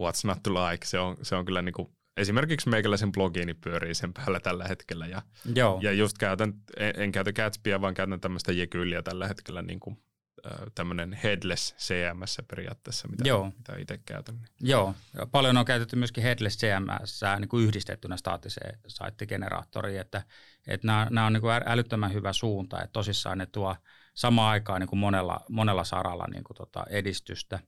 what's 0.00 0.26
not 0.26 0.42
to 0.42 0.54
like, 0.54 0.86
se 0.86 0.98
on, 0.98 1.16
se 1.22 1.36
on 1.36 1.44
kyllä 1.44 1.62
niin 1.62 1.72
kuin, 1.72 1.88
esimerkiksi 2.16 2.68
meikäläisen 2.68 3.12
blogiini 3.12 3.54
pyörii 3.54 3.94
sen 3.94 4.14
päällä 4.14 4.40
tällä 4.40 4.64
hetkellä. 4.64 5.06
Ja, 5.06 5.22
Joo. 5.54 5.78
ja 5.82 5.92
just 5.92 6.18
käytän, 6.18 6.54
en, 6.76 6.94
en 6.96 7.12
käytä 7.12 7.32
Gatsbyä, 7.32 7.80
vaan 7.80 7.94
käytän 7.94 8.20
tämmöistä 8.20 8.52
Jekyliä 8.52 9.02
tällä 9.02 9.28
hetkellä 9.28 9.62
niin 9.62 9.80
kuin 9.80 9.98
tämmöinen 10.74 11.12
headless 11.12 11.74
CMS 11.76 12.42
periaatteessa, 12.48 13.08
mitä, 13.08 13.28
Joo. 13.28 13.44
mitä 13.44 13.76
itse 13.78 13.98
käytän. 14.06 14.40
Joo, 14.60 14.94
paljon 15.32 15.56
on 15.56 15.64
käytetty 15.64 15.96
myöskin 15.96 16.24
headless 16.24 16.58
CMS 16.58 17.20
niin 17.38 17.48
kuin 17.48 17.64
yhdistettynä 17.64 18.16
staattiseen 18.16 18.78
saittigeneraattoriin, 18.86 20.00
että, 20.00 20.22
että 20.66 20.86
nämä, 20.86 21.06
nämä 21.10 21.26
on 21.26 21.32
niin 21.32 21.40
kuin 21.40 21.52
älyttömän 21.66 22.12
hyvä 22.12 22.32
suunta, 22.32 22.82
että 22.82 22.92
tosissaan 22.92 23.38
ne 23.38 23.46
tuo 23.46 23.76
samaan 24.14 24.50
aikaan 24.50 24.80
niin 24.80 24.88
kuin 24.88 25.00
monella, 25.00 25.40
monella 25.48 25.84
saralla 25.84 26.26
niin 26.32 26.44
kuin 26.44 26.56
tota 26.56 26.84
edistystä. 26.90 27.58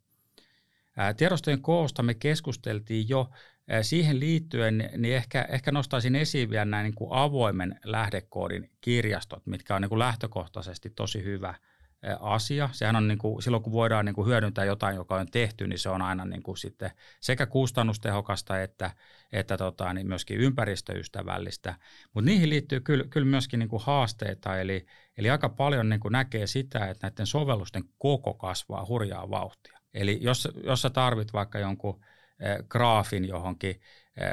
Tiedostojen 1.16 1.62
koosta 1.62 2.02
me 2.02 2.14
keskusteltiin 2.14 3.08
jo 3.08 3.30
Siihen 3.82 4.20
liittyen 4.20 4.90
niin 4.96 5.16
ehkä, 5.16 5.46
ehkä 5.50 5.72
nostaisin 5.72 6.16
esiin 6.16 6.50
vielä 6.50 6.64
näin 6.64 6.84
niin 6.84 6.94
kuin 6.94 7.10
avoimen 7.12 7.80
lähdekoodin 7.84 8.70
kirjastot, 8.80 9.46
mitkä 9.46 9.76
on 9.76 9.82
niin 9.82 9.88
kuin 9.88 9.98
lähtökohtaisesti 9.98 10.90
tosi 10.90 11.24
hyvä– 11.24 11.54
asia. 12.20 12.68
Sehän 12.72 12.96
on 12.96 13.08
niin 13.08 13.18
kuin, 13.18 13.42
silloin, 13.42 13.62
kun 13.62 13.72
voidaan 13.72 14.04
niin 14.04 14.14
kuin 14.14 14.26
hyödyntää 14.26 14.64
jotain, 14.64 14.96
joka 14.96 15.14
on 15.14 15.30
tehty, 15.30 15.66
niin 15.66 15.78
se 15.78 15.88
on 15.88 16.02
aina 16.02 16.24
niin 16.24 16.42
kuin 16.42 16.56
sitten 16.56 16.90
sekä 17.20 17.46
kustannustehokasta 17.46 18.62
että, 18.62 18.90
että 19.32 19.56
tota, 19.56 19.92
niin 19.92 20.06
myöskin 20.06 20.40
ympäristöystävällistä. 20.40 21.74
Mutta 22.14 22.30
niihin 22.30 22.50
liittyy 22.50 22.80
kyllä, 22.80 23.04
kyllä 23.10 23.26
myöskin 23.26 23.58
niin 23.58 23.68
kuin 23.68 23.82
haasteita, 23.82 24.60
eli, 24.60 24.86
eli 25.18 25.30
aika 25.30 25.48
paljon 25.48 25.88
niin 25.88 26.00
kuin 26.00 26.12
näkee 26.12 26.46
sitä, 26.46 26.86
että 26.86 27.06
näiden 27.06 27.26
sovellusten 27.26 27.84
koko 27.98 28.34
kasvaa 28.34 28.86
hurjaa 28.88 29.30
vauhtia. 29.30 29.78
Eli 29.94 30.18
jos, 30.20 30.48
jos 30.64 30.82
sä 30.82 30.90
tarvit 30.90 31.32
vaikka 31.32 31.58
jonkun 31.58 32.00
graafin 32.68 33.28
johonkin 33.28 33.80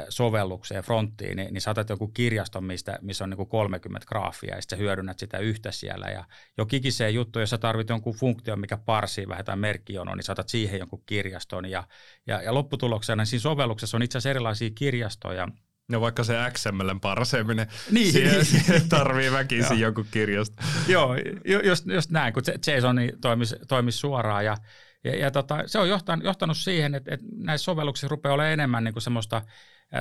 sovellukseen, 0.08 0.84
fronttiin, 0.84 1.36
niin, 1.36 1.54
niin 1.54 1.60
saatat 1.60 1.88
joku 1.88 2.08
kirjaston, 2.08 2.64
mistä, 2.64 2.98
missä 3.02 3.24
on 3.24 3.30
niin 3.30 3.36
kuin 3.36 3.48
30 3.48 4.06
graafia 4.08 4.54
ja 4.54 4.62
sitten 4.62 4.78
hyödynnät 4.78 5.18
sitä 5.18 5.38
yhtä 5.38 5.72
siellä. 5.72 6.06
Ja 6.06 6.24
jo 6.58 6.66
kikiseen 6.66 7.14
juttu, 7.14 7.40
jos 7.40 7.50
sä 7.50 7.58
tarvit 7.58 7.88
jonkun 7.88 8.14
funktion, 8.14 8.60
mikä 8.60 8.76
parsii 8.76 9.28
vähän 9.28 9.44
tai 9.44 9.56
merkkijono, 9.56 10.14
niin 10.14 10.24
saatat 10.24 10.48
siihen 10.48 10.78
jonkun 10.78 11.02
kirjaston. 11.06 11.70
Ja, 11.70 11.84
ja, 12.26 12.42
ja 12.42 12.54
lopputuloksena 12.54 13.20
niin 13.20 13.26
siinä 13.26 13.40
sovelluksessa 13.40 13.96
on 13.96 14.02
itse 14.02 14.18
asiassa 14.18 14.30
erilaisia 14.30 14.70
kirjastoja, 14.74 15.48
No 15.88 16.00
vaikka 16.00 16.24
se 16.24 16.34
XMLn 16.52 17.00
parseeminen, 17.00 17.66
niin, 17.90 18.12
siihen, 18.12 18.44
siihen 18.44 18.88
tarvii 18.88 19.32
väkisin 19.32 19.80
joku 19.80 20.06
kirjasto. 20.10 20.62
Joo, 20.88 21.16
just, 21.64 21.86
just 21.86 22.10
näin, 22.10 22.34
kun 22.34 22.42
JSON 22.66 22.96
toimisi, 23.20 23.56
toimisi 23.68 23.98
suoraan 23.98 24.44
ja, 24.44 24.56
ja, 25.04 25.16
ja 25.16 25.30
tota, 25.30 25.62
se 25.66 25.78
on 25.78 25.88
johtanut, 25.88 26.24
johtanut 26.24 26.56
siihen, 26.56 26.94
että, 26.94 27.14
että 27.14 27.26
näissä 27.36 27.64
sovelluksissa 27.64 28.08
rupeaa 28.08 28.34
olemaan 28.34 28.52
enemmän 28.52 28.84
niin 28.84 28.94
kuin 28.94 29.02
semmoista 29.02 29.42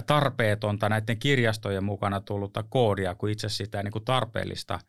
tarpeetonta 0.08 0.90
näiden 0.90 1.20
kirjastojen 1.20 1.84
mukana 1.84 2.22
tullutta 2.22 2.64
koodia 2.64 3.16
kuin 3.16 3.34
itse 3.34 3.50
sitä 3.50 3.84
niin 3.84 3.92
kuin 3.92 4.06
tarpeellista 4.06 4.80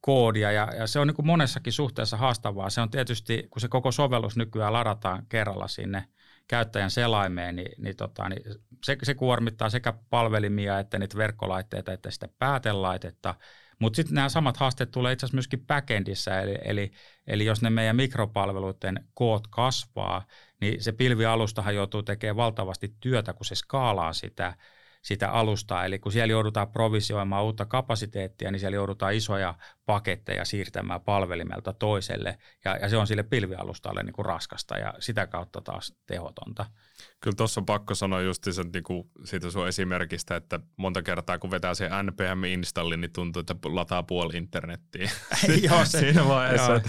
koodia 0.00 0.52
ja, 0.52 0.72
ja 0.78 0.86
se 0.86 1.00
on 1.00 1.06
niin 1.06 1.14
kuin 1.14 1.26
monessakin 1.26 1.72
suhteessa 1.72 2.16
haastavaa. 2.16 2.70
Se 2.70 2.80
on 2.80 2.90
tietysti, 2.90 3.46
kun 3.50 3.60
se 3.60 3.68
koko 3.68 3.92
sovellus 3.92 4.36
nykyään 4.36 4.72
ladataan 4.72 5.26
kerralla 5.28 5.68
sinne 5.68 6.04
käyttäjän 6.48 6.90
selaimeen, 6.90 7.56
niin, 7.56 7.72
niin, 7.78 7.96
tota, 7.96 8.28
niin 8.28 8.42
se, 8.84 8.96
se 9.02 9.14
kuormittaa 9.14 9.70
sekä 9.70 9.94
palvelimia 10.10 10.78
että 10.78 10.98
niitä 10.98 11.16
verkkolaitteita 11.16 11.92
että 11.92 12.10
sitä 12.10 12.28
päätelaitetta– 12.38 13.34
mutta 13.78 13.96
sitten 13.96 14.14
nämä 14.14 14.28
samat 14.28 14.56
haasteet 14.56 14.90
tulee 14.90 15.12
itse 15.12 15.26
asiassa 15.26 15.36
myöskin 15.36 15.66
backendissä, 15.66 16.40
eli, 16.40 16.58
eli, 16.64 16.90
eli 17.26 17.44
jos 17.44 17.62
ne 17.62 17.70
meidän 17.70 17.96
mikropalveluiden 17.96 19.04
koot 19.14 19.46
kasvaa, 19.46 20.26
niin 20.60 20.82
se 20.82 20.92
pilvialustahan 20.92 21.74
joutuu 21.74 22.02
tekemään 22.02 22.36
valtavasti 22.36 22.94
työtä, 23.00 23.32
kun 23.32 23.46
se 23.46 23.54
skaalaa 23.54 24.12
sitä, 24.12 24.54
sitä 25.02 25.30
alustaa. 25.30 25.84
Eli 25.84 25.98
kun 25.98 26.12
siellä 26.12 26.32
joudutaan 26.32 26.72
provisioimaan 26.72 27.44
uutta 27.44 27.64
kapasiteettia, 27.64 28.50
niin 28.50 28.60
siellä 28.60 28.76
joudutaan 28.76 29.14
isoja 29.14 29.54
paketteja 29.86 30.44
siirtämään 30.44 31.00
palvelimelta 31.00 31.72
toiselle. 31.72 32.38
Ja, 32.64 32.76
ja 32.76 32.88
se 32.88 32.96
on 32.96 33.06
sille 33.06 33.22
pilvialustalle 33.22 34.02
niin 34.02 34.12
kuin 34.12 34.26
raskasta 34.26 34.78
ja 34.78 34.94
sitä 34.98 35.26
kautta 35.26 35.60
taas 35.60 35.94
tehotonta. 36.06 36.66
Kyllä 37.20 37.34
tuossa 37.34 37.60
on 37.60 37.66
pakko 37.66 37.94
sanoa 37.94 38.20
just 38.20 38.44
sen, 38.50 38.70
niin 38.72 38.84
kuin 38.84 39.10
siitä 39.24 39.50
sun 39.50 39.68
esimerkistä, 39.68 40.36
että 40.36 40.60
monta 40.76 41.02
kertaa 41.02 41.38
kun 41.38 41.50
vetää 41.50 41.74
se 41.74 41.88
NPM-installi, 41.88 42.96
niin 42.96 43.12
tuntuu, 43.12 43.40
että 43.40 43.54
lataa 43.64 44.02
puoli 44.02 44.36
internettiä. 44.36 45.10
Joo, 45.70 45.84
se, 45.84 45.98
Siinä 45.98 46.28
vaiheessa. 46.28 46.72
Joo. 46.72 46.80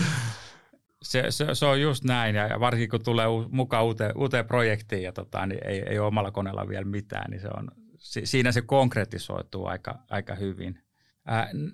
Se, 1.02 1.26
se, 1.30 1.56
se, 1.56 1.66
on 1.66 1.82
just 1.82 2.04
näin, 2.04 2.36
ja 2.36 2.60
varsinkin 2.60 2.90
kun 2.90 3.04
tulee 3.04 3.28
mukaan 3.50 3.86
uuteen, 3.86 4.18
uuteen 4.18 4.46
projektiin 4.46 5.04
ja 5.04 5.12
tota, 5.12 5.46
niin 5.46 5.68
ei, 5.68 5.84
ei 5.90 6.00
ole 6.00 6.08
omalla 6.08 6.32
koneella 6.32 6.68
vielä 6.68 6.86
mitään, 6.86 7.32
niin 7.32 7.42
se 7.42 7.48
on, 7.58 7.72
siinä 8.00 8.52
se 8.52 8.62
konkretisoituu 8.62 9.66
aika, 9.66 10.00
aika 10.10 10.36
hyvin. 10.36 10.80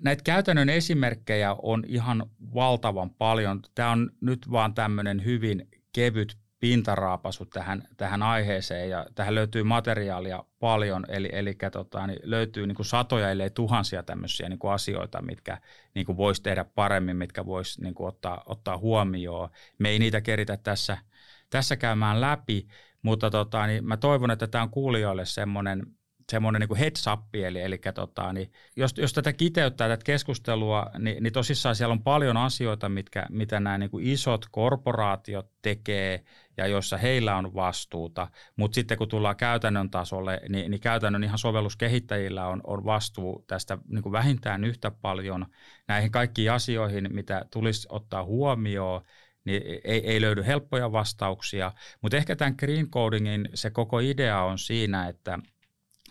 Näitä 0.02 0.22
käytännön 0.22 0.68
esimerkkejä 0.68 1.56
on 1.62 1.84
ihan 1.86 2.30
valtavan 2.54 3.10
paljon. 3.10 3.62
Tämä 3.74 3.90
on 3.90 4.10
nyt 4.20 4.50
vaan 4.50 4.74
tämmöinen 4.74 5.24
hyvin 5.24 5.68
kevyt 5.92 6.38
pintaraapasu 6.60 7.44
tähän, 7.44 7.82
tähän 7.96 8.22
aiheeseen 8.22 8.90
ja 8.90 9.06
tähän 9.14 9.34
löytyy 9.34 9.62
materiaalia 9.62 10.44
paljon, 10.58 11.04
eli, 11.08 11.28
eli 11.32 11.56
tota, 11.72 12.06
niin 12.06 12.18
löytyy 12.22 12.66
niin 12.66 12.76
kuin 12.76 12.86
satoja, 12.86 13.30
ellei 13.30 13.50
tuhansia 13.50 14.02
tämmöisiä 14.02 14.48
niin 14.48 14.58
kuin 14.58 14.72
asioita, 14.72 15.22
mitkä 15.22 15.58
niin 15.94 16.06
kuin 16.06 16.16
voisi 16.16 16.42
tehdä 16.42 16.64
paremmin, 16.64 17.16
mitkä 17.16 17.46
voisi 17.46 17.82
niin 17.82 17.94
kuin 17.94 18.08
ottaa, 18.08 18.42
ottaa 18.46 18.78
huomioon. 18.78 19.48
Me 19.78 19.88
ei 19.88 19.98
niitä 19.98 20.20
keritä 20.20 20.56
tässä, 20.56 20.98
tässä 21.50 21.76
käymään 21.76 22.20
läpi, 22.20 22.68
mutta 23.02 23.30
tota, 23.30 23.66
niin 23.66 23.84
mä 23.84 23.96
toivon, 23.96 24.30
että 24.30 24.46
tämä 24.46 24.62
on 24.62 24.70
kuulijoille 24.70 25.24
semmoinen 25.24 25.82
semmoinen 26.30 26.60
niin 26.68 26.78
heads 26.78 27.06
up, 27.06 27.20
eli, 27.34 27.60
eli 27.60 27.80
tota, 27.94 28.32
niin 28.32 28.52
jos, 28.76 28.94
jos 28.98 29.12
tätä 29.12 29.32
kiteyttää, 29.32 29.88
tätä 29.88 30.04
keskustelua, 30.04 30.90
niin, 30.98 31.22
niin 31.22 31.32
tosissaan 31.32 31.76
siellä 31.76 31.92
on 31.92 32.02
paljon 32.02 32.36
asioita, 32.36 32.88
mitkä, 32.88 33.26
mitä 33.30 33.60
nämä 33.60 33.78
niin 33.78 33.90
kuin 33.90 34.06
isot 34.06 34.46
korporaatiot 34.50 35.50
tekee 35.62 36.24
ja 36.56 36.66
joissa 36.66 36.96
heillä 36.96 37.36
on 37.36 37.54
vastuuta, 37.54 38.28
mutta 38.56 38.74
sitten 38.74 38.98
kun 38.98 39.08
tullaan 39.08 39.36
käytännön 39.36 39.90
tasolle, 39.90 40.40
niin, 40.48 40.70
niin 40.70 40.80
käytännön 40.80 41.24
ihan 41.24 41.38
sovelluskehittäjillä 41.38 42.46
on, 42.46 42.60
on 42.64 42.84
vastuu 42.84 43.44
tästä 43.46 43.78
niin 43.88 44.02
kuin 44.02 44.12
vähintään 44.12 44.64
yhtä 44.64 44.90
paljon. 44.90 45.46
Näihin 45.88 46.10
kaikkiin 46.10 46.52
asioihin, 46.52 47.08
mitä 47.14 47.44
tulisi 47.52 47.88
ottaa 47.90 48.24
huomioon, 48.24 49.02
niin 49.44 49.62
ei, 49.84 50.10
ei 50.10 50.20
löydy 50.20 50.46
helppoja 50.46 50.92
vastauksia, 50.92 51.72
mutta 52.02 52.16
ehkä 52.16 52.36
tämän 52.36 52.54
green 52.58 52.90
codingin 52.90 53.48
se 53.54 53.70
koko 53.70 53.98
idea 53.98 54.42
on 54.42 54.58
siinä, 54.58 55.08
että 55.08 55.38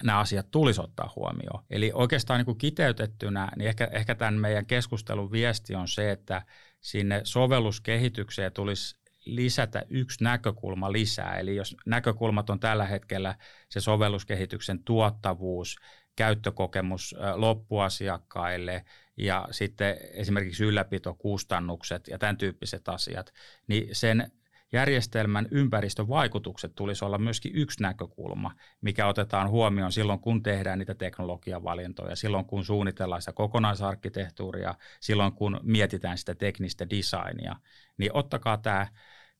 nämä 0.03 0.19
asiat 0.19 0.51
tulisi 0.51 0.81
ottaa 0.81 1.13
huomioon. 1.15 1.63
Eli 1.69 1.91
oikeastaan 1.93 2.37
niin 2.37 2.45
kuin 2.45 2.57
kiteytettynä, 2.57 3.51
niin 3.55 3.67
ehkä, 3.67 3.89
ehkä 3.91 4.15
tämän 4.15 4.33
meidän 4.33 4.65
keskustelun 4.65 5.31
viesti 5.31 5.75
on 5.75 5.87
se, 5.87 6.11
että 6.11 6.41
sinne 6.81 7.21
sovelluskehitykseen 7.23 8.53
tulisi 8.53 8.97
lisätä 9.25 9.83
yksi 9.89 10.23
näkökulma 10.23 10.91
lisää. 10.91 11.39
Eli 11.39 11.55
jos 11.55 11.75
näkökulmat 11.85 12.49
on 12.49 12.59
tällä 12.59 12.85
hetkellä 12.85 13.35
se 13.69 13.79
sovelluskehityksen 13.79 14.83
tuottavuus, 14.83 15.75
käyttökokemus 16.15 17.15
loppuasiakkaille 17.35 18.85
ja 19.17 19.47
sitten 19.51 19.97
esimerkiksi 20.11 20.63
ylläpitokustannukset 20.63 22.07
ja 22.07 22.17
tämän 22.17 22.37
tyyppiset 22.37 22.89
asiat, 22.89 23.33
niin 23.67 23.89
sen 23.91 24.31
järjestelmän 24.75 25.47
ympäristövaikutukset 25.51 26.75
tulisi 26.75 27.05
olla 27.05 27.17
myöskin 27.17 27.51
yksi 27.55 27.81
näkökulma, 27.81 28.51
mikä 28.81 29.07
otetaan 29.07 29.49
huomioon 29.49 29.91
silloin, 29.91 30.19
kun 30.19 30.43
tehdään 30.43 30.79
niitä 30.79 30.95
teknologiavalintoja, 30.95 32.15
silloin 32.15 32.45
kun 32.45 32.65
suunnitellaan 32.65 33.21
sitä 33.21 33.33
kokonaisarkkitehtuuria, 33.33 34.75
silloin 34.99 35.33
kun 35.33 35.59
mietitään 35.63 36.17
sitä 36.17 36.35
teknistä 36.35 36.89
designia, 36.89 37.55
niin 37.97 38.11
ottakaa 38.13 38.57
tämä, 38.57 38.87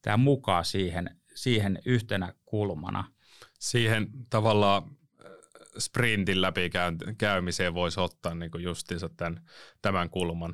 tämä 0.02 0.18
mukaan 0.18 0.66
siihen, 0.66 1.18
siihen 1.34 1.80
yhtenä 1.86 2.34
kulmana. 2.46 3.04
Siihen 3.60 4.08
tavallaan 4.30 4.84
äh, 4.84 5.32
sprintin 5.78 6.42
läpikäymiseen 6.42 7.74
voisi 7.74 8.00
ottaa 8.00 8.36
niin 8.36 8.52
justiinsa 8.58 9.10
tämän, 9.10 9.42
tämän 9.82 10.10
kulman. 10.10 10.54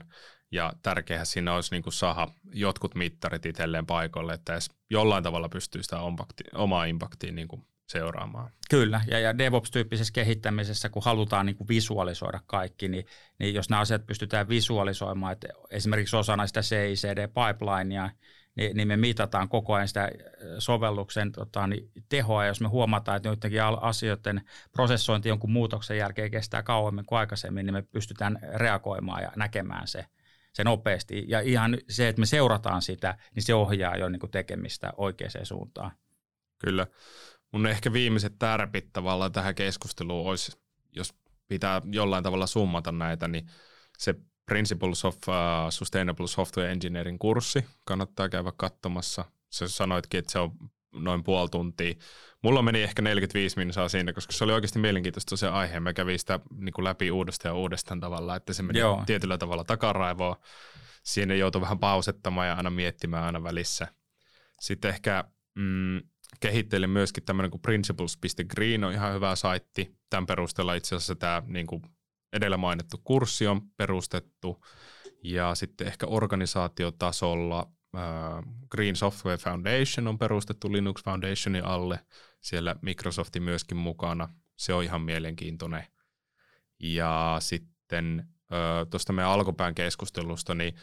Ja 0.52 0.74
tärkeää 0.82 1.26
siinä 1.26 1.54
olisi 1.56 1.76
niin 1.76 1.84
kuin 1.84 1.94
saada 1.94 2.28
jotkut 2.54 2.96
mittarit 2.96 3.46
itselleen 3.46 3.86
paikalle, 3.86 4.34
että 4.34 4.54
edes 4.54 4.70
jollain 4.90 5.24
tavalla 5.24 5.50
pystyy 5.50 5.84
sitä 5.84 5.98
impakti, 6.08 6.44
omaa 6.54 6.86
impaktia 6.86 7.32
niin 7.32 7.48
seuraamaan. 7.92 8.52
Kyllä, 8.70 9.02
ja, 9.08 9.20
ja 9.20 9.38
DevOps-tyyppisessä 9.38 10.14
kehittämisessä, 10.14 10.90
kun 10.90 11.04
halutaan 11.06 11.46
niin 11.46 11.56
kuin 11.56 11.68
visualisoida 11.68 12.40
kaikki, 12.48 12.88
niin, 12.88 13.06
niin 13.40 13.54
jos 13.54 13.70
nämä 13.70 13.80
asiat 13.80 14.06
pystytään 14.06 14.50
visualisoimaan, 14.50 15.34
että 15.34 15.48
esimerkiksi 15.70 16.16
osana 16.16 16.48
sitä 16.48 16.62
CICD-pipelinea, 16.62 18.10
niin, 18.56 18.78
niin 18.78 18.88
me 18.88 18.98
mitataan 18.98 19.50
koko 19.50 19.74
ajan 19.74 19.88
sitä 19.88 20.10
sovelluksen 20.60 21.32
tota, 21.32 21.68
niin 21.68 21.92
tehoa, 22.10 22.44
ja 22.44 22.48
jos 22.48 22.62
me 22.62 22.68
huomataan, 22.68 23.18
että 23.18 23.30
joidenkin 23.30 23.62
asioiden 23.82 24.42
prosessointi 24.72 25.30
jonkun 25.30 25.52
muutoksen 25.52 25.98
jälkeen 25.98 26.32
kestää 26.32 26.64
kauemmin 26.64 27.06
kuin 27.06 27.20
aikaisemmin, 27.20 27.66
niin 27.66 27.74
me 27.74 27.82
pystytään 27.82 28.40
reagoimaan 28.54 29.24
ja 29.24 29.32
näkemään 29.36 29.88
se– 29.88 30.06
se 30.54 30.64
nopeasti. 30.64 31.26
Ja 31.28 31.40
ihan 31.40 31.78
se, 31.90 32.08
että 32.08 32.20
me 32.20 32.26
seurataan 32.26 32.82
sitä, 32.82 33.18
niin 33.36 33.44
se 33.44 33.54
ohjaa 33.54 33.98
jo 33.98 34.10
niin 34.10 34.20
kuin 34.20 34.32
tekemistä 34.32 34.94
oikeaan 34.98 35.46
suuntaan. 35.46 35.92
Kyllä. 36.60 36.88
Mun 37.52 37.68
ehkä 37.68 37.94
viimeiset 37.94 38.40
tärpit 38.40 38.94
tavallaan 38.94 39.32
tähän 39.32 39.56
keskusteluun 39.56 40.30
olisi, 40.30 40.52
jos 40.96 41.14
pitää 41.48 41.82
jollain 41.92 42.24
tavalla 42.24 42.48
summata 42.48 42.92
näitä, 42.92 43.28
niin 43.28 43.48
se 43.98 44.16
Principles 44.46 45.06
of 45.06 45.16
uh, 45.16 45.34
Sustainable 45.70 46.28
Software 46.28 46.72
Engineering 46.72 47.18
kurssi 47.20 47.66
kannattaa 47.86 48.30
käydä 48.30 48.52
katsomassa. 48.58 49.26
Se 49.50 49.68
sanoitkin, 49.68 50.18
että 50.18 50.32
se 50.32 50.40
on 50.40 50.52
noin 50.94 51.24
puoli 51.24 51.50
tuntia. 51.50 51.94
Mulla 52.42 52.62
meni 52.62 52.84
ehkä 52.84 53.02
45 53.02 53.58
minuuttia 53.58 53.90
siinä, 53.90 54.14
koska 54.14 54.34
se 54.34 54.44
oli 54.44 54.54
oikeasti 54.54 54.80
mielenkiintoista 54.80 55.38
se 55.38 55.48
aihe. 55.48 55.80
Mä 55.80 55.94
kävin 55.94 56.20
sitä 56.20 56.40
niin 56.58 56.74
kuin 56.74 56.84
läpi 56.84 57.12
uudestaan 57.12 57.56
ja 57.56 57.60
uudestaan 57.60 58.00
tavalla, 58.00 58.36
että 58.36 58.54
se 58.54 58.64
meni 58.64 58.80
Joo. 58.80 59.04
tietyllä 59.06 59.38
tavalla 59.38 59.64
takaraivoon. 59.64 60.36
Siinä 61.04 61.36
joutui 61.36 61.62
vähän 61.62 61.80
pausettamaan 61.80 62.48
ja 62.48 62.54
aina 62.54 62.70
miettimään 62.70 63.24
aina 63.24 63.44
välissä. 63.44 63.88
Sitten 64.62 64.90
ehkä 64.90 65.24
mm, 65.56 66.02
kehittelin 66.40 66.90
myöskin 66.90 67.24
tämmöinen 67.24 67.52
kuin 67.52 67.62
principles.green 67.62 68.84
on 68.84 68.94
ihan 68.94 69.14
hyvä 69.14 69.36
saitti. 69.36 69.96
Tämän 70.10 70.26
perusteella 70.26 70.74
itse 70.74 70.96
asiassa 70.96 71.16
tämä 71.16 71.44
niin 71.48 71.68
kuin 71.68 71.82
edellä 72.34 72.58
mainittu 72.58 73.02
kurssi 73.04 73.48
on 73.48 73.62
perustettu. 73.78 74.66
Ja 75.24 75.56
sitten 75.56 75.88
ehkä 75.88 76.08
organisaatiotasolla 76.08 77.72
Green 78.70 78.96
Software 78.96 79.38
Foundation 79.38 80.08
on 80.08 80.18
perustettu 80.18 80.72
Linux 80.72 81.04
Foundationin 81.04 81.66
alle. 81.66 82.00
Siellä 82.42 82.76
Microsofti 82.82 83.40
myöskin 83.40 83.78
mukana. 83.78 84.30
Se 84.58 84.74
on 84.74 84.84
ihan 84.84 85.02
mielenkiintoinen. 85.02 85.84
Ja 86.80 87.38
sitten 87.40 88.28
tuosta 88.90 89.14
meidän 89.14 89.32
alkupään 89.32 89.76
keskustelusta, 89.76 90.56
niin 90.56 90.76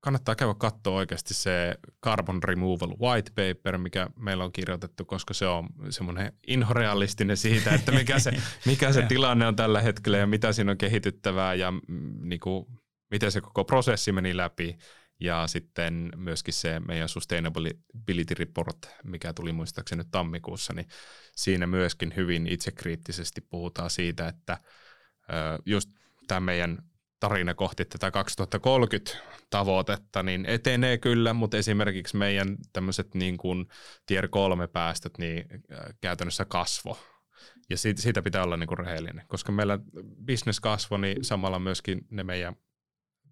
kannattaa 0.00 0.34
käydä 0.34 0.54
katsoa 0.54 0.96
oikeasti 0.96 1.34
se 1.34 1.78
Carbon 2.04 2.42
Removal 2.42 2.96
White 3.00 3.30
Paper, 3.30 3.78
mikä 3.78 4.08
meillä 4.16 4.44
on 4.44 4.52
kirjoitettu, 4.52 5.04
koska 5.04 5.34
se 5.34 5.46
on 5.46 5.68
semmoinen 5.90 6.32
inhorealistinen 6.46 7.36
siitä, 7.36 7.74
että 7.74 7.92
mikä 7.92 8.18
se, 8.18 8.32
mikä 8.66 8.92
se 8.92 9.02
tilanne 9.02 9.46
on 9.46 9.56
tällä 9.56 9.80
hetkellä 9.80 10.18
ja 10.18 10.26
mitä 10.26 10.52
siinä 10.52 10.70
on 10.70 10.78
kehityttävää 10.78 11.54
ja 11.54 11.70
mm, 11.70 11.80
niin 12.20 12.40
kuin, 12.40 12.66
miten 13.10 13.32
se 13.32 13.40
koko 13.40 13.64
prosessi 13.64 14.12
meni 14.12 14.36
läpi. 14.36 14.78
Ja 15.22 15.46
sitten 15.46 16.12
myöskin 16.16 16.54
se 16.54 16.80
meidän 16.80 17.08
Sustainability 17.08 18.34
Report, 18.38 18.78
mikä 19.04 19.32
tuli 19.32 19.52
muistaakseni 19.52 19.98
nyt 19.98 20.10
tammikuussa, 20.10 20.72
niin 20.72 20.86
siinä 21.36 21.66
myöskin 21.66 22.12
hyvin 22.16 22.46
itsekriittisesti 22.46 23.40
puhutaan 23.40 23.90
siitä, 23.90 24.28
että 24.28 24.58
just 25.66 25.90
tämä 26.28 26.40
meidän 26.40 26.78
tarina 27.20 27.54
kohti 27.54 27.84
tätä 27.84 28.10
2030 28.10 29.18
tavoitetta, 29.50 30.22
niin 30.22 30.46
etenee 30.46 30.98
kyllä, 30.98 31.32
mutta 31.32 31.56
esimerkiksi 31.56 32.16
meidän 32.16 32.56
tämmöiset 32.72 33.14
niin 33.14 33.36
kuin 33.36 33.66
tier 34.06 34.28
3 34.28 34.66
päästöt, 34.66 35.18
niin 35.18 35.44
käytännössä 36.00 36.44
kasvo. 36.44 36.98
Ja 37.70 37.76
siitä, 37.76 38.02
siitä 38.02 38.22
pitää 38.22 38.42
olla 38.42 38.56
niin 38.56 38.68
kuin 38.68 38.78
rehellinen, 38.78 39.26
koska 39.28 39.52
meillä 39.52 39.78
business 40.26 40.60
kasvo, 40.60 40.96
niin 40.96 41.24
samalla 41.24 41.58
myöskin 41.58 42.06
ne 42.10 42.24
meidän 42.24 42.56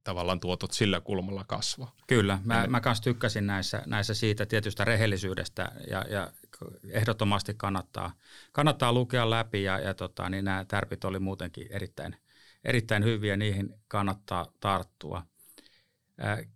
tavallaan 0.05 0.41
tuotot 0.41 0.73
sillä 0.73 1.01
kulmalla 1.01 1.45
kasvaa. 1.45 1.97
Kyllä, 2.07 2.39
mä, 2.45 2.67
mä 2.67 2.81
kanssa 2.81 3.05
tykkäsin 3.05 3.47
näissä, 3.47 3.83
näissä 3.87 4.15
siitä 4.15 4.47
tietystä 4.47 4.85
rehellisyydestä 4.85 5.73
ja, 5.91 6.05
ja 6.09 6.33
ehdottomasti 6.91 7.55
kannattaa, 7.55 8.13
kannattaa 8.53 8.93
lukea 8.93 9.31
läpi 9.31 9.63
ja, 9.63 9.79
ja 9.79 9.95
tota, 9.95 10.31
niin 10.31 10.45
nämä 10.45 10.65
tärpit 10.65 11.05
oli 11.05 11.19
muutenkin 11.19 11.67
erittäin, 11.71 12.17
erittäin 12.65 13.05
hyviä, 13.05 13.37
niihin 13.37 13.75
kannattaa 13.89 14.47
tarttua. 14.61 15.23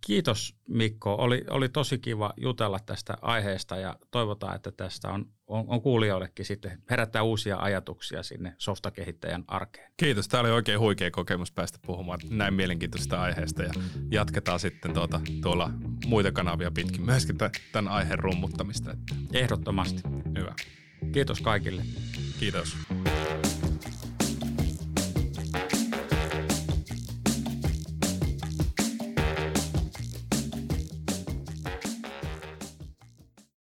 Kiitos 0.01 0.55
Mikko, 0.69 1.15
oli, 1.15 1.45
oli 1.49 1.69
tosi 1.69 1.97
kiva 1.97 2.33
jutella 2.37 2.79
tästä 2.79 3.17
aiheesta 3.21 3.77
ja 3.77 3.95
toivotaan, 4.11 4.55
että 4.55 4.71
tästä 4.71 5.09
on, 5.09 5.25
on, 5.47 5.65
on 5.67 5.81
kuulijoillekin 5.81 6.45
sitten 6.45 6.81
herättää 6.89 7.23
uusia 7.23 7.57
ajatuksia 7.57 8.23
sinne 8.23 8.53
softakehittäjän 8.57 9.43
arkeen. 9.47 9.91
Kiitos, 9.97 10.27
tämä 10.27 10.41
oli 10.41 10.51
oikein 10.51 10.79
huikea 10.79 11.11
kokemus 11.11 11.51
päästä 11.51 11.79
puhumaan 11.85 12.19
näin 12.29 12.53
mielenkiintoisesta 12.53 13.21
aiheesta 13.21 13.63
ja 13.63 13.73
jatketaan 14.11 14.59
sitten 14.59 14.93
tuota, 14.93 15.21
tuolla 15.41 15.71
muita 16.05 16.31
kanavia 16.31 16.71
pitkin 16.71 17.05
myöskin 17.05 17.37
tämän 17.71 17.93
aiheen 17.93 18.19
rummuttamista. 18.19 18.97
Ehdottomasti. 19.33 20.01
Hyvä. 20.37 20.53
Kiitos 21.11 21.41
kaikille. 21.41 21.81
Kiitos. 22.39 22.77